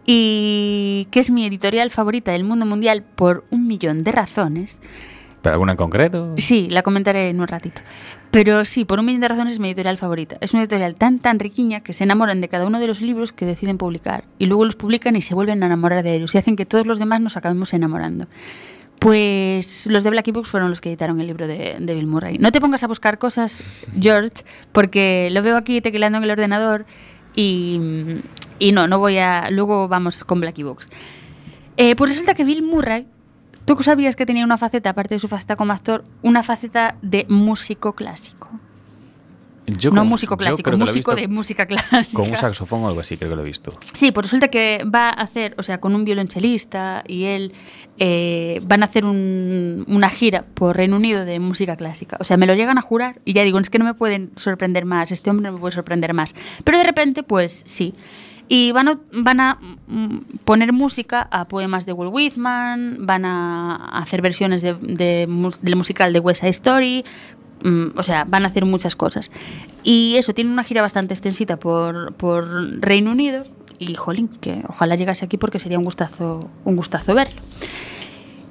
y 0.07 1.07
que 1.11 1.21
es 1.21 1.31
mi 1.31 1.45
editorial 1.45 1.91
favorita 1.91 2.33
del 2.33 2.45
mundo 2.45 2.65
mundial 2.67 3.03
por 3.03 3.45
un 3.51 3.67
millón 3.67 3.99
de 3.99 4.13
razones. 4.13 4.79
¿Pero 5.43 5.55
alguna 5.55 5.73
en 5.73 5.79
concreto? 5.79 6.35
Sí, 6.37 6.69
la 6.71 6.83
comentaré 6.83 7.29
en 7.29 7.41
un 7.41 7.49
ratito. 7.49 7.81
Pero 8.31 8.65
sí, 8.65 8.85
por 8.85 9.01
un 9.01 9.07
millón 9.07 9.23
de 9.23 9.29
razones 9.29 9.55
es 9.55 9.61
mi 9.61 9.69
editorial 9.69 9.97
favorita. 9.97 10.37
Es 10.41 10.53
una 10.53 10.63
editorial 10.63 10.95
tan, 10.95 11.19
tan 11.19 11.39
riquiña 11.39 11.81
que 11.81 11.93
se 11.93 12.05
enamoran 12.05 12.41
de 12.41 12.49
cada 12.49 12.67
uno 12.67 12.79
de 12.79 12.87
los 12.87 13.01
libros 13.01 13.33
que 13.33 13.47
deciden 13.47 13.79
publicar. 13.79 14.25
Y 14.39 14.47
luego 14.47 14.65
los 14.65 14.77
publican 14.77 15.17
y 15.17 15.23
se 15.23 15.35
vuelven 15.35 15.63
a 15.63 15.67
enamorar 15.67 16.03
de 16.03 16.15
ellos. 16.15 16.35
Y 16.35 16.39
hacen 16.39 16.57
que 16.57 16.67
todos 16.67 16.87
los 16.87 16.99
demás 16.99 17.21
nos 17.21 17.37
acabemos 17.37 17.73
enamorando. 17.75 18.27
Pues 19.01 19.87
los 19.87 20.05
de 20.05 20.11
Blackie 20.11 20.31
Books 20.31 20.49
fueron 20.49 20.69
los 20.69 20.81
que 20.83 20.91
editaron 20.91 21.21
el 21.21 21.27
libro 21.27 21.47
de, 21.47 21.77
Bill 21.81 22.07
Murray. 22.07 22.39
No 22.39 22.53
te 22.53 22.61
pongas 22.61 22.85
a 22.85 22.87
buscar 22.87 23.19
cosas, 23.19 23.65
George, 23.99 24.45
porque 24.73 25.31
lo 25.33 25.43
veo 25.43 25.57
aquí 25.57 25.81
tecleando 25.81 26.19
en 26.19 26.25
el 26.25 26.31
ordenador 26.31 26.85
y, 27.35 27.81
y 28.59 28.73
no, 28.73 28.87
no 28.87 28.99
voy 28.99 29.17
a... 29.17 29.51
Luego 29.51 29.89
vamos 29.89 30.23
con 30.23 30.41
Blackie 30.41 30.65
Books. 30.65 30.91
Eh, 31.79 31.97
pues 31.97 32.11
resulta 32.11 32.35
que 32.35 32.45
Bill 32.45 32.63
Murray, 32.63 33.07
tú 33.77 33.83
sabías 33.83 34.17
que 34.17 34.27
tenía 34.27 34.45
una 34.45 34.59
faceta, 34.59 34.91
aparte 34.91 35.15
de 35.15 35.19
su 35.19 35.29
faceta 35.29 35.57
como 35.57 35.73
actor, 35.73 36.05
una 36.23 36.43
faceta 36.43 36.97
de 37.03 37.27
músico 37.29 37.95
clásico. 37.95 38.49
Yo 39.67 39.91
no 39.91 40.01
con- 40.01 40.09
músico 40.09 40.37
clásico, 40.37 40.73
músico 40.77 41.15
de 41.15 41.29
música 41.29 41.67
clásica. 41.67 42.17
Con 42.21 42.31
un 42.31 42.37
saxofón 42.37 42.83
o 42.83 42.89
algo 42.89 43.01
así, 43.01 43.17
creo 43.17 43.31
que 43.31 43.37
lo 43.37 43.43
he 43.43 43.45
visto. 43.45 43.77
Sí, 43.93 44.11
pues 44.11 44.27
resulta 44.27 44.49
que 44.49 44.85
va 44.93 45.09
a 45.11 45.13
hacer, 45.13 45.55
o 45.59 45.63
sea, 45.63 45.79
con 45.79 45.95
un 45.95 46.05
violonchelista 46.05 47.05
y 47.07 47.25
él 47.25 47.53
eh, 48.03 48.61
van 48.65 48.83
a 48.83 48.87
hacer 48.87 49.05
un- 49.05 49.85
una 49.87 50.09
gira 50.09 50.45
por 50.55 50.75
Reino 50.77 50.97
Unido 50.97 51.25
de 51.27 51.39
música 51.39 51.77
clásica. 51.77 52.17
O 52.19 52.25
sea, 52.25 52.37
me 52.39 52.47
lo 52.47 52.55
llegan 52.55 52.79
a 52.79 52.81
jurar 52.83 53.21
y 53.27 53.35
ya 53.35 53.45
digo, 53.45 53.59
es 53.59 53.69
que 53.71 53.79
no 53.79 53.85
me 53.85 53.93
pueden 53.95 54.31
sorprender 54.37 54.87
más, 54.87 55.13
este 55.13 55.29
hombre 55.31 55.47
no 55.47 55.53
me 55.53 55.61
puede 55.61 55.75
sorprender 55.75 56.15
más. 56.15 56.35
Pero 56.65 56.79
de 56.79 56.85
repente, 56.85 57.23
pues 57.23 57.63
sí. 57.67 57.93
Y 58.53 58.73
van 58.73 58.89
a, 58.89 58.99
van 59.13 59.39
a 59.39 59.59
mm, 59.87 60.19
poner 60.45 60.73
música 60.73 61.29
a 61.31 61.47
poemas 61.47 61.87
de 61.87 61.93
Walt 61.93 62.13
Whitman, 62.13 63.07
van 63.07 63.25
a 63.25 63.77
hacer 64.01 64.23
versiones 64.23 64.61
de, 64.61 64.75
de 64.75 65.29
del 65.63 65.77
musical 65.77 66.13
de 66.13 66.19
West 66.19 66.41
Side 66.41 66.51
Story, 66.51 67.05
mm, 67.63 67.97
o 67.97 68.03
sea, 68.03 68.25
van 68.25 68.45
a 68.45 68.49
hacer 68.49 68.65
muchas 68.65 68.97
cosas. 68.97 69.31
Y 69.85 70.17
eso, 70.17 70.35
tiene 70.35 70.51
una 70.51 70.65
gira 70.65 70.83
bastante 70.83 71.15
extensita 71.15 71.59
por, 71.59 72.13
por 72.15 72.81
Reino 72.81 73.13
Unido 73.13 73.45
y, 73.79 73.95
jolín, 73.95 74.27
que 74.27 74.65
ojalá 74.67 74.97
llegase 74.97 75.25
aquí 75.25 75.37
porque 75.37 75.61
sería 75.61 75.79
un 75.79 75.85
gustazo, 75.85 76.51
un 76.65 76.75
gustazo 76.75 77.15
verlo. 77.15 77.41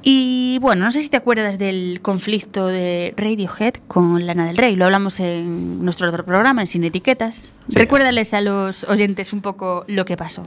Y 0.02 0.60
bueno, 0.62 0.86
no 0.86 0.92
sé 0.92 1.02
si 1.02 1.10
te 1.10 1.18
acuerdas 1.18 1.60
del 1.60 2.00
conflicto 2.02 2.68
de 2.68 3.14
Radiohead 3.18 3.74
con 3.90 4.26
Lana 4.26 4.48
del 4.48 4.56
Rey. 4.56 4.78
Lo 4.78 4.86
hablamos 4.86 5.20
en 5.20 5.84
nuestro 5.84 6.08
otro 6.08 6.24
programa, 6.24 6.62
en 6.62 6.68
Sin 6.68 6.86
Etiquetas. 6.86 7.52
Sí. 7.70 7.80
Recuérdales 7.80 8.34
a 8.34 8.42
los 8.42 8.84
oyentes 8.84 9.32
un 9.34 9.42
poco 9.42 9.86
lo 9.88 10.04
que 10.06 10.18
pasó. 10.18 10.44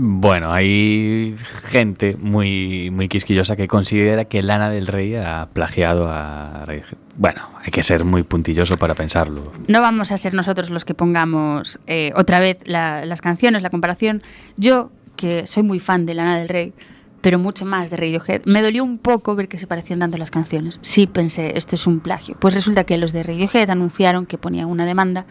Bueno, 0.00 0.52
hay 0.52 1.34
gente 1.64 2.16
muy, 2.20 2.90
muy 2.92 3.08
quisquillosa 3.08 3.56
que 3.56 3.66
considera 3.66 4.24
que 4.26 4.42
Lana 4.44 4.70
del 4.70 4.86
Rey 4.86 5.16
ha 5.16 5.48
plagiado 5.52 6.08
a 6.08 6.64
Radiohead. 6.66 6.96
Bueno, 7.16 7.40
hay 7.64 7.72
que 7.72 7.82
ser 7.82 8.04
muy 8.04 8.22
puntilloso 8.22 8.76
para 8.76 8.94
pensarlo. 8.94 9.52
No 9.66 9.80
vamos 9.80 10.12
a 10.12 10.16
ser 10.16 10.34
nosotros 10.34 10.70
los 10.70 10.84
que 10.84 10.94
pongamos 10.94 11.80
eh, 11.88 12.12
otra 12.14 12.38
vez 12.38 12.58
la- 12.64 13.04
las 13.06 13.20
canciones, 13.20 13.62
la 13.62 13.70
comparación. 13.70 14.22
Yo, 14.56 14.92
que 15.16 15.46
soy 15.46 15.64
muy 15.64 15.80
fan 15.80 16.06
de 16.06 16.14
Lana 16.14 16.38
del 16.38 16.48
Rey, 16.48 16.72
pero 17.20 17.38
mucho 17.38 17.64
más 17.64 17.90
de 17.90 17.96
Radiohead, 17.96 18.42
me 18.44 18.62
dolió 18.62 18.84
un 18.84 18.98
poco 18.98 19.34
ver 19.34 19.48
que 19.48 19.58
se 19.58 19.66
parecían 19.66 19.98
tanto 19.98 20.18
las 20.18 20.30
canciones. 20.30 20.78
Sí 20.82 21.06
pensé, 21.06 21.56
esto 21.56 21.74
es 21.74 21.86
un 21.86 22.00
plagio. 22.00 22.36
Pues 22.38 22.54
resulta 22.54 22.84
que 22.84 22.98
los 22.98 23.12
de 23.12 23.22
Radiohead 23.22 23.70
anunciaron 23.70 24.26
que 24.26 24.38
ponían 24.38 24.68
una 24.68 24.86
demanda 24.86 25.26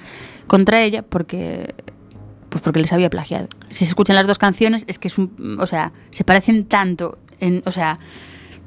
contra 0.47 0.81
ella 0.81 1.03
porque 1.03 1.73
pues 2.49 2.63
porque 2.63 2.79
les 2.79 2.93
había 2.93 3.09
plagiado. 3.09 3.47
Si 3.69 3.85
se 3.85 3.89
escuchan 3.91 4.15
las 4.15 4.27
dos 4.27 4.37
canciones 4.37 4.85
es 4.87 4.99
que 4.99 5.09
es 5.09 5.15
o 5.19 5.67
sea, 5.67 5.91
se 6.11 6.23
parecen 6.23 6.65
tanto 6.65 7.17
en, 7.39 7.61
o 7.65 7.71
sea, 7.71 7.99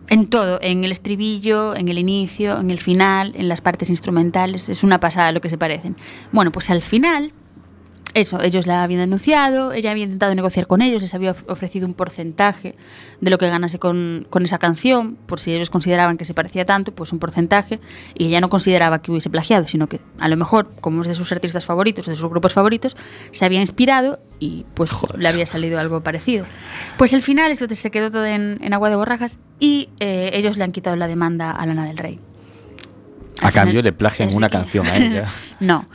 en 0.09 0.27
todo, 0.27 0.59
en 0.61 0.85
el 0.85 0.93
estribillo, 0.93 1.75
en 1.77 1.89
el 1.89 1.99
inicio, 1.99 2.59
en 2.59 2.71
el 2.71 2.81
final, 2.81 3.33
en 3.37 3.49
las 3.49 3.61
partes 3.61 3.91
instrumentales, 3.91 4.69
es 4.69 4.83
una 4.83 4.99
pasada 4.99 5.33
lo 5.33 5.41
que 5.41 5.49
se 5.49 5.57
parecen. 5.57 5.97
Bueno, 6.33 6.51
pues 6.53 6.69
al 6.69 6.83
final, 6.83 7.33
eso, 8.15 8.41
ellos 8.43 8.67
la 8.67 8.83
habían 8.83 9.01
denunciado, 9.01 9.73
ella 9.73 9.91
había 9.93 10.05
intentado 10.05 10.35
negociar 10.35 10.67
con 10.67 10.83
ellos, 10.83 11.01
les 11.01 11.15
había 11.15 11.31
of- 11.31 11.45
ofrecido 11.49 11.87
un 11.87 11.95
porcentaje 11.95 12.75
de 13.21 13.31
lo 13.31 13.39
que 13.39 13.49
ganase 13.49 13.79
con, 13.79 14.27
con 14.31 14.43
esa 14.45 14.59
canción, 14.59 15.17
por 15.27 15.39
si 15.39 15.53
ellos 15.53 15.71
consideraban 15.71 16.17
que 16.17 16.25
se 16.25 16.35
parecía 16.35 16.65
tanto, 16.65 16.93
pues 16.93 17.13
un 17.13 17.19
porcentaje, 17.21 17.79
y 18.17 18.27
ella 18.27 18.41
no 18.41 18.49
consideraba 18.51 19.01
que 19.03 19.11
hubiese 19.13 19.31
plagiado, 19.31 19.67
sino 19.69 19.87
que 19.89 20.01
a 20.19 20.29
lo 20.29 20.37
mejor, 20.37 20.71
como 20.81 21.03
es 21.03 21.09
de 21.09 21.15
sus 21.15 21.31
artistas 21.33 21.65
favoritos, 21.65 22.07
de 22.07 22.15
sus 22.17 22.29
grupos 22.29 22.53
favoritos, 22.53 22.97
se 23.33 23.45
había 23.45 23.61
inspirado 23.61 24.19
y 24.41 24.65
pues 24.75 24.91
le 25.17 25.29
había 25.29 25.47
salido 25.47 25.79
algo 25.79 26.03
parecido. 26.03 26.47
Pues 26.97 27.15
al 27.15 27.23
final 27.23 27.51
eso 27.53 27.67
se 27.71 27.91
quedó 27.91 28.11
todo 28.11 28.27
en, 28.27 28.59
en 28.63 28.73
agua 28.75 28.91
de 28.91 28.97
borrajas 28.97 29.39
y 29.61 29.89
eh, 30.01 30.31
ellos 30.35 30.57
le 30.57 30.65
han 30.65 30.73
quitado 30.73 30.97
la 30.97 31.07
demanda 31.07 31.51
a 31.53 31.65
Lana 31.67 31.85
del 31.87 31.97
Rey. 31.99 32.19
A 33.43 33.47
Al 33.49 33.53
cambio 33.53 33.73
final- 33.75 33.85
le 33.85 33.93
plagian 33.93 34.35
una 34.35 34.49
que- 34.49 34.57
canción 34.57 34.87
a 34.87 34.97
ella. 34.99 35.25
no. 35.61 35.87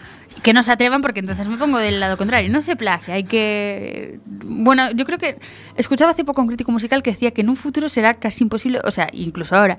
Que 0.43 0.53
no 0.53 0.63
se 0.63 0.71
atrevan 0.71 1.01
porque 1.01 1.21
entonces 1.21 1.47
me 1.47 1.57
pongo 1.57 1.77
del 1.77 1.99
lado 1.99 2.17
contrario. 2.17 2.51
No 2.51 2.61
se 2.61 2.75
plagia, 2.75 3.15
hay 3.15 3.23
que... 3.23 4.19
Bueno, 4.25 4.91
yo 4.91 5.05
creo 5.05 5.17
que... 5.17 5.38
Escuchaba 5.75 6.11
hace 6.11 6.23
poco 6.23 6.41
un 6.41 6.47
crítico 6.47 6.71
musical 6.71 7.01
que 7.03 7.11
decía 7.11 7.31
que 7.31 7.41
en 7.41 7.49
un 7.49 7.55
futuro 7.55 7.89
será 7.89 8.13
casi 8.13 8.43
imposible, 8.43 8.79
o 8.83 8.91
sea, 8.91 9.07
incluso 9.11 9.55
ahora, 9.55 9.77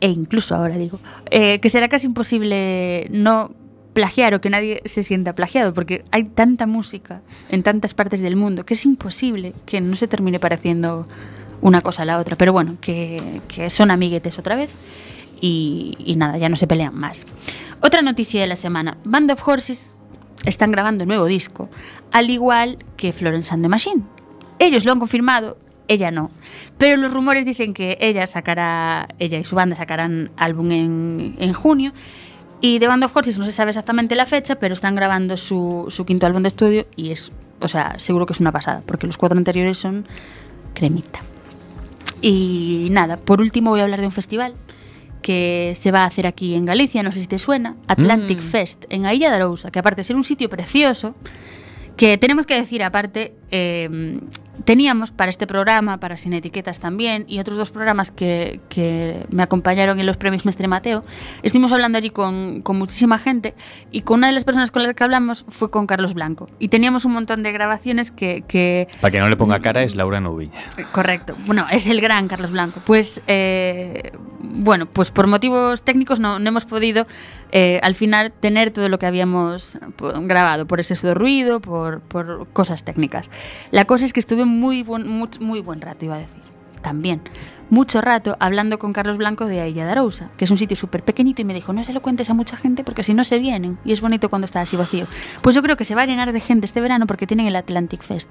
e 0.00 0.08
incluso 0.08 0.54
ahora 0.54 0.76
digo, 0.76 1.00
eh, 1.30 1.58
que 1.60 1.68
será 1.68 1.88
casi 1.88 2.06
imposible 2.06 3.08
no 3.10 3.52
plagiar 3.96 4.34
o 4.34 4.42
que 4.42 4.50
nadie 4.50 4.82
se 4.84 5.02
sienta 5.02 5.34
plagiado, 5.34 5.72
porque 5.72 6.04
hay 6.10 6.24
tanta 6.24 6.66
música 6.66 7.22
en 7.48 7.62
tantas 7.62 7.94
partes 7.94 8.20
del 8.20 8.36
mundo 8.36 8.66
que 8.66 8.74
es 8.74 8.84
imposible 8.84 9.54
que 9.64 9.80
no 9.80 9.96
se 9.96 10.06
termine 10.06 10.38
pareciendo 10.38 11.08
una 11.62 11.80
cosa 11.80 12.02
a 12.02 12.04
la 12.04 12.18
otra. 12.18 12.36
Pero 12.36 12.52
bueno, 12.52 12.76
que, 12.82 13.40
que 13.48 13.70
son 13.70 13.90
amiguetes 13.90 14.38
otra 14.38 14.54
vez 14.54 14.70
y, 15.40 16.14
nada, 16.16 16.38
ya 16.38 16.48
no 16.48 16.56
se 16.56 16.66
pelean 16.66 16.94
más. 16.94 17.26
Otra 17.80 18.02
noticia 18.02 18.40
de 18.40 18.46
la 18.46 18.56
semana, 18.56 18.96
Band 19.04 19.30
of 19.32 19.46
Horses 19.46 19.94
están 20.44 20.70
grabando 20.72 21.06
nuevo 21.06 21.26
disco, 21.26 21.68
al 22.12 22.30
igual 22.30 22.78
que 22.96 23.12
Florence 23.12 23.52
and 23.52 23.62
the 23.62 23.68
Machine. 23.68 24.02
Ellos 24.58 24.84
lo 24.84 24.92
han 24.92 24.98
confirmado, 24.98 25.58
ella 25.88 26.10
no. 26.10 26.30
Pero 26.78 26.96
los 26.96 27.12
rumores 27.12 27.44
dicen 27.44 27.74
que 27.74 27.98
ella 28.00 28.26
sacará, 28.26 29.08
ella 29.18 29.38
y 29.38 29.44
su 29.44 29.56
banda 29.56 29.76
sacarán 29.76 30.30
álbum 30.36 30.70
en, 30.72 31.36
en 31.38 31.52
junio. 31.52 31.92
Y 32.60 32.78
de 32.78 32.86
Band 32.86 33.04
of 33.04 33.14
Horses 33.14 33.38
no 33.38 33.44
se 33.44 33.52
sabe 33.52 33.70
exactamente 33.70 34.16
la 34.16 34.24
fecha, 34.24 34.56
pero 34.56 34.72
están 34.72 34.94
grabando 34.94 35.36
su, 35.36 35.86
su 35.88 36.06
quinto 36.06 36.26
álbum 36.26 36.42
de 36.42 36.48
estudio 36.48 36.86
y 36.96 37.12
es, 37.12 37.32
o 37.60 37.68
sea, 37.68 37.98
seguro 37.98 38.24
que 38.24 38.32
es 38.32 38.40
una 38.40 38.52
pasada, 38.52 38.82
porque 38.86 39.06
los 39.06 39.18
cuatro 39.18 39.36
anteriores 39.36 39.76
son 39.76 40.06
cremita. 40.72 41.20
Y 42.22 42.88
nada, 42.90 43.18
por 43.18 43.42
último 43.42 43.70
voy 43.70 43.80
a 43.80 43.82
hablar 43.84 44.00
de 44.00 44.06
un 44.06 44.12
festival 44.12 44.54
que 45.26 45.72
se 45.74 45.90
va 45.90 46.04
a 46.04 46.06
hacer 46.06 46.24
aquí 46.24 46.54
en 46.54 46.64
Galicia, 46.64 47.02
no 47.02 47.10
sé 47.10 47.18
si 47.20 47.26
te 47.26 47.40
suena, 47.40 47.74
Atlantic 47.88 48.38
Mm. 48.38 48.42
Fest, 48.42 48.84
en 48.90 49.06
a 49.06 49.12
Illa 49.12 49.28
de 49.28 49.34
Arousa, 49.34 49.72
que 49.72 49.80
aparte 49.80 50.02
de 50.02 50.04
ser 50.04 50.14
un 50.14 50.22
sitio 50.22 50.48
precioso, 50.48 51.16
que 51.96 52.16
tenemos 52.16 52.46
que 52.46 52.54
decir 52.54 52.80
aparte, 52.84 53.34
eh, 53.50 54.20
teníamos 54.64 55.10
para 55.10 55.28
este 55.28 55.46
programa, 55.46 55.98
para 55.98 56.16
Sin 56.16 56.32
Etiquetas 56.32 56.80
también, 56.80 57.24
y 57.28 57.38
otros 57.38 57.56
dos 57.56 57.70
programas 57.70 58.10
que, 58.10 58.60
que 58.68 59.26
me 59.30 59.42
acompañaron 59.42 60.00
en 60.00 60.06
los 60.06 60.16
premios 60.16 60.44
Mestre 60.44 60.68
Mateo, 60.68 61.04
estuvimos 61.42 61.72
hablando 61.72 61.98
allí 61.98 62.10
con, 62.10 62.62
con 62.62 62.78
muchísima 62.78 63.18
gente, 63.18 63.54
y 63.92 64.02
con 64.02 64.18
una 64.18 64.28
de 64.28 64.32
las 64.32 64.44
personas 64.44 64.70
con 64.70 64.82
las 64.82 64.94
que 64.94 65.04
hablamos 65.04 65.44
fue 65.48 65.70
con 65.70 65.86
Carlos 65.86 66.14
Blanco, 66.14 66.48
y 66.58 66.68
teníamos 66.68 67.04
un 67.04 67.12
montón 67.12 67.42
de 67.42 67.52
grabaciones 67.52 68.10
que... 68.10 68.44
que 68.48 68.88
Para 69.00 69.10
que 69.10 69.20
no 69.20 69.28
le 69.28 69.36
ponga 69.36 69.60
cara, 69.60 69.82
es 69.82 69.94
Laura 69.96 70.20
Nubiña. 70.20 70.52
Correcto. 70.92 71.36
Bueno, 71.46 71.66
es 71.70 71.86
el 71.86 72.00
gran 72.00 72.28
Carlos 72.28 72.50
Blanco. 72.50 72.80
Pues, 72.84 73.20
eh, 73.26 74.12
bueno, 74.40 74.86
pues 74.86 75.10
por 75.10 75.26
motivos 75.26 75.82
técnicos 75.82 76.20
no, 76.20 76.38
no 76.38 76.48
hemos 76.48 76.64
podido 76.64 77.06
eh, 77.52 77.80
al 77.82 77.94
final 77.94 78.32
tener 78.32 78.70
todo 78.70 78.88
lo 78.88 78.98
que 78.98 79.06
habíamos 79.06 79.78
po- 79.96 80.12
grabado, 80.22 80.66
por 80.66 80.80
exceso 80.80 81.06
de 81.08 81.14
ruido, 81.14 81.60
por, 81.60 82.00
por 82.00 82.48
cosas 82.52 82.84
técnicas. 82.84 83.30
La 83.70 83.84
cosa 83.84 84.04
es 84.04 84.12
que 84.12 84.20
estuve 84.20 84.44
muy 84.44 84.82
buen, 84.82 85.08
muy, 85.08 85.28
muy 85.40 85.60
buen 85.60 85.80
rato, 85.80 86.04
iba 86.04 86.16
a 86.16 86.18
decir. 86.18 86.42
También. 86.82 87.20
Mucho 87.68 88.00
rato 88.00 88.36
hablando 88.38 88.78
con 88.78 88.92
Carlos 88.92 89.16
Blanco 89.16 89.46
de 89.46 89.60
Ailla 89.60 89.84
de 89.84 89.90
Arousa, 89.90 90.30
que 90.36 90.44
es 90.44 90.50
un 90.52 90.56
sitio 90.56 90.76
súper 90.76 91.02
pequeñito, 91.02 91.42
y 91.42 91.44
me 91.44 91.52
dijo, 91.54 91.72
no 91.72 91.82
se 91.82 91.92
lo 91.92 92.00
cuentes 92.00 92.30
a 92.30 92.34
mucha 92.34 92.56
gente 92.56 92.84
porque 92.84 93.02
si 93.02 93.12
no 93.12 93.24
se 93.24 93.38
vienen. 93.40 93.76
Y 93.84 93.92
es 93.92 94.00
bonito 94.00 94.28
cuando 94.28 94.44
está 94.44 94.60
así 94.60 94.76
vacío. 94.76 95.06
Pues 95.42 95.56
yo 95.56 95.62
creo 95.62 95.76
que 95.76 95.82
se 95.84 95.96
va 95.96 96.02
a 96.02 96.06
llenar 96.06 96.32
de 96.32 96.38
gente 96.40 96.66
este 96.66 96.80
verano 96.80 97.06
porque 97.08 97.26
tienen 97.26 97.46
el 97.48 97.56
Atlantic 97.56 98.02
Fest. 98.02 98.30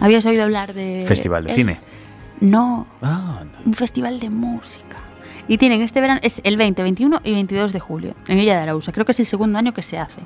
¿Habías 0.00 0.24
oído 0.24 0.44
hablar 0.44 0.72
de... 0.72 1.04
Festival 1.06 1.44
de 1.44 1.50
el- 1.50 1.56
cine. 1.56 1.80
No, 2.40 2.86
Ah, 3.02 3.38
anda. 3.42 3.58
un 3.66 3.74
festival 3.74 4.18
de 4.18 4.30
música. 4.30 4.96
Y 5.46 5.58
tienen 5.58 5.82
este 5.82 6.00
verano, 6.00 6.20
es 6.22 6.40
el 6.44 6.56
20, 6.56 6.82
21 6.82 7.20
y 7.22 7.32
22 7.32 7.72
de 7.72 7.80
julio, 7.80 8.14
en 8.28 8.38
Villa 8.38 8.54
de 8.54 8.62
Arausa. 8.62 8.92
Creo 8.92 9.04
que 9.04 9.12
es 9.12 9.20
el 9.20 9.26
segundo 9.26 9.58
año 9.58 9.74
que 9.74 9.82
se 9.82 9.98
hace. 9.98 10.22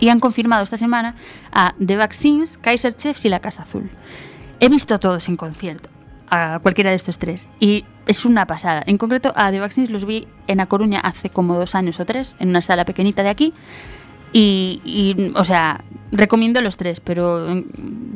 Y 0.00 0.08
han 0.08 0.20
confirmado 0.20 0.64
esta 0.64 0.76
semana 0.76 1.14
a 1.52 1.74
The 1.84 1.96
Vaccines, 1.96 2.58
Kaiser 2.58 2.94
Chiefs 2.94 3.24
y 3.24 3.28
La 3.28 3.40
Casa 3.40 3.62
Azul. 3.62 3.90
He 4.58 4.68
visto 4.68 4.94
a 4.94 4.98
todos 4.98 5.28
en 5.28 5.36
concierto, 5.36 5.90
a 6.30 6.60
cualquiera 6.62 6.90
de 6.90 6.96
estos 6.96 7.18
tres, 7.18 7.46
y 7.60 7.84
es 8.06 8.24
una 8.24 8.46
pasada. 8.46 8.82
En 8.86 8.96
concreto, 8.96 9.32
a 9.36 9.50
The 9.50 9.60
Vaccines 9.60 9.90
los 9.90 10.06
vi 10.06 10.26
en 10.46 10.60
A 10.60 10.66
Coruña 10.66 11.00
hace 11.00 11.28
como 11.28 11.56
dos 11.56 11.74
años 11.74 12.00
o 12.00 12.06
tres, 12.06 12.34
en 12.38 12.48
una 12.48 12.62
sala 12.62 12.84
pequeñita 12.84 13.22
de 13.22 13.28
aquí. 13.28 13.52
Y, 14.32 14.80
y, 14.82 15.32
o 15.34 15.44
sea, 15.44 15.84
recomiendo 16.10 16.62
los 16.62 16.78
tres, 16.78 17.00
pero 17.00 17.46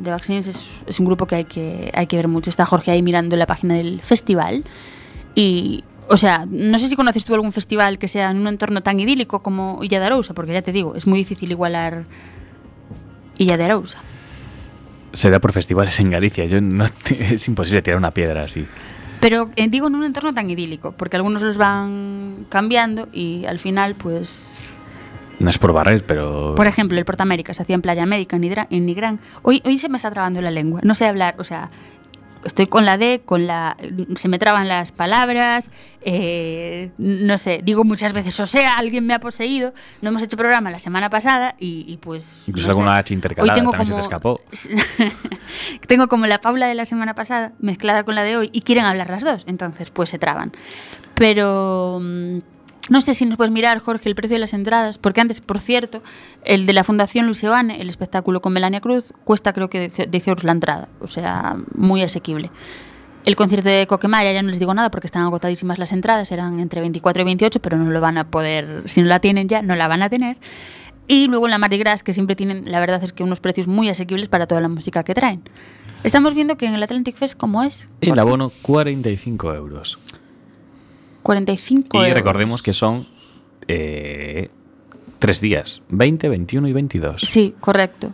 The 0.03 0.09
Vaccines 0.09 0.47
es, 0.47 0.69
es 0.87 0.99
un 0.99 1.05
grupo 1.05 1.27
que 1.27 1.35
hay, 1.35 1.45
que 1.45 1.91
hay 1.93 2.07
que 2.07 2.15
ver 2.15 2.27
mucho. 2.27 2.49
Está 2.49 2.65
Jorge 2.65 2.89
ahí 2.89 3.03
mirando 3.03 3.35
la 3.35 3.45
página 3.45 3.75
del 3.75 4.01
festival. 4.01 4.63
Y, 5.35 5.83
o 6.09 6.17
sea, 6.17 6.45
no 6.49 6.77
sé 6.79 6.87
si 6.87 6.95
conoces 6.95 7.25
tú 7.25 7.33
algún 7.33 7.51
festival 7.51 7.97
que 7.99 8.07
sea 8.07 8.31
en 8.31 8.37
un 8.37 8.47
entorno 8.47 8.81
tan 8.81 8.99
idílico 8.99 9.41
como 9.41 9.79
Illa 9.83 9.99
de 9.99 10.05
Arousa, 10.07 10.33
porque 10.33 10.53
ya 10.53 10.61
te 10.61 10.71
digo, 10.71 10.95
es 10.95 11.07
muy 11.07 11.19
difícil 11.19 11.51
igualar 11.51 12.05
Illa 13.37 13.57
de 13.57 13.63
Arousa. 13.65 13.99
Se 15.13 15.29
da 15.29 15.39
por 15.39 15.51
festivales 15.53 15.99
en 15.99 16.11
Galicia. 16.11 16.45
Yo 16.45 16.59
no, 16.61 16.85
es 17.09 17.47
imposible 17.47 17.81
tirar 17.81 17.97
una 17.97 18.11
piedra 18.11 18.43
así. 18.43 18.65
Pero 19.19 19.49
eh, 19.55 19.67
digo 19.69 19.87
en 19.87 19.95
un 19.95 20.03
entorno 20.03 20.33
tan 20.33 20.49
idílico, 20.49 20.91
porque 20.91 21.17
algunos 21.17 21.41
los 21.41 21.57
van 21.57 22.45
cambiando 22.49 23.07
y 23.11 23.45
al 23.45 23.57
final, 23.59 23.95
pues, 23.95 24.57
No 25.39 25.49
es 25.49 25.57
por 25.57 25.73
barrer, 25.73 26.05
pero. 26.05 26.53
Por 26.55 26.67
ejemplo, 26.67 26.97
el 26.99 27.05
Portamérica 27.05 27.53
se 27.53 27.63
hacía 27.63 27.73
en 27.75 27.81
Playa 27.81 28.05
Médica, 28.05 28.35
en, 28.35 28.43
Nidra- 28.43 28.67
en 28.69 28.85
Nigrán. 28.85 29.19
Hoy, 29.41 29.61
hoy 29.65 29.79
se 29.79 29.89
me 29.89 29.95
está 29.97 30.11
trabando 30.11 30.39
la 30.41 30.51
lengua. 30.51 30.81
No 30.83 30.93
sé 30.93 31.05
hablar, 31.07 31.35
o 31.39 31.43
sea, 31.43 31.71
estoy 32.45 32.67
con 32.67 32.85
la 32.85 32.97
D, 32.97 33.21
con 33.25 33.47
la. 33.47 33.77
Se 34.15 34.27
me 34.27 34.39
traban 34.39 34.67
las 34.67 34.91
palabras. 34.91 35.69
eh, 36.01 36.91
no 36.97 37.37
sé, 37.37 37.59
digo 37.63 37.83
muchas 37.83 38.13
veces, 38.13 38.39
o 38.39 38.45
sea, 38.45 38.77
alguien 38.77 39.05
me 39.05 39.13
ha 39.13 39.19
poseído. 39.19 39.73
No 40.01 40.09
hemos 40.09 40.21
hecho 40.23 40.37
programa 40.37 40.71
la 40.71 40.79
semana 40.79 41.09
pasada 41.09 41.55
y, 41.59 41.85
y 41.87 41.97
pues. 41.97 42.43
Incluso 42.47 42.67
no 42.67 42.71
alguna 42.71 42.93
sé. 42.93 42.99
H 42.99 43.13
intercalada 43.13 43.53
Hoy 43.53 43.59
tengo 43.59 43.71
también 43.71 43.87
se 43.87 43.93
te 43.93 44.17
como- 44.17 44.39
escapó. 44.39 44.41
tengo 45.87 46.07
como 46.07 46.25
la 46.27 46.39
Paula 46.41 46.67
de 46.67 46.75
la 46.75 46.85
semana 46.85 47.13
pasada 47.15 47.53
mezclada 47.59 48.03
con 48.03 48.15
la 48.15 48.23
de 48.23 48.37
hoy 48.37 48.49
y 48.53 48.61
quieren 48.61 48.85
hablar 48.85 49.09
las 49.09 49.23
dos, 49.23 49.43
entonces 49.47 49.91
pues 49.91 50.09
se 50.09 50.19
traban. 50.19 50.51
Pero 51.15 51.99
mm, 52.01 52.37
no 52.89 53.01
sé 53.01 53.13
si 53.13 53.25
nos 53.25 53.37
puedes 53.37 53.51
mirar, 53.51 53.79
Jorge, 53.79 54.07
el 54.09 54.15
precio 54.15 54.35
de 54.35 54.39
las 54.39 54.53
entradas, 54.53 54.97
porque 54.97 55.21
antes, 55.21 55.41
por 55.41 55.59
cierto, 55.59 56.01
el 56.43 56.65
de 56.65 56.73
la 56.73 56.83
Fundación 56.83 57.25
Luis 57.25 57.43
Evane, 57.43 57.81
el 57.81 57.89
espectáculo 57.89 58.41
con 58.41 58.53
Melania 58.53 58.81
Cruz, 58.81 59.13
cuesta 59.23 59.53
creo 59.53 59.69
que 59.69 59.89
10 59.89 60.27
euros 60.27 60.43
la 60.43 60.53
entrada, 60.53 60.89
o 61.01 61.07
sea, 61.07 61.57
muy 61.75 62.01
asequible. 62.01 62.51
El 63.25 63.35
concierto 63.35 63.67
de 63.67 63.87
Coquemaya 63.87 64.31
ya 64.31 64.41
no 64.41 64.49
les 64.49 64.59
digo 64.59 64.73
nada 64.73 64.89
porque 64.89 65.07
están 65.07 65.23
agotadísimas 65.23 65.79
las 65.79 65.91
entradas, 65.91 66.31
eran 66.31 66.61
entre 66.61 66.79
24 66.79 67.21
y 67.21 67.25
28, 67.25 67.59
pero 67.61 67.77
no 67.77 67.91
lo 67.91 67.99
van 67.99 68.17
a 68.17 68.29
poder, 68.29 68.83
si 68.85 69.01
no 69.01 69.07
la 69.07 69.19
tienen 69.19 69.49
ya, 69.49 69.61
no 69.61 69.75
la 69.75 69.89
van 69.89 70.01
a 70.01 70.09
tener. 70.09 70.37
Y 71.09 71.27
luego 71.27 71.45
en 71.47 71.51
la 71.51 71.57
Mardi 71.57 71.77
Gras, 71.77 72.03
que 72.03 72.13
siempre 72.13 72.35
tienen, 72.35 72.71
la 72.71 72.79
verdad 72.79 73.03
es 73.03 73.13
que 73.13 73.23
unos 73.23 73.39
precios 73.39 73.67
muy 73.67 73.89
asequibles 73.89 74.29
para 74.29 74.47
toda 74.47 74.61
la 74.61 74.69
música 74.69 75.03
que 75.03 75.13
traen. 75.13 75.41
Estamos 76.03 76.35
viendo 76.35 76.57
que 76.57 76.67
en 76.67 76.75
el 76.75 76.83
Atlantic 76.83 77.15
Fest, 77.15 77.37
¿cómo 77.37 77.63
es? 77.63 77.87
El 78.01 78.17
abono, 78.19 78.51
45 78.61 79.53
euros. 79.55 79.97
45 81.27 81.97
Y 81.97 81.99
euros. 82.05 82.13
recordemos 82.15 82.63
que 82.63 82.73
son 82.73 83.05
eh, 83.67 84.49
tres 85.19 85.41
días: 85.41 85.81
20, 85.89 86.29
21 86.29 86.67
y 86.67 86.73
22. 86.73 87.21
Sí, 87.21 87.53
correcto. 87.59 88.13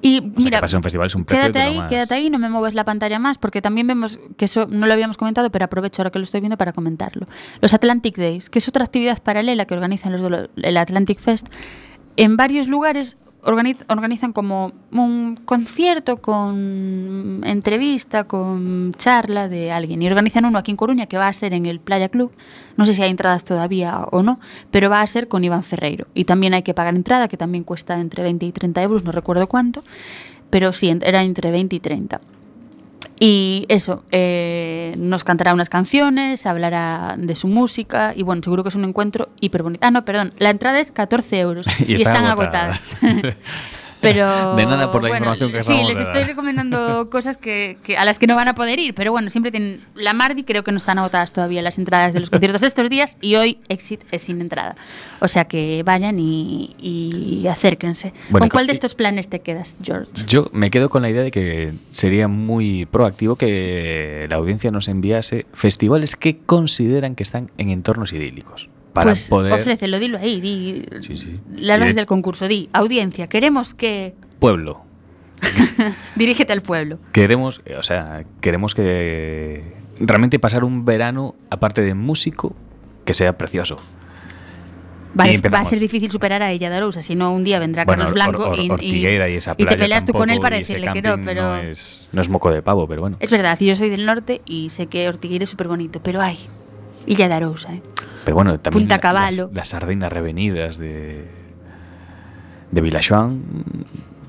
Y 0.00 0.20
O 0.20 0.22
mira, 0.36 0.60
que 0.60 0.76
un 0.76 0.82
festival 0.84 1.06
es 1.08 1.14
un 1.16 1.24
quédate 1.24 1.58
ahí, 1.60 1.76
más- 1.76 1.88
quédate 1.88 2.14
ahí, 2.14 2.30
no 2.30 2.38
me 2.38 2.48
mueves 2.48 2.74
la 2.74 2.84
pantalla 2.84 3.18
más, 3.18 3.38
porque 3.38 3.60
también 3.60 3.86
vemos 3.88 4.20
que 4.36 4.44
eso 4.44 4.66
no 4.70 4.86
lo 4.86 4.92
habíamos 4.92 5.16
comentado, 5.16 5.50
pero 5.50 5.64
aprovecho 5.64 6.00
ahora 6.00 6.10
que 6.10 6.20
lo 6.20 6.22
estoy 6.24 6.40
viendo 6.40 6.56
para 6.56 6.72
comentarlo. 6.72 7.26
Los 7.60 7.74
Atlantic 7.74 8.16
Days, 8.16 8.48
que 8.50 8.60
es 8.60 8.68
otra 8.68 8.84
actividad 8.84 9.20
paralela 9.22 9.64
que 9.64 9.74
organizan 9.74 10.12
los 10.12 10.48
el 10.56 10.76
Atlantic 10.76 11.18
Fest, 11.18 11.48
en 12.16 12.36
varios 12.36 12.68
lugares 12.68 13.16
organiz- 13.44 13.84
organizan 13.88 14.32
como 14.32 14.72
un 14.92 15.36
concierto 15.44 16.18
con 16.18 17.42
entrevista, 17.44 18.24
con 18.24 18.92
charla 18.94 19.48
de 19.48 19.72
alguien. 19.72 20.02
Y 20.02 20.06
organizan 20.06 20.44
uno 20.44 20.58
aquí 20.58 20.70
en 20.70 20.76
Coruña 20.76 21.06
que 21.06 21.16
va 21.16 21.28
a 21.28 21.32
ser 21.32 21.54
en 21.54 21.66
el 21.66 21.80
Playa 21.80 22.08
Club. 22.08 22.32
No 22.76 22.84
sé 22.84 22.94
si 22.94 23.02
hay 23.02 23.10
entradas 23.10 23.44
todavía 23.44 24.04
o 24.10 24.22
no, 24.22 24.38
pero 24.70 24.90
va 24.90 25.00
a 25.00 25.06
ser 25.06 25.28
con 25.28 25.44
Iván 25.44 25.62
Ferreiro. 25.62 26.06
Y 26.14 26.24
también 26.24 26.54
hay 26.54 26.62
que 26.62 26.74
pagar 26.74 26.94
entrada, 26.94 27.28
que 27.28 27.36
también 27.36 27.64
cuesta 27.64 28.00
entre 28.00 28.22
20 28.22 28.46
y 28.46 28.52
30 28.52 28.82
euros, 28.82 29.04
no 29.04 29.12
recuerdo 29.12 29.46
cuánto. 29.46 29.82
Pero 30.50 30.72
sí, 30.72 30.96
era 31.02 31.22
entre 31.22 31.50
20 31.50 31.76
y 31.76 31.80
30. 31.80 32.20
Y 33.26 33.64
eso, 33.70 34.04
eh, 34.12 34.96
nos 34.98 35.24
cantará 35.24 35.54
unas 35.54 35.70
canciones, 35.70 36.44
hablará 36.44 37.14
de 37.16 37.34
su 37.34 37.48
música 37.48 38.12
y 38.14 38.22
bueno, 38.22 38.42
seguro 38.42 38.62
que 38.62 38.68
es 38.68 38.74
un 38.74 38.84
encuentro 38.84 39.30
hiper 39.40 39.62
bonito. 39.62 39.86
Ah, 39.86 39.90
no, 39.90 40.04
perdón, 40.04 40.34
la 40.36 40.50
entrada 40.50 40.78
es 40.78 40.92
14 40.92 41.40
euros 41.40 41.66
y, 41.88 41.92
Y 41.92 41.94
están 41.94 42.16
están 42.16 42.30
agotadas. 42.30 42.92
agotadas. 43.02 43.36
pero 44.12 44.56
De 44.56 44.66
nada 44.66 44.90
por 44.92 45.02
la 45.02 45.08
bueno, 45.08 45.26
información 45.26 45.52
que 45.52 45.60
Sí, 45.62 45.74
les 45.88 45.98
estoy 46.00 46.20
dar. 46.20 46.26
recomendando 46.28 47.08
cosas 47.10 47.36
que, 47.36 47.78
que- 47.82 47.96
a 47.96 48.04
las 48.04 48.18
que 48.18 48.26
no 48.26 48.36
van 48.36 48.48
a 48.48 48.54
poder 48.54 48.78
ir, 48.78 48.94
pero 48.94 49.10
bueno, 49.12 49.30
siempre 49.30 49.50
tienen 49.50 49.84
la 49.94 50.12
Mardi, 50.12 50.44
creo 50.44 50.62
que 50.64 50.70
no 50.70 50.76
están 50.78 50.98
agotadas 50.98 51.32
todavía 51.32 51.62
las 51.62 51.78
entradas 51.78 52.14
de 52.14 52.20
los 52.20 52.30
conciertos 52.34 52.62
estos 52.62 52.88
días 52.90 53.16
y 53.20 53.34
hoy 53.36 53.58
Exit 53.68 54.02
es 54.10 54.22
sin 54.22 54.40
entrada. 54.40 54.76
O 55.20 55.28
sea 55.28 55.46
que 55.46 55.82
vayan 55.84 56.18
y, 56.20 56.74
y 56.78 57.46
acérquense. 57.48 58.12
Bueno, 58.30 58.44
¿Con 58.44 58.50
cuál 58.50 58.66
de 58.66 58.72
estos 58.72 58.94
planes 58.94 59.28
te 59.28 59.40
quedas, 59.40 59.76
George? 59.82 60.10
Yo 60.26 60.48
me 60.52 60.70
quedo 60.70 60.88
con 60.90 61.02
la 61.02 61.10
idea 61.10 61.22
de 61.22 61.30
que 61.30 61.72
sería 61.90 62.28
muy 62.28 62.86
proactivo 62.86 63.36
que 63.36 64.26
la 64.28 64.36
audiencia 64.36 64.70
nos 64.70 64.88
enviase 64.88 65.46
festivales 65.52 66.16
que 66.16 66.38
consideran 66.38 67.14
que 67.14 67.22
están 67.22 67.50
en 67.58 67.70
entornos 67.70 68.12
idílicos. 68.12 68.68
Para 68.94 69.04
pues 69.10 69.28
poder. 69.28 69.52
ofrécelo, 69.52 69.98
dilo 69.98 70.16
ahí, 70.18 70.40
di 70.40 70.84
Sí, 71.00 71.16
sí. 71.18 71.38
Las 71.56 71.78
bases 71.80 71.96
del 71.96 72.06
concurso, 72.06 72.48
di, 72.48 72.70
audiencia, 72.72 73.26
queremos 73.28 73.74
que 73.74 74.14
Pueblo. 74.38 74.82
dirígete 76.16 76.52
al 76.52 76.62
pueblo. 76.62 76.98
Queremos, 77.12 77.60
eh, 77.66 77.74
o 77.76 77.82
sea, 77.82 78.24
queremos 78.40 78.74
que 78.74 79.62
realmente 79.98 80.38
pasar 80.38 80.64
un 80.64 80.84
verano, 80.84 81.34
aparte 81.50 81.82
de 81.82 81.94
músico, 81.94 82.54
que 83.04 83.14
sea 83.14 83.36
precioso. 83.36 83.76
Vale, 85.16 85.38
va 85.52 85.60
a 85.60 85.64
ser 85.64 85.78
difícil 85.78 86.10
superar 86.10 86.42
a 86.42 86.50
ella 86.50 86.70
Darousa, 86.70 87.00
si 87.00 87.14
no 87.14 87.32
un 87.32 87.44
día 87.44 87.60
vendrá 87.60 87.84
Bueno, 87.84 88.04
Carlos 88.04 88.14
Blanco 88.14 88.42
Or- 88.50 88.58
Or- 88.72 88.82
y, 88.82 88.86
y- 88.96 89.06
y 89.06 89.36
esa 89.36 89.54
y 89.56 89.64
te 89.64 89.76
peleas 89.76 90.04
tú 90.04 90.12
con 90.12 90.22
él 90.22 90.36
tampoco, 90.36 90.42
para 90.42 90.56
decirle 90.56 90.90
que 90.92 91.02
no, 91.02 91.16
pero 91.24 91.42
No 91.42 91.56
es, 91.56 92.08
no 92.12 92.20
es 92.20 92.28
moco 92.28 92.50
de 92.50 92.62
pavo, 92.62 92.88
pero 92.88 93.02
bueno. 93.02 93.16
es 93.20 93.30
verdad, 93.30 93.56
yo 93.60 93.76
soy 93.76 93.90
del 93.90 94.06
norte 94.06 94.40
y 94.44 94.70
sé 94.70 94.88
que 94.88 95.08
Ortigueira 95.08 95.44
es 95.44 95.50
súper 95.50 95.68
bonito, 95.68 96.00
pero 96.02 96.20
ay, 96.20 96.38
Illa 97.06 97.28
de 97.28 97.34
Arousa, 97.34 97.74
¿eh? 97.74 97.82
Pero 98.24 98.34
bueno, 98.34 98.58
también 98.58 98.84
Punta 98.84 98.98
Caballo. 98.98 99.46
Las, 99.48 99.54
las 99.54 99.68
sardinas 99.68 100.12
revenidas 100.12 100.78
de, 100.78 101.26
de 102.70 102.80
Vilajoan. 102.80 103.42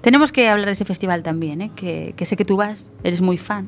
Tenemos 0.02 0.32
que 0.32 0.48
hablar 0.50 0.68
de 0.68 0.74
ese 0.74 0.86
festival 0.86 1.24
también, 1.24 1.62
¿eh? 1.62 1.72
que, 1.76 2.14
que 2.16 2.26
sé 2.26 2.36
que 2.36 2.46
tú 2.46 2.58
vas, 2.58 2.88
eres 3.04 3.22
muy 3.22 3.38
fan. 3.38 3.68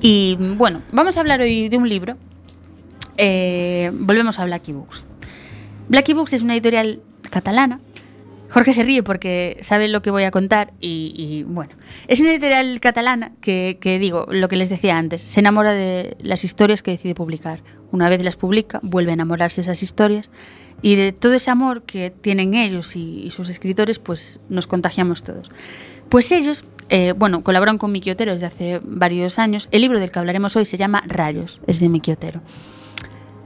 Y 0.00 0.36
bueno, 0.56 0.82
vamos 0.90 1.16
a 1.16 1.20
hablar 1.20 1.40
hoy 1.40 1.68
de 1.68 1.76
un 1.76 1.88
libro. 1.88 2.16
Eh, 3.16 3.92
volvemos 3.94 4.38
a 4.38 4.44
Blacky 4.44 4.72
Books. 4.72 5.04
Blacky 5.88 6.14
Books 6.14 6.32
es 6.32 6.42
una 6.42 6.54
editorial 6.54 7.00
catalana 7.30 7.78
Jorge 8.52 8.74
se 8.74 8.82
ríe 8.82 9.02
porque 9.02 9.58
sabe 9.62 9.88
lo 9.88 10.02
que 10.02 10.10
voy 10.10 10.24
a 10.24 10.30
contar 10.30 10.74
y, 10.78 11.14
y, 11.16 11.42
bueno, 11.44 11.72
es 12.06 12.20
una 12.20 12.32
editorial 12.32 12.80
catalana 12.80 13.32
que, 13.40 13.78
digo, 13.98 14.26
lo 14.30 14.48
que 14.48 14.56
les 14.56 14.68
decía 14.68 14.98
antes, 14.98 15.22
se 15.22 15.40
enamora 15.40 15.72
de 15.72 16.18
las 16.20 16.44
historias 16.44 16.82
que 16.82 16.90
decide 16.90 17.14
publicar. 17.14 17.62
Una 17.92 18.10
vez 18.10 18.22
las 18.22 18.36
publica, 18.36 18.78
vuelve 18.82 19.10
a 19.12 19.14
enamorarse 19.14 19.62
de 19.62 19.62
esas 19.62 19.82
historias 19.82 20.30
y 20.82 20.96
de 20.96 21.12
todo 21.12 21.32
ese 21.32 21.50
amor 21.50 21.84
que 21.84 22.10
tienen 22.10 22.52
ellos 22.52 22.94
y, 22.94 23.30
sus 23.30 23.48
escritores, 23.48 23.98
pues 23.98 24.38
nos 24.50 24.66
contagiamos 24.66 25.22
todos. 25.22 25.50
Pues 26.10 26.30
ellos, 26.30 26.66
eh, 26.90 27.14
bueno, 27.16 27.42
colaboran 27.42 27.78
con 27.78 27.90
Miki 27.90 28.10
Otero 28.10 28.32
desde 28.32 28.46
hace 28.46 28.80
varios 28.84 29.38
años. 29.38 29.70
El 29.70 29.80
libro 29.80 29.98
del 29.98 30.10
que 30.10 30.18
hablaremos 30.18 30.56
hoy 30.56 30.66
se 30.66 30.76
llama 30.76 31.02
Rayos, 31.06 31.62
es 31.66 31.80
de 31.80 31.88
Miki 31.88 32.12
Otero. 32.12 32.42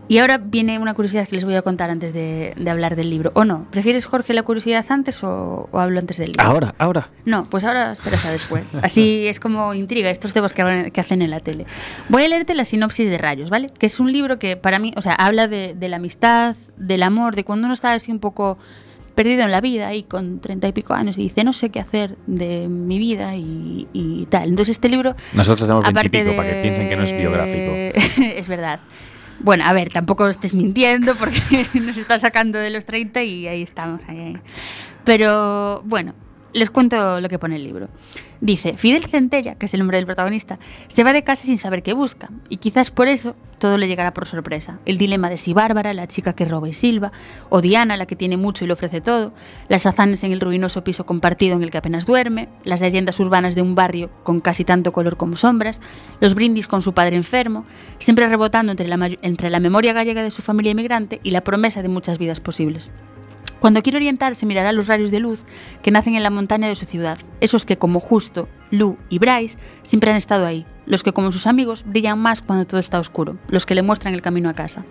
Y 0.08 0.18
ahora 0.18 0.38
viene 0.38 0.78
una 0.78 0.94
curiosidad 0.94 1.26
que 1.28 1.34
les 1.34 1.44
voy 1.44 1.54
a 1.54 1.62
contar 1.62 1.90
antes 1.90 2.12
de, 2.12 2.54
de 2.56 2.70
hablar 2.70 2.94
del 2.94 3.10
libro. 3.10 3.32
¿O 3.34 3.44
no? 3.44 3.66
¿Prefieres, 3.70 4.06
Jorge, 4.06 4.34
la 4.34 4.44
curiosidad 4.44 4.84
antes 4.88 5.24
o, 5.24 5.68
o 5.70 5.78
hablo 5.78 5.98
antes 5.98 6.18
del 6.18 6.28
libro? 6.28 6.44
Ahora, 6.44 6.74
ahora. 6.78 7.08
No, 7.24 7.46
pues 7.46 7.64
ahora 7.64 7.92
esperas 7.92 8.24
a 8.24 8.30
después. 8.30 8.76
Así 8.82 9.26
es 9.26 9.40
como 9.40 9.74
intriga 9.74 10.10
estos 10.10 10.32
temas 10.32 10.54
que, 10.54 10.90
que 10.92 11.00
hacen 11.00 11.22
en 11.22 11.30
la 11.30 11.40
tele. 11.40 11.66
Voy 12.08 12.24
a 12.24 12.28
leerte 12.28 12.54
la 12.54 12.64
sinopsis 12.64 13.08
de 13.08 13.18
Rayos, 13.18 13.50
¿vale? 13.50 13.68
Que 13.78 13.86
es 13.86 13.98
un 13.98 14.12
libro 14.12 14.38
que 14.38 14.56
para 14.56 14.78
mí, 14.78 14.92
o 14.96 15.02
sea, 15.02 15.12
habla 15.12 15.48
de, 15.48 15.74
de 15.74 15.88
la 15.88 15.96
amistad, 15.96 16.56
del 16.76 17.02
amor, 17.02 17.34
de 17.34 17.44
cuando 17.44 17.66
uno 17.66 17.74
está 17.74 17.92
así 17.92 18.12
un 18.12 18.20
poco 18.20 18.58
perdido 19.16 19.42
en 19.42 19.50
la 19.50 19.60
vida 19.60 19.92
y 19.94 20.04
con 20.04 20.40
treinta 20.40 20.68
y 20.68 20.72
pico 20.72 20.92
años 20.92 21.16
y 21.16 21.22
dice 21.22 21.42
no 21.42 21.54
sé 21.54 21.70
qué 21.70 21.80
hacer 21.80 22.16
de 22.26 22.68
mi 22.68 22.98
vida 22.98 23.34
y, 23.34 23.88
y 23.92 24.26
tal. 24.26 24.50
Entonces 24.50 24.76
este 24.76 24.88
libro... 24.88 25.16
Nosotros 25.32 25.66
tenemos 25.66 25.92
veintipico 25.92 26.36
para 26.36 26.50
que 26.50 26.62
piensen 26.62 26.88
que 26.88 26.96
no 26.96 27.02
es 27.02 27.12
biográfico. 27.16 27.72
es 28.22 28.46
verdad. 28.46 28.80
Bueno, 29.46 29.62
a 29.64 29.72
ver, 29.72 29.90
tampoco 29.90 30.26
estés 30.26 30.54
mintiendo 30.54 31.14
porque 31.14 31.64
nos 31.74 31.96
está 31.96 32.18
sacando 32.18 32.58
de 32.58 32.70
los 32.70 32.84
30 32.84 33.22
y 33.22 33.46
ahí 33.46 33.62
estamos. 33.62 34.00
Pero 35.04 35.82
bueno, 35.84 36.14
les 36.56 36.70
cuento 36.70 37.20
lo 37.20 37.28
que 37.28 37.38
pone 37.38 37.56
el 37.56 37.64
libro. 37.64 37.88
Dice, 38.40 38.78
Fidel 38.78 39.04
Centella, 39.04 39.56
que 39.56 39.66
es 39.66 39.74
el 39.74 39.80
nombre 39.80 39.98
del 39.98 40.06
protagonista, 40.06 40.58
se 40.88 41.04
va 41.04 41.12
de 41.12 41.22
casa 41.22 41.44
sin 41.44 41.58
saber 41.58 41.82
qué 41.82 41.92
busca, 41.92 42.30
y 42.48 42.56
quizás 42.56 42.90
por 42.90 43.08
eso 43.08 43.36
todo 43.58 43.76
le 43.76 43.88
llegará 43.88 44.14
por 44.14 44.26
sorpresa. 44.26 44.78
El 44.86 44.96
dilema 44.96 45.28
de 45.28 45.36
si 45.36 45.52
Bárbara, 45.52 45.92
la 45.92 46.08
chica 46.08 46.32
que 46.32 46.46
roba 46.46 46.66
y 46.66 46.72
silba, 46.72 47.12
o 47.50 47.60
Diana, 47.60 47.98
la 47.98 48.06
que 48.06 48.16
tiene 48.16 48.38
mucho 48.38 48.64
y 48.64 48.68
le 48.68 48.72
ofrece 48.72 49.02
todo, 49.02 49.34
las 49.68 49.84
hazanes 49.84 50.24
en 50.24 50.32
el 50.32 50.40
ruinoso 50.40 50.82
piso 50.82 51.04
compartido 51.04 51.56
en 51.56 51.62
el 51.62 51.70
que 51.70 51.76
apenas 51.76 52.06
duerme, 52.06 52.48
las 52.64 52.80
leyendas 52.80 53.20
urbanas 53.20 53.54
de 53.54 53.60
un 53.60 53.74
barrio 53.74 54.08
con 54.22 54.40
casi 54.40 54.64
tanto 54.64 54.92
color 54.92 55.18
como 55.18 55.36
sombras, 55.36 55.82
los 56.20 56.34
brindis 56.34 56.66
con 56.66 56.80
su 56.80 56.94
padre 56.94 57.16
enfermo, 57.16 57.66
siempre 57.98 58.26
rebotando 58.28 58.72
entre 58.72 58.88
la, 58.88 59.10
entre 59.20 59.50
la 59.50 59.60
memoria 59.60 59.92
gallega 59.92 60.22
de 60.22 60.30
su 60.30 60.40
familia 60.40 60.72
inmigrante 60.72 61.20
y 61.22 61.32
la 61.32 61.44
promesa 61.44 61.82
de 61.82 61.88
muchas 61.88 62.16
vidas 62.16 62.40
posibles. 62.40 62.90
Cuando 63.60 63.82
quiere 63.82 63.98
orientarse 63.98 64.46
mirará 64.46 64.72
los 64.72 64.86
rayos 64.86 65.10
de 65.10 65.20
luz 65.20 65.44
que 65.82 65.90
nacen 65.90 66.14
en 66.14 66.22
la 66.22 66.30
montaña 66.30 66.68
de 66.68 66.74
su 66.74 66.84
ciudad, 66.84 67.18
esos 67.40 67.64
que 67.64 67.78
como 67.78 68.00
Justo, 68.00 68.48
Lu 68.70 68.96
y 69.08 69.18
Bryce 69.18 69.56
siempre 69.82 70.10
han 70.10 70.16
estado 70.16 70.46
ahí, 70.46 70.66
los 70.84 71.02
que 71.02 71.12
como 71.12 71.32
sus 71.32 71.46
amigos 71.46 71.84
brillan 71.86 72.18
más 72.18 72.42
cuando 72.42 72.66
todo 72.66 72.80
está 72.80 73.00
oscuro, 73.00 73.38
los 73.48 73.66
que 73.66 73.74
le 73.74 73.82
muestran 73.82 74.14
el 74.14 74.22
camino 74.22 74.48
a 74.48 74.54
casa. 74.54 74.84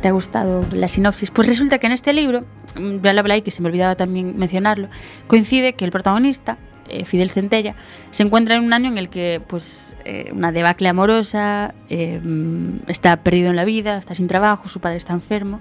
¿Te 0.00 0.08
ha 0.08 0.12
gustado 0.12 0.64
la 0.72 0.88
sinopsis? 0.88 1.30
Pues 1.30 1.48
resulta 1.48 1.78
que 1.78 1.86
en 1.86 1.92
este 1.92 2.12
libro, 2.12 2.44
ya 3.02 3.12
lo 3.12 3.20
hablé 3.20 3.34
ahí, 3.34 3.42
que 3.42 3.50
se 3.50 3.62
me 3.62 3.68
olvidaba 3.68 3.96
también 3.96 4.36
mencionarlo, 4.36 4.88
coincide 5.26 5.72
que 5.72 5.84
el 5.84 5.90
protagonista, 5.90 6.58
eh, 6.88 7.04
Fidel 7.04 7.30
Centella, 7.30 7.74
se 8.10 8.22
encuentra 8.22 8.54
en 8.54 8.62
un 8.62 8.72
año 8.72 8.88
en 8.88 8.98
el 8.98 9.08
que 9.08 9.42
pues 9.44 9.96
eh, 10.04 10.30
una 10.32 10.52
debacle 10.52 10.88
amorosa, 10.88 11.74
eh, 11.88 12.20
mm, 12.22 12.88
está 12.88 13.16
perdido 13.16 13.50
en 13.50 13.56
la 13.56 13.64
vida, 13.64 13.98
está 13.98 14.14
sin 14.14 14.28
trabajo, 14.28 14.68
su 14.68 14.80
padre 14.80 14.98
está 14.98 15.12
enfermo 15.12 15.60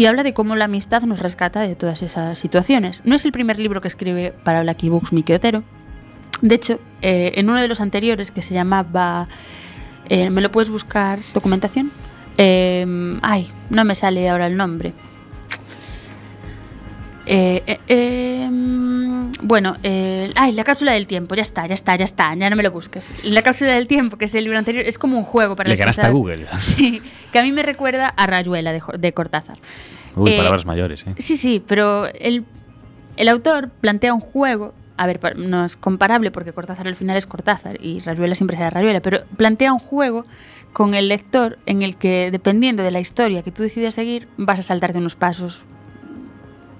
y 0.00 0.06
habla 0.06 0.22
de 0.22 0.32
cómo 0.32 0.56
la 0.56 0.64
amistad 0.64 1.02
nos 1.02 1.18
rescata 1.18 1.60
de 1.60 1.74
todas 1.76 2.00
esas 2.00 2.38
situaciones. 2.38 3.02
No 3.04 3.14
es 3.14 3.26
el 3.26 3.32
primer 3.32 3.58
libro 3.58 3.82
que 3.82 3.88
escribe 3.88 4.32
para 4.32 4.62
Blacky 4.62 4.88
Books 4.88 5.12
Miki 5.12 5.34
Otero. 5.34 5.62
De 6.40 6.54
hecho, 6.54 6.80
eh, 7.02 7.32
en 7.34 7.50
uno 7.50 7.60
de 7.60 7.68
los 7.68 7.82
anteriores 7.82 8.30
que 8.30 8.40
se 8.40 8.54
llamaba... 8.54 9.28
eh, 10.08 10.30
¿Me 10.30 10.40
lo 10.40 10.50
puedes 10.50 10.70
buscar? 10.70 11.18
¿Documentación? 11.34 11.92
Eh, 12.38 13.18
ay, 13.20 13.50
no 13.68 13.84
me 13.84 13.94
sale 13.94 14.26
ahora 14.30 14.46
el 14.46 14.56
nombre. 14.56 14.94
Eh, 17.32 17.78
eh, 17.86 18.48
mm, 18.50 19.30
bueno, 19.42 19.76
ay, 20.34 20.52
la 20.52 20.64
cápsula 20.64 20.92
del 20.92 21.06
tiempo, 21.06 21.36
ya 21.36 21.42
está, 21.42 21.64
ya 21.66 21.74
está, 21.74 21.94
ya 21.94 22.04
está, 22.04 22.34
ya 22.34 22.50
no 22.50 22.56
me 22.56 22.64
lo 22.64 22.72
busques. 22.72 23.08
La 23.22 23.42
cápsula 23.42 23.72
del 23.74 23.86
tiempo, 23.86 24.18
que 24.18 24.24
es 24.24 24.34
el 24.34 24.42
libro 24.42 24.58
anterior, 24.58 24.84
es 24.84 24.98
como 24.98 25.16
un 25.16 25.22
juego 25.22 25.54
para 25.54 25.68
Le 25.68 25.76
ganaste 25.76 26.02
a 26.02 26.10
Google. 26.10 26.46
Sí, 26.58 27.00
que 27.32 27.38
a 27.38 27.42
mí 27.44 27.52
me 27.52 27.62
recuerda 27.62 28.08
a 28.08 28.26
Rayuela 28.26 28.72
de, 28.72 29.12
Cortázar. 29.12 29.58
Uy, 30.16 30.32
Eh, 30.32 30.36
palabras 30.38 30.66
mayores, 30.66 31.06
¿eh? 31.06 31.14
Sí, 31.18 31.36
sí, 31.36 31.62
pero 31.64 32.06
el, 32.06 32.44
el 33.16 33.28
autor 33.28 33.70
plantea 33.80 34.12
un 34.12 34.20
juego. 34.20 34.74
A 34.96 35.06
ver, 35.06 35.20
no 35.36 35.64
es 35.64 35.76
comparable 35.76 36.32
porque 36.32 36.52
Cortázar 36.52 36.88
al 36.88 36.96
final 36.96 37.16
es 37.16 37.26
Cortázar 37.26 37.78
y 37.80 38.00
Rayuela 38.00 38.34
siempre 38.34 38.56
será 38.56 38.70
Rayuela, 38.70 39.00
pero 39.00 39.20
plantea 39.36 39.72
un 39.72 39.78
juego 39.78 40.24
con 40.72 40.94
el 40.94 41.08
lector 41.08 41.58
en 41.66 41.82
el 41.82 41.96
que, 41.96 42.30
dependiendo 42.32 42.82
de 42.82 42.90
la 42.90 42.98
historia 42.98 43.42
que 43.42 43.52
tú 43.52 43.62
decidas 43.62 43.94
seguir, 43.94 44.26
vas 44.36 44.58
a 44.58 44.62
saltarte 44.62 44.98
unos 44.98 45.14
pasos 45.14 45.64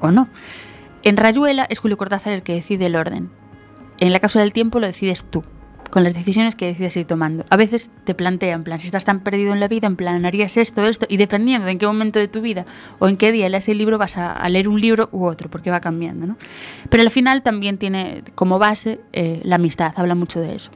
o 0.00 0.10
no. 0.10 0.28
En 1.02 1.16
Rayuela 1.16 1.66
es 1.68 1.78
Julio 1.78 1.96
Cortázar 1.96 2.32
el 2.32 2.42
que 2.42 2.54
decide 2.54 2.86
el 2.86 2.96
orden. 2.96 3.30
En 4.00 4.12
la 4.12 4.20
cápsula 4.20 4.44
del 4.44 4.52
tiempo 4.52 4.80
lo 4.80 4.86
decides 4.86 5.24
tú, 5.24 5.44
con 5.90 6.04
las 6.04 6.14
decisiones 6.14 6.56
que 6.56 6.66
decides 6.66 6.96
ir 6.96 7.06
tomando. 7.06 7.44
A 7.50 7.56
veces 7.56 7.90
te 8.04 8.14
plantea, 8.14 8.54
en 8.54 8.64
plan, 8.64 8.80
si 8.80 8.86
estás 8.86 9.04
tan 9.04 9.20
perdido 9.20 9.52
en 9.52 9.60
la 9.60 9.68
vida, 9.68 9.86
en 9.86 9.96
plan, 9.96 10.24
harías 10.24 10.56
esto, 10.56 10.86
esto, 10.86 11.06
y 11.08 11.16
dependiendo 11.16 11.66
de 11.66 11.72
en 11.72 11.78
qué 11.78 11.86
momento 11.86 12.18
de 12.18 12.28
tu 12.28 12.40
vida 12.40 12.64
o 12.98 13.08
en 13.08 13.16
qué 13.16 13.32
día 13.32 13.48
lees 13.48 13.68
el 13.68 13.78
libro, 13.78 13.98
vas 13.98 14.16
a, 14.16 14.32
a 14.32 14.48
leer 14.48 14.68
un 14.68 14.80
libro 14.80 15.08
u 15.12 15.26
otro, 15.26 15.50
porque 15.50 15.70
va 15.70 15.80
cambiando, 15.80 16.26
¿no? 16.26 16.36
Pero 16.88 17.02
al 17.02 17.10
final 17.10 17.42
también 17.42 17.78
tiene 17.78 18.22
como 18.34 18.58
base 18.58 19.00
eh, 19.12 19.40
la 19.44 19.56
amistad, 19.56 19.92
habla 19.96 20.14
mucho 20.14 20.40
de 20.40 20.54
eso. 20.54 20.70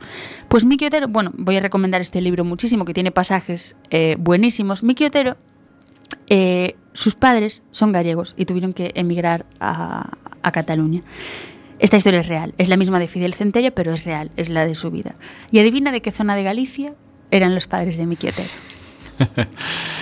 Pues 0.49 0.65
Miki 0.65 0.87
Otero, 0.87 1.09
bueno, 1.09 1.33
voy 1.35 1.57
a 1.57 1.61
recomendar 1.61 2.01
este 2.01 2.21
libro 2.21 2.45
muchísimo, 2.45 2.85
que 2.85 2.95
tiene 2.95 3.11
pasajes 3.11 3.77
eh, 3.91 4.17
buenísimos. 4.19 4.83
Miki 4.83 5.05
Otero 5.05 5.37
eh, 6.29 6.77
sus 6.93 7.15
padres 7.15 7.63
son 7.71 7.93
gallegos 7.93 8.35
y 8.37 8.45
tuvieron 8.45 8.73
que 8.73 8.93
emigrar 8.95 9.47
a, 9.61 10.11
a 10.43 10.53
Cataluña. 10.53 11.03
Esta 11.81 11.97
historia 11.97 12.21
es 12.21 12.29
real, 12.29 12.55
es 12.57 12.69
la 12.69 12.77
misma 12.77 12.99
de 12.99 13.09
Fidel 13.09 13.35
Centella, 13.35 13.73
pero 13.73 13.93
es 13.93 14.05
real, 14.05 14.31
es 14.37 14.49
la 14.49 14.65
de 14.65 14.75
su 14.75 14.91
vida. 14.91 15.17
Y 15.51 15.59
adivina 15.59 15.91
de 15.93 16.01
qué 16.03 16.13
zona 16.13 16.37
de 16.37 16.45
Galicia 16.45 16.95
eran 17.31 17.55
los 17.55 17.67
padres 17.67 17.97
de 17.97 18.07
Miki 18.07 18.29
Otero. 18.29 18.49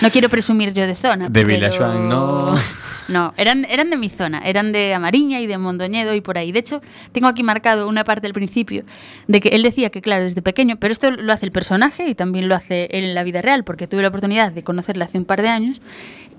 No 0.01 0.09
quiero 0.11 0.27
presumir 0.29 0.73
yo 0.73 0.85
de 0.87 0.95
zona. 0.95 1.25
De 1.29 1.31
pero- 1.31 1.47
Vilaxoán, 1.47 2.09
no. 2.09 2.53
No, 3.07 3.33
eran, 3.37 3.65
eran 3.65 3.89
de 3.89 3.97
mi 3.97 4.09
zona, 4.09 4.39
eran 4.39 4.71
de 4.71 4.93
Amariña 4.93 5.41
y 5.41 5.47
de 5.47 5.57
Mondoñedo 5.57 6.13
y 6.15 6.21
por 6.21 6.37
ahí. 6.37 6.51
De 6.51 6.59
hecho, 6.59 6.81
tengo 7.11 7.27
aquí 7.27 7.43
marcado 7.43 7.87
una 7.87 8.03
parte 8.03 8.27
al 8.27 8.33
principio 8.33 8.83
de 9.27 9.39
que 9.39 9.49
él 9.49 9.63
decía 9.63 9.89
que, 9.89 10.01
claro, 10.01 10.23
desde 10.23 10.41
pequeño, 10.41 10.77
pero 10.77 10.91
esto 10.91 11.11
lo 11.11 11.33
hace 11.33 11.45
el 11.45 11.51
personaje 11.51 12.07
y 12.07 12.15
también 12.15 12.47
lo 12.47 12.55
hace 12.55 12.87
él 12.91 13.05
en 13.05 13.15
la 13.15 13.23
vida 13.23 13.41
real, 13.41 13.63
porque 13.63 13.87
tuve 13.87 14.01
la 14.01 14.07
oportunidad 14.09 14.51
de 14.51 14.63
conocerle 14.63 15.03
hace 15.03 15.17
un 15.17 15.25
par 15.25 15.41
de 15.41 15.49
años 15.49 15.81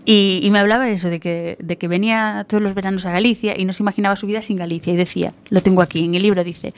y, 0.07 0.49
me 0.53 0.59
hablaba 0.59 0.85
de 0.85 0.93
eso, 0.93 1.09
de 1.09 1.19
que 1.19 1.89
venía 1.89 2.45
todos 2.49 2.63
los 2.63 2.75
veranos 2.75 3.07
a 3.07 3.13
Galicia 3.13 3.55
y 3.57 3.65
no 3.65 3.73
se 3.73 3.83
imaginaba 3.83 4.17
su 4.17 4.27
vida 4.27 4.43
sin 4.43 4.59
Galicia. 4.59 4.93
Y 4.93 4.97
decía, 4.97 5.33
lo 5.49 5.63
tengo 5.63 5.81
aquí 5.81 6.05
en 6.05 6.15
el 6.15 6.23
libro, 6.23 6.45
dice, 6.45 6.75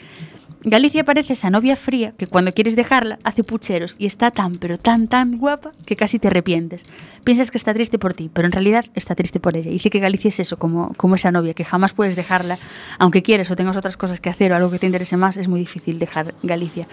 Galicia 0.68 1.04
parece 1.04 1.34
esa 1.34 1.48
novia 1.48 1.76
fría 1.76 2.12
que 2.18 2.26
cuando 2.26 2.50
quieres 2.50 2.74
dejarla 2.74 3.20
hace 3.22 3.44
pucheros 3.44 3.94
y 4.00 4.06
está 4.06 4.32
tan, 4.32 4.56
pero 4.56 4.78
tan, 4.78 5.06
tan 5.06 5.38
guapa 5.38 5.70
que 5.86 5.94
casi 5.94 6.18
te 6.18 6.26
arrepientes. 6.26 6.84
Piensas 7.22 7.52
que 7.52 7.56
está 7.58 7.72
triste 7.72 8.00
por 8.00 8.14
ti, 8.14 8.28
pero 8.32 8.46
en 8.46 8.52
realidad 8.52 8.84
está 8.96 9.14
triste 9.14 9.38
por 9.38 9.56
ella. 9.56 9.70
Y 9.70 9.74
dice 9.74 9.90
que 9.90 10.00
Galicia 10.00 10.28
es 10.28 10.40
eso, 10.40 10.58
como, 10.58 10.92
como 10.96 11.14
esa 11.14 11.30
novia, 11.30 11.54
que 11.54 11.64
jamás 11.64 11.92
puedes 11.92 12.16
dejarla, 12.16 12.58
aunque 12.98 13.22
quieres 13.22 13.48
o 13.48 13.54
tengas 13.54 13.76
otras 13.76 13.96
cosas 13.96 14.20
que 14.20 14.28
hacer 14.28 14.50
o 14.50 14.56
algo 14.56 14.68
que 14.72 14.80
te 14.80 14.86
interese 14.86 15.16
más, 15.16 15.36
es 15.36 15.46
muy 15.46 15.60
difícil 15.60 16.00
dejar 16.00 16.34
Galicia. 16.42 16.88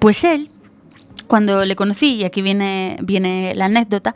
Pues 0.00 0.22
él, 0.24 0.50
cuando 1.26 1.64
le 1.64 1.76
conocí, 1.76 2.16
y 2.16 2.24
aquí 2.24 2.42
viene, 2.42 2.98
viene 3.00 3.54
la 3.56 3.64
anécdota, 3.64 4.14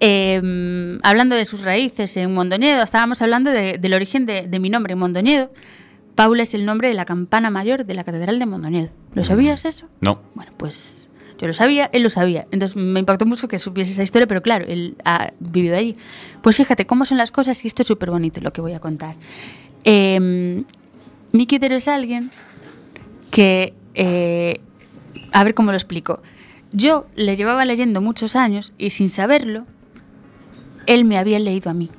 eh, 0.00 0.98
hablando 1.02 1.36
de 1.36 1.44
sus 1.44 1.60
raíces 1.64 2.16
en 2.16 2.32
Mondoñedo, 2.32 2.82
estábamos 2.82 3.20
hablando 3.20 3.50
de- 3.50 3.76
del 3.76 3.92
origen 3.92 4.24
de, 4.24 4.46
de 4.48 4.58
mi 4.58 4.70
nombre, 4.70 4.94
Mondoñedo. 4.96 5.50
Paula 6.14 6.42
es 6.42 6.54
el 6.54 6.64
nombre 6.64 6.88
de 6.88 6.94
la 6.94 7.04
campana 7.04 7.50
mayor 7.50 7.84
de 7.84 7.94
la 7.94 8.04
Catedral 8.04 8.38
de 8.38 8.46
Mondoñedo. 8.46 8.90
¿Lo 9.14 9.24
sabías 9.24 9.64
eso? 9.64 9.86
No. 10.00 10.20
Bueno, 10.34 10.52
pues 10.56 11.08
yo 11.38 11.46
lo 11.46 11.54
sabía, 11.54 11.90
él 11.92 12.02
lo 12.02 12.10
sabía. 12.10 12.46
Entonces 12.50 12.76
me 12.76 13.00
impactó 13.00 13.26
mucho 13.26 13.48
que 13.48 13.58
supiese 13.58 13.92
esa 13.92 14.02
historia, 14.02 14.26
pero 14.26 14.42
claro, 14.42 14.64
él 14.68 14.96
ha 15.04 15.32
vivido 15.40 15.76
allí. 15.76 15.96
Pues 16.42 16.56
fíjate 16.56 16.86
cómo 16.86 17.04
son 17.04 17.18
las 17.18 17.30
cosas 17.30 17.64
y 17.64 17.68
esto 17.68 17.82
es 17.82 17.88
súper 17.88 18.10
bonito 18.10 18.40
lo 18.40 18.52
que 18.52 18.60
voy 18.60 18.74
a 18.74 18.80
contar. 18.80 19.16
Eh, 19.84 20.64
Otero 21.34 21.74
es 21.74 21.88
alguien 21.88 22.30
que, 23.30 23.74
eh, 23.94 24.60
a 25.32 25.44
ver 25.44 25.54
cómo 25.54 25.70
lo 25.70 25.76
explico. 25.76 26.22
Yo 26.72 27.06
le 27.16 27.36
llevaba 27.36 27.64
leyendo 27.64 28.00
muchos 28.00 28.36
años 28.36 28.72
y 28.78 28.90
sin 28.90 29.10
saberlo, 29.10 29.66
él 30.86 31.04
me 31.04 31.18
había 31.18 31.38
leído 31.38 31.70
a 31.70 31.74
mí. 31.74 31.90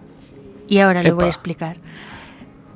Y 0.67 0.79
ahora 0.79 1.03
lo 1.03 1.15
voy 1.15 1.25
a 1.25 1.27
explicar. 1.27 1.77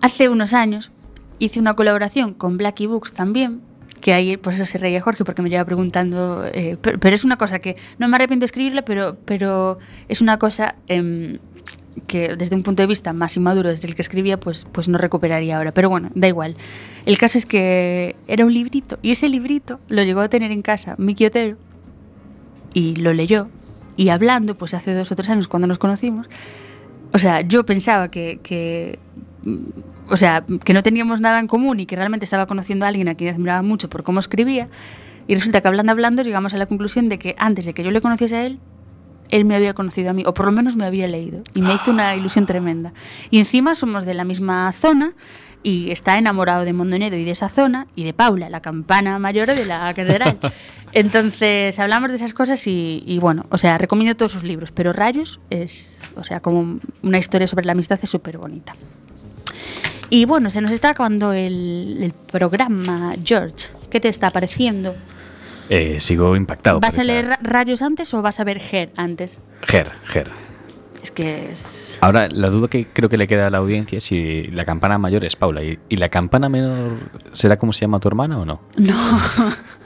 Hace 0.01 0.29
unos 0.29 0.53
años 0.53 0.91
hice 1.39 1.59
una 1.59 1.75
colaboración 1.75 2.33
con 2.33 2.57
Blacky 2.57 2.87
Books 2.87 3.13
también, 3.13 3.61
que 4.01 4.13
ahí 4.13 4.37
por 4.37 4.53
eso 4.53 4.65
se 4.65 4.77
reía 4.77 5.01
Jorge, 5.01 5.23
porque 5.25 5.41
me 5.41 5.49
lleva 5.49 5.65
preguntando, 5.65 6.45
eh, 6.45 6.77
pero, 6.81 6.99
pero 6.99 7.15
es 7.15 7.23
una 7.23 7.37
cosa 7.37 7.59
que 7.59 7.75
no 7.97 8.07
me 8.07 8.15
arrepiento 8.15 8.41
de 8.41 8.45
escribirla, 8.45 8.83
pero, 8.83 9.17
pero 9.25 9.79
es 10.07 10.21
una 10.21 10.37
cosa 10.37 10.75
em, 10.87 11.39
que 12.05 12.35
desde 12.35 12.55
un 12.55 12.63
punto 12.63 12.83
de 12.83 12.87
vista 12.87 13.13
más 13.13 13.35
inmaduro 13.37 13.69
desde 13.69 13.87
el 13.87 13.95
que 13.95 14.01
escribía, 14.01 14.39
pues, 14.39 14.67
pues 14.71 14.87
no 14.87 14.97
recuperaría 14.97 15.57
ahora. 15.57 15.73
Pero 15.73 15.89
bueno, 15.89 16.09
da 16.13 16.27
igual. 16.27 16.55
El 17.05 17.17
caso 17.17 17.37
es 17.37 17.45
que 17.45 18.15
era 18.27 18.45
un 18.45 18.53
librito 18.53 18.99
y 19.01 19.11
ese 19.11 19.29
librito 19.29 19.79
lo 19.87 20.03
llegó 20.03 20.21
a 20.21 20.29
tener 20.29 20.51
en 20.51 20.61
casa 20.61 20.95
Miki 20.97 21.25
Otero 21.25 21.57
y 22.73 22.95
lo 22.95 23.13
leyó. 23.13 23.49
Y 23.95 24.09
hablando, 24.09 24.55
pues 24.57 24.73
hace 24.73 24.93
dos 24.93 25.11
o 25.11 25.15
tres 25.15 25.29
años 25.29 25.47
cuando 25.47 25.67
nos 25.67 25.79
conocimos, 25.79 26.27
o 27.13 27.19
sea, 27.19 27.41
yo 27.41 27.65
pensaba 27.65 28.11
que, 28.11 28.39
que, 28.43 28.99
o 30.09 30.17
sea, 30.17 30.45
que 30.63 30.73
no 30.73 30.83
teníamos 30.83 31.21
nada 31.21 31.39
en 31.39 31.47
común 31.47 31.79
y 31.79 31.85
que 31.85 31.95
realmente 31.95 32.23
estaba 32.25 32.45
conociendo 32.45 32.85
a 32.85 32.89
alguien 32.89 33.07
a 33.09 33.15
quien 33.15 33.33
admiraba 33.33 33.61
mucho 33.61 33.89
por 33.89 34.03
cómo 34.03 34.19
escribía. 34.19 34.69
Y 35.27 35.35
resulta 35.35 35.61
que 35.61 35.67
hablando, 35.67 35.91
hablando, 35.91 36.21
llegamos 36.23 36.53
a 36.53 36.57
la 36.57 36.65
conclusión 36.65 37.09
de 37.09 37.19
que 37.19 37.35
antes 37.37 37.65
de 37.65 37.73
que 37.73 37.83
yo 37.83 37.91
le 37.91 38.01
conociese 38.01 38.35
a 38.35 38.45
él, 38.45 38.59
él 39.29 39.45
me 39.45 39.55
había 39.55 39.73
conocido 39.73 40.09
a 40.09 40.13
mí, 40.13 40.23
o 40.25 40.33
por 40.33 40.45
lo 40.45 40.51
menos 40.51 40.75
me 40.75 40.85
había 40.85 41.07
leído. 41.07 41.43
Y 41.53 41.61
me 41.61 41.73
hizo 41.73 41.91
una 41.91 42.15
ilusión 42.15 42.45
tremenda. 42.45 42.93
Y 43.29 43.39
encima 43.39 43.75
somos 43.75 44.05
de 44.05 44.13
la 44.13 44.23
misma 44.23 44.71
zona 44.71 45.13
y 45.63 45.91
está 45.91 46.17
enamorado 46.17 46.63
de 46.63 46.71
Mondonedo 46.71 47.17
y 47.17 47.25
de 47.25 47.31
esa 47.31 47.49
zona 47.49 47.87
y 47.95 48.05
de 48.05 48.13
Paula, 48.13 48.49
la 48.49 48.61
campana 48.61 49.19
mayor 49.19 49.47
de 49.47 49.65
la 49.65 49.93
catedral. 49.93 50.37
Entonces 50.93 51.77
hablamos 51.79 52.09
de 52.09 52.15
esas 52.15 52.33
cosas 52.33 52.65
y, 52.67 53.03
y 53.05 53.19
bueno, 53.19 53.45
o 53.49 53.57
sea, 53.57 53.77
recomiendo 53.77 54.15
todos 54.15 54.31
sus 54.31 54.43
libros, 54.43 54.71
pero 54.71 54.93
Rayos 54.93 55.41
es, 55.49 55.97
o 56.15 56.23
sea, 56.23 56.39
como 56.39 56.79
una 57.03 57.17
historia 57.17 57.47
sobre 57.47 57.65
la 57.65 57.73
amistad 57.73 57.99
es 58.01 58.09
súper 58.09 58.37
bonita. 58.37 58.75
Y 60.09 60.25
bueno, 60.25 60.49
se 60.49 60.61
nos 60.61 60.71
está 60.71 60.89
acabando 60.89 61.33
el, 61.33 61.97
el 62.01 62.13
programa, 62.31 63.13
George. 63.23 63.67
¿Qué 63.89 63.99
te 63.99 64.07
está 64.09 64.31
pareciendo? 64.31 64.95
Eh, 65.69 65.99
sigo 65.99 66.35
impactado. 66.35 66.79
¿Vas 66.79 66.97
a 66.97 67.01
esa- 67.01 67.03
leer 67.03 67.25
Ra- 67.27 67.39
Rayos 67.41 67.81
antes 67.81 68.13
o 68.13 68.21
vas 68.21 68.39
a 68.39 68.43
ver 68.45 68.61
Her 68.71 68.91
antes? 68.95 69.37
Ger, 69.63 69.91
Ger. 70.05 70.29
Es 71.03 71.11
que 71.11 71.51
es... 71.51 71.97
Ahora, 72.01 72.27
la 72.29 72.49
duda 72.49 72.67
que 72.69 72.85
creo 72.87 73.09
que 73.09 73.17
le 73.17 73.27
queda 73.27 73.47
a 73.47 73.49
la 73.49 73.59
audiencia 73.59 73.97
es 73.97 74.03
si 74.05 74.43
la 74.47 74.65
campana 74.65 74.97
mayor 74.97 75.23
es 75.25 75.35
Paula 75.35 75.63
y, 75.63 75.77
y 75.89 75.97
la 75.97 76.09
campana 76.09 76.49
menor 76.49 76.91
será 77.33 77.57
como 77.57 77.71
se 77.73 77.81
llama 77.81 77.99
tu 77.99 78.07
hermana 78.07 78.37
o 78.39 78.45
no. 78.45 78.61
No. 78.77 78.95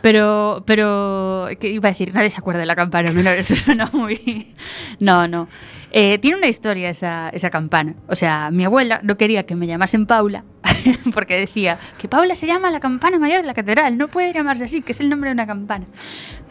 Pero, 0.00 0.62
pero, 0.66 1.48
¿qué 1.58 1.70
iba 1.70 1.88
a 1.88 1.92
decir? 1.92 2.14
Nadie 2.14 2.30
se 2.30 2.38
acuerda 2.38 2.60
de 2.60 2.66
la 2.66 2.76
campana 2.76 3.12
menor. 3.12 3.36
Esto 3.36 3.56
suena 3.56 3.88
muy. 3.92 4.54
No, 5.00 5.26
no. 5.26 5.48
Eh, 5.90 6.18
tiene 6.18 6.36
una 6.36 6.48
historia 6.48 6.90
esa, 6.90 7.30
esa 7.30 7.50
campana. 7.50 7.94
O 8.08 8.16
sea, 8.16 8.50
mi 8.50 8.64
abuela 8.64 9.00
no 9.02 9.16
quería 9.16 9.44
que 9.46 9.54
me 9.56 9.66
llamasen 9.66 10.06
Paula, 10.06 10.44
porque 11.14 11.38
decía 11.38 11.78
que 11.98 12.08
Paula 12.08 12.34
se 12.34 12.46
llama 12.46 12.70
la 12.70 12.80
campana 12.80 13.18
mayor 13.18 13.40
de 13.40 13.46
la 13.46 13.54
catedral. 13.54 13.96
No 13.96 14.08
puede 14.08 14.32
llamarse 14.32 14.64
así, 14.64 14.82
que 14.82 14.92
es 14.92 15.00
el 15.00 15.08
nombre 15.08 15.30
de 15.30 15.34
una 15.34 15.46
campana. 15.46 15.86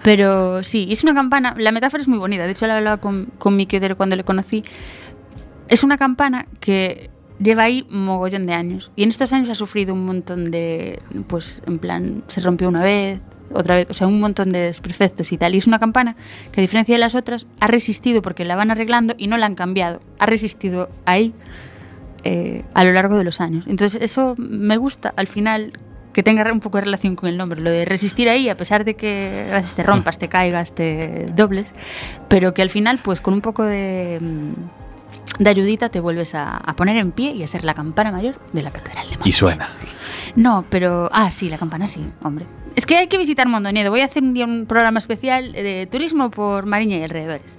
Pero 0.03 0.63
sí, 0.63 0.87
es 0.91 1.03
una 1.03 1.13
campana. 1.13 1.55
La 1.57 1.71
metáfora 1.71 2.01
es 2.01 2.07
muy 2.07 2.17
bonita. 2.17 2.45
De 2.45 2.51
hecho, 2.51 2.67
la 2.67 2.77
hablaba 2.77 2.97
con, 2.97 3.27
con 3.37 3.55
Miki 3.55 3.77
Otero 3.77 3.95
cuando 3.95 4.15
le 4.15 4.23
conocí. 4.23 4.63
Es 5.67 5.83
una 5.83 5.97
campana 5.97 6.47
que 6.59 7.09
lleva 7.39 7.63
ahí 7.63 7.85
mogollón 7.89 8.45
de 8.45 8.53
años. 8.53 8.91
Y 8.95 9.03
en 9.03 9.09
estos 9.09 9.33
años 9.33 9.49
ha 9.49 9.55
sufrido 9.55 9.93
un 9.93 10.05
montón 10.05 10.49
de. 10.49 11.01
Pues, 11.27 11.61
en 11.65 11.79
plan, 11.79 12.23
se 12.27 12.41
rompió 12.41 12.67
una 12.67 12.81
vez, 12.81 13.19
otra 13.53 13.75
vez, 13.75 13.87
o 13.89 13.93
sea, 13.93 14.07
un 14.07 14.19
montón 14.19 14.51
de 14.51 14.59
desperfectos 14.59 15.31
y 15.31 15.37
tal. 15.37 15.55
Y 15.55 15.57
es 15.57 15.67
una 15.67 15.79
campana 15.79 16.15
que, 16.51 16.61
a 16.61 16.63
diferencia 16.63 16.95
de 16.95 16.99
las 16.99 17.15
otras, 17.15 17.47
ha 17.59 17.67
resistido 17.67 18.21
porque 18.21 18.45
la 18.45 18.55
van 18.55 18.71
arreglando 18.71 19.15
y 19.17 19.27
no 19.27 19.37
la 19.37 19.45
han 19.45 19.55
cambiado. 19.55 20.01
Ha 20.19 20.25
resistido 20.25 20.89
ahí 21.05 21.33
eh, 22.23 22.63
a 22.73 22.83
lo 22.83 22.93
largo 22.93 23.17
de 23.17 23.23
los 23.23 23.41
años. 23.41 23.65
Entonces, 23.67 24.01
eso 24.01 24.35
me 24.37 24.77
gusta 24.77 25.13
al 25.15 25.27
final 25.27 25.73
que 26.13 26.23
tenga 26.23 26.51
un 26.51 26.59
poco 26.59 26.79
de 26.79 26.85
relación 26.85 27.15
con 27.15 27.29
el 27.29 27.37
nombre, 27.37 27.61
lo 27.61 27.69
de 27.69 27.85
resistir 27.85 28.27
ahí, 28.27 28.49
a 28.49 28.57
pesar 28.57 28.83
de 28.85 28.95
que 28.95 29.49
a 29.51 29.57
veces 29.57 29.75
te 29.75 29.83
rompas, 29.83 30.17
te 30.17 30.27
caigas, 30.27 30.73
te 30.73 31.31
dobles, 31.35 31.75
pero 32.27 32.55
que 32.55 32.63
al 32.63 32.71
final, 32.71 32.99
pues 33.03 33.21
con 33.21 33.35
un 33.35 33.41
poco 33.41 33.63
de, 33.63 34.17
mm, 34.19 34.53
de 35.39 35.49
ayudita 35.49 35.89
te 35.89 35.99
vuelves 35.99 36.33
a, 36.35 36.57
a 36.57 36.75
poner 36.75 36.97
en 36.97 37.11
pie 37.11 37.31
y 37.31 37.43
a 37.43 37.47
ser 37.47 37.63
la 37.63 37.73
campana 37.73 38.11
mayor 38.11 38.39
de 38.53 38.61
la 38.63 38.71
Catedral 38.71 39.05
de 39.07 39.13
Y 39.13 39.17
Mondoñedo. 39.17 39.37
suena. 39.37 39.69
No, 40.35 40.65
pero. 40.69 41.09
Ah, 41.11 41.31
sí, 41.31 41.49
la 41.49 41.57
campana 41.57 41.85
sí, 41.87 42.05
hombre. 42.23 42.45
Es 42.75 42.85
que 42.85 42.95
hay 42.97 43.07
que 43.07 43.17
visitar 43.17 43.47
Mondoñedo. 43.47 43.89
Voy 43.91 44.01
a 44.01 44.05
hacer 44.05 44.23
un 44.23 44.33
día 44.33 44.45
un 44.45 44.65
programa 44.67 44.99
especial 44.99 45.51
de 45.51 45.87
turismo 45.91 46.29
por 46.31 46.65
Mariña 46.65 46.97
y 46.97 47.03
alrededores. 47.03 47.57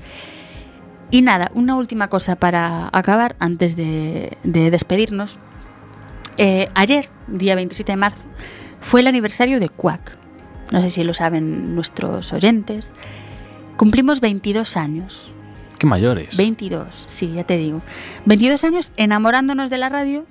Y 1.10 1.22
nada, 1.22 1.50
una 1.54 1.74
última 1.76 2.08
cosa 2.08 2.36
para 2.36 2.88
acabar 2.92 3.34
antes 3.40 3.74
de, 3.76 4.36
de 4.44 4.70
despedirnos. 4.70 5.38
Eh, 6.36 6.68
ayer, 6.74 7.08
día 7.26 7.54
27 7.56 7.92
de 7.92 7.96
marzo, 7.96 8.28
fue 8.80 9.00
el 9.00 9.06
aniversario 9.06 9.58
de 9.58 9.68
Quack. 9.70 10.16
No 10.70 10.82
sé 10.82 10.90
si 10.90 11.02
lo 11.02 11.14
saben 11.14 11.74
nuestros 11.74 12.32
oyentes. 12.32 12.92
Cumplimos 13.76 14.20
22 14.20 14.76
años. 14.76 15.32
Qué 15.78 15.86
mayores. 15.86 16.36
22, 16.36 16.86
sí, 17.06 17.32
ya 17.34 17.44
te 17.44 17.56
digo. 17.56 17.82
22 18.26 18.64
años 18.64 18.92
enamorándonos 18.96 19.70
de 19.70 19.78
la 19.78 19.88
radio 19.88 20.26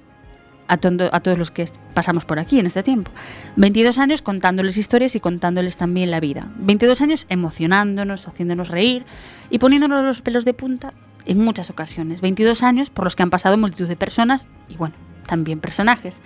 a, 0.68 0.74
a 0.74 1.20
todos 1.22 1.38
los 1.38 1.52
que 1.52 1.66
pasamos 1.94 2.26
por 2.26 2.40
aquí 2.40 2.60
en 2.60 2.66
este 2.66 2.84
tiempo. 2.84 3.12
22 3.56 3.98
años 3.98 4.22
contándoles 4.22 4.78
historias 4.78 5.16
y 5.16 5.20
contándoles 5.20 5.78
también 5.78 6.12
la 6.12 6.20
vida. 6.20 6.52
22 6.58 7.02
años 7.02 7.26
emocionándonos, 7.30 8.28
haciéndonos 8.28 8.70
reír 8.70 9.06
y 9.50 9.60
poniéndonos 9.60 10.04
los 10.04 10.22
pelos 10.22 10.44
de 10.44 10.54
punta 10.54 10.94
en 11.26 11.40
muchas 11.40 11.70
ocasiones. 11.70 12.22
22 12.22 12.64
años 12.64 12.90
por 12.90 13.06
los 13.06 13.16
que 13.16 13.24
han 13.24 13.30
pasado 13.30 13.58
multitud 13.58 13.88
de 13.88 13.96
personas 13.96 14.50
y 14.68 14.76
bueno, 14.76 14.96
también 15.28 15.60
personajes. 15.60 16.22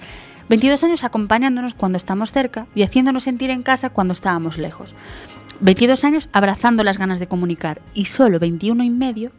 22 0.50 0.84
años 0.84 1.04
acompañándonos 1.04 1.76
cuando 1.76 1.98
estamos 1.98 2.32
cerca 2.32 2.68
y 2.76 2.84
haciéndonos 2.84 3.24
sentir 3.24 3.52
en 3.52 3.64
casa 3.64 3.90
cuando 3.90 4.14
estábamos 4.14 4.58
lejos. 4.58 4.96
22 5.62 6.04
años 6.04 6.30
abrazando 6.34 6.84
las 6.84 6.98
ganas 6.98 7.20
de 7.20 7.28
comunicar 7.28 7.82
y 7.94 8.06
solo 8.06 8.40
21 8.40 8.84
y 8.84 8.90
medio 8.90 9.32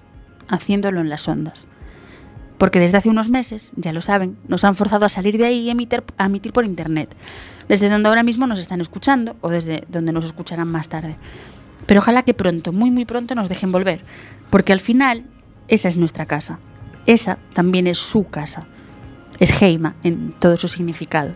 haciéndolo 0.48 1.00
en 1.00 1.08
las 1.08 1.26
ondas. 1.28 1.66
Porque 2.58 2.78
desde 2.78 2.96
hace 2.96 3.08
unos 3.08 3.28
meses, 3.28 3.72
ya 3.74 3.92
lo 3.92 4.00
saben, 4.00 4.38
nos 4.46 4.62
han 4.62 4.76
forzado 4.76 5.04
a 5.04 5.08
salir 5.08 5.36
de 5.36 5.46
ahí 5.46 5.58
y 5.60 5.68
a 5.68 5.72
emitir 6.26 6.52
por 6.52 6.64
internet, 6.64 7.12
desde 7.68 7.88
donde 7.88 8.08
ahora 8.08 8.22
mismo 8.22 8.46
nos 8.46 8.60
están 8.60 8.80
escuchando 8.80 9.36
o 9.40 9.48
desde 9.48 9.84
donde 9.88 10.12
nos 10.12 10.24
escucharán 10.24 10.68
más 10.68 10.88
tarde. 10.88 11.16
Pero 11.86 11.98
ojalá 11.98 12.22
que 12.22 12.34
pronto, 12.34 12.72
muy 12.72 12.92
muy 12.92 13.04
pronto 13.04 13.34
nos 13.34 13.48
dejen 13.48 13.72
volver, 13.72 14.04
porque 14.48 14.72
al 14.72 14.80
final 14.80 15.24
esa 15.66 15.88
es 15.88 15.96
nuestra 15.96 16.26
casa. 16.26 16.60
Esa 17.06 17.38
también 17.52 17.88
es 17.88 17.98
su 17.98 18.28
casa. 18.28 18.68
Es 19.40 19.60
Heima 19.60 19.96
en 20.04 20.32
todo 20.38 20.56
su 20.56 20.68
significado. 20.68 21.32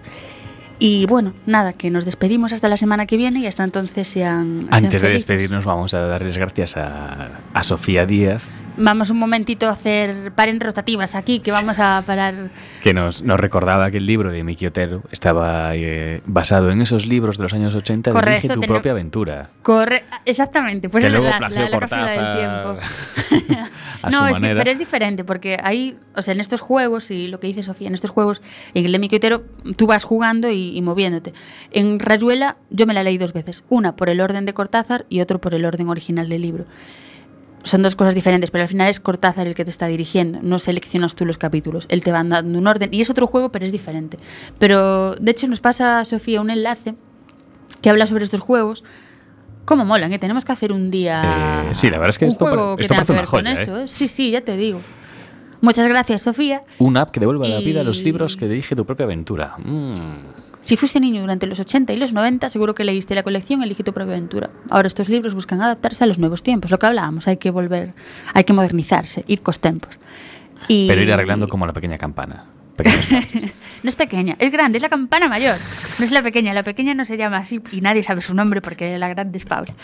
Y 0.78 1.06
bueno, 1.06 1.32
nada, 1.46 1.72
que 1.72 1.90
nos 1.90 2.04
despedimos 2.04 2.52
hasta 2.52 2.68
la 2.68 2.76
semana 2.76 3.06
que 3.06 3.16
viene 3.16 3.40
y 3.40 3.46
hasta 3.46 3.64
entonces 3.64 4.08
sean. 4.08 4.62
sean 4.62 4.68
Antes 4.70 5.02
de 5.02 5.08
despedirnos, 5.08 5.64
vamos 5.64 5.94
a 5.94 6.00
darles 6.06 6.36
gracias 6.36 6.76
a, 6.76 7.30
a 7.54 7.62
Sofía 7.62 8.04
Díaz, 8.06 8.50
Vamos 8.78 9.10
un 9.10 9.18
momentito 9.18 9.66
a 9.68 9.70
hacer 9.70 10.32
paren 10.32 10.60
rotativas 10.60 11.14
aquí, 11.14 11.40
que 11.40 11.50
vamos 11.50 11.78
a 11.78 12.02
parar. 12.06 12.50
que 12.82 12.92
nos, 12.92 13.22
nos 13.22 13.40
recordaba 13.40 13.90
que 13.90 13.96
el 13.96 14.06
libro 14.06 14.30
de 14.30 14.44
Miki 14.44 14.66
Otero 14.66 15.02
estaba 15.10 15.74
eh, 15.74 16.20
basado 16.26 16.70
en 16.70 16.80
esos 16.82 17.06
libros 17.06 17.38
de 17.38 17.44
los 17.44 17.52
años 17.54 17.74
80 17.74 18.10
de 18.10 18.14
Correcto, 18.14 18.42
Dirige 18.48 18.54
tu 18.54 18.72
propia 18.72 18.92
aventura. 18.92 19.48
Corre, 19.62 20.04
exactamente, 20.24 20.88
pues 20.88 21.02
que 21.02 21.08
es 21.08 21.12
luego 21.12 21.28
plagió 21.38 21.60
la, 21.62 21.68
la 21.70 21.78
cápsula 21.78 22.06
del 22.10 22.36
tiempo. 22.36 22.78
a 24.02 24.10
no, 24.10 24.18
su 24.28 24.34
es 24.34 24.40
que- 24.40 24.54
pero 24.54 24.70
es 24.70 24.78
diferente, 24.78 25.24
porque 25.24 25.56
ahí, 25.62 25.96
o 26.14 26.22
sea, 26.22 26.34
en 26.34 26.40
estos 26.40 26.60
juegos, 26.60 27.10
y 27.10 27.28
lo 27.28 27.40
que 27.40 27.46
dice 27.46 27.62
Sofía, 27.62 27.88
en 27.88 27.94
estos 27.94 28.10
juegos, 28.10 28.42
en 28.74 28.84
el 28.86 28.92
de 28.92 28.98
Miki 28.98 29.16
Otero, 29.16 29.42
tú 29.76 29.86
vas 29.86 30.04
jugando 30.04 30.50
y, 30.50 30.76
y 30.76 30.82
moviéndote. 30.82 31.32
En 31.72 31.98
Rayuela, 31.98 32.56
yo 32.70 32.86
me 32.86 32.94
la 32.94 33.02
leí 33.02 33.16
dos 33.18 33.32
veces, 33.32 33.64
una 33.68 33.96
por 33.96 34.08
el 34.10 34.20
orden 34.20 34.44
de 34.44 34.52
Cortázar 34.54 35.06
y 35.08 35.20
otro 35.20 35.40
por 35.40 35.54
el 35.54 35.64
orden 35.64 35.88
original 35.88 36.28
del 36.28 36.42
libro. 36.42 36.66
Son 37.66 37.82
dos 37.82 37.96
cosas 37.96 38.14
diferentes, 38.14 38.50
pero 38.50 38.62
al 38.62 38.68
final 38.68 38.88
es 38.88 39.00
Cortázar 39.00 39.46
el 39.46 39.54
que 39.56 39.64
te 39.64 39.70
está 39.70 39.86
dirigiendo, 39.88 40.38
no 40.42 40.58
seleccionas 40.58 41.16
tú 41.16 41.24
los 41.26 41.36
capítulos, 41.36 41.86
él 41.90 42.00
te 42.02 42.12
va 42.12 42.22
dando 42.22 42.58
un 42.58 42.66
orden 42.66 42.90
y 42.92 43.00
es 43.00 43.10
otro 43.10 43.26
juego, 43.26 43.50
pero 43.50 43.64
es 43.64 43.72
diferente. 43.72 44.16
Pero 44.58 45.16
de 45.16 45.30
hecho 45.32 45.48
nos 45.48 45.60
pasa, 45.60 46.04
Sofía, 46.04 46.40
un 46.40 46.50
enlace 46.50 46.94
que 47.82 47.90
habla 47.90 48.06
sobre 48.06 48.24
estos 48.24 48.40
juegos. 48.40 48.84
¿Cómo 49.64 49.84
molan? 49.84 50.10
Que 50.10 50.18
tenemos 50.20 50.44
que 50.44 50.52
hacer 50.52 50.70
un 50.72 50.92
día. 50.92 51.64
Eh, 51.68 51.74
sí, 51.74 51.90
la 51.90 51.98
verdad 51.98 52.10
es 52.10 52.18
que 52.18 52.24
un 52.26 52.30
esto 52.30 52.46
juego 52.46 52.76
que 52.76 52.82
esto 52.82 52.94
tenga 52.94 53.04
parece 53.04 53.12
que 53.12 53.12
una 53.12 53.20
ver 53.20 53.28
con 53.28 53.40
joya, 53.40 53.62
eso, 53.62 53.84
¿eh? 53.84 53.88
Sí, 53.88 54.06
sí, 54.06 54.30
ya 54.30 54.40
te 54.42 54.56
digo. 54.56 54.80
Muchas 55.60 55.88
gracias, 55.88 56.22
Sofía. 56.22 56.62
Una 56.78 57.00
app 57.00 57.10
que 57.10 57.18
devuelva 57.18 57.48
la 57.48 57.58
vida 57.58 57.80
a 57.80 57.84
los 57.84 57.98
Y- 58.00 58.04
libros 58.04 58.36
que 58.36 58.46
dirige 58.46 58.76
tu 58.76 58.86
propia 58.86 59.04
aventura. 59.06 59.56
Mm. 59.58 60.45
Si 60.66 60.76
fuiste 60.76 60.98
niño 60.98 61.20
durante 61.20 61.46
los 61.46 61.60
80 61.60 61.92
y 61.92 61.96
los 61.96 62.12
90, 62.12 62.50
seguro 62.50 62.74
que 62.74 62.82
leíste 62.82 63.14
la 63.14 63.22
colección 63.22 63.62
Elige 63.62 63.84
tu 63.84 63.92
propia 63.92 64.14
aventura. 64.14 64.50
Ahora 64.68 64.88
estos 64.88 65.08
libros 65.08 65.32
buscan 65.32 65.62
adaptarse 65.62 66.02
a 66.02 66.08
los 66.08 66.18
nuevos 66.18 66.42
tiempos, 66.42 66.72
lo 66.72 66.78
que 66.78 66.86
hablábamos, 66.86 67.28
hay 67.28 67.36
que 67.36 67.50
volver, 67.52 67.94
hay 68.34 68.42
que 68.42 68.52
modernizarse, 68.52 69.24
ir 69.28 69.42
cos 69.42 69.60
tempos. 69.60 69.96
Y- 70.66 70.88
Pero 70.88 71.00
ir 71.02 71.12
arreglando 71.12 71.46
como 71.46 71.68
la 71.68 71.72
pequeña 71.72 71.98
campana. 71.98 72.46
Pequeños 72.76 73.06
parches. 73.10 73.44
No 73.82 73.88
es 73.88 73.96
pequeña, 73.96 74.36
es 74.38 74.52
grande, 74.52 74.78
es 74.78 74.82
la 74.82 74.88
campana 74.88 75.28
mayor. 75.28 75.56
No 75.98 76.04
es 76.04 76.10
la 76.10 76.22
pequeña, 76.22 76.52
la 76.54 76.62
pequeña 76.62 76.94
no 76.94 77.04
se 77.04 77.16
llama 77.16 77.38
así 77.38 77.60
y 77.72 77.80
nadie 77.80 78.02
sabe 78.02 78.22
su 78.22 78.34
nombre 78.34 78.60
porque 78.60 78.98
la 78.98 79.08
grande 79.08 79.38
es 79.38 79.44
Paula. 79.44 79.74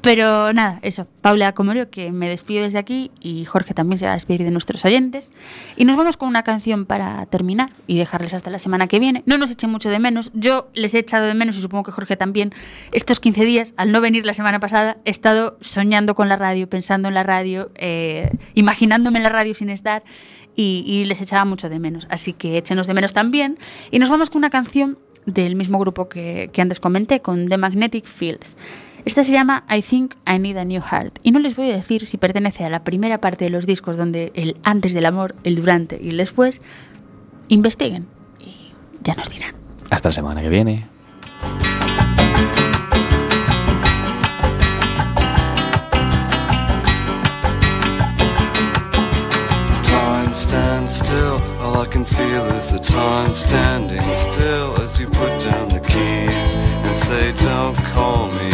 Pero 0.00 0.52
nada, 0.52 0.78
eso, 0.82 1.06
Paula 1.20 1.52
Comorio, 1.52 1.90
que 1.90 2.10
me 2.12 2.28
despido 2.28 2.62
desde 2.62 2.78
aquí 2.78 3.10
y 3.20 3.44
Jorge 3.44 3.74
también 3.74 3.98
se 3.98 4.06
va 4.06 4.12
a 4.12 4.14
despedir 4.14 4.44
de 4.44 4.50
nuestros 4.50 4.84
oyentes. 4.84 5.30
Y 5.76 5.84
nos 5.84 5.96
vamos 5.96 6.16
con 6.16 6.28
una 6.28 6.42
canción 6.42 6.86
para 6.86 7.26
terminar 7.26 7.70
y 7.86 7.98
dejarles 7.98 8.34
hasta 8.34 8.50
la 8.50 8.58
semana 8.58 8.86
que 8.86 8.98
viene. 8.98 9.22
No 9.26 9.38
nos 9.38 9.50
echen 9.50 9.70
mucho 9.70 9.90
de 9.90 9.98
menos, 9.98 10.30
yo 10.34 10.68
les 10.74 10.94
he 10.94 10.98
echado 10.98 11.26
de 11.26 11.34
menos 11.34 11.56
y 11.56 11.60
supongo 11.60 11.84
que 11.84 11.92
Jorge 11.92 12.16
también. 12.16 12.52
Estos 12.92 13.20
15 13.20 13.44
días, 13.44 13.74
al 13.76 13.92
no 13.92 14.00
venir 14.00 14.24
la 14.24 14.32
semana 14.32 14.60
pasada, 14.60 14.96
he 15.04 15.10
estado 15.10 15.58
soñando 15.60 16.14
con 16.14 16.28
la 16.28 16.36
radio, 16.36 16.68
pensando 16.68 17.08
en 17.08 17.14
la 17.14 17.22
radio, 17.22 17.70
eh, 17.74 18.30
imaginándome 18.54 19.18
en 19.18 19.24
la 19.24 19.30
radio 19.30 19.54
sin 19.54 19.70
estar 19.70 20.02
y, 20.58 20.82
y 20.84 21.04
les 21.04 21.22
echaba 21.22 21.44
mucho 21.44 21.68
de 21.68 21.78
menos. 21.78 22.08
Así 22.10 22.32
que 22.32 22.58
échenos 22.58 22.88
de 22.88 22.94
menos 22.94 23.12
también. 23.12 23.58
Y 23.92 24.00
nos 24.00 24.10
vamos 24.10 24.28
con 24.28 24.40
una 24.40 24.50
canción 24.50 24.98
del 25.24 25.54
mismo 25.54 25.78
grupo 25.78 26.08
que, 26.08 26.50
que 26.52 26.60
antes 26.60 26.80
comenté, 26.80 27.20
con 27.20 27.46
The 27.46 27.56
Magnetic 27.58 28.04
Fields. 28.06 28.56
Esta 29.04 29.22
se 29.22 29.30
llama 29.30 29.64
I 29.70 29.82
Think 29.82 30.16
I 30.26 30.40
Need 30.40 30.56
a 30.56 30.64
New 30.64 30.82
Heart. 30.82 31.20
Y 31.22 31.30
no 31.30 31.38
les 31.38 31.54
voy 31.54 31.70
a 31.70 31.76
decir 31.76 32.06
si 32.06 32.16
pertenece 32.16 32.64
a 32.64 32.70
la 32.70 32.82
primera 32.82 33.20
parte 33.20 33.44
de 33.44 33.50
los 33.50 33.66
discos 33.66 33.96
donde 33.96 34.32
el 34.34 34.56
antes 34.64 34.94
del 34.94 35.06
amor, 35.06 35.36
el 35.44 35.54
durante 35.54 36.00
y 36.02 36.08
el 36.08 36.16
después. 36.16 36.60
Investiguen 37.46 38.08
y 38.40 38.70
ya 39.04 39.14
nos 39.14 39.30
dirán. 39.30 39.54
Hasta 39.90 40.08
la 40.08 40.12
semana 40.12 40.42
que 40.42 40.48
viene. 40.48 40.86
Feel 52.16 52.44
is 52.56 52.68
the 52.68 52.78
time 52.78 53.32
standing 53.32 54.00
still 54.14 54.80
as 54.80 54.98
you 54.98 55.06
put 55.08 55.34
down 55.42 55.68
the 55.68 55.80
keys 55.80 56.54
and 56.54 56.96
say, 56.96 57.32
Don't 57.44 57.76
call 57.92 58.28
me, 58.30 58.50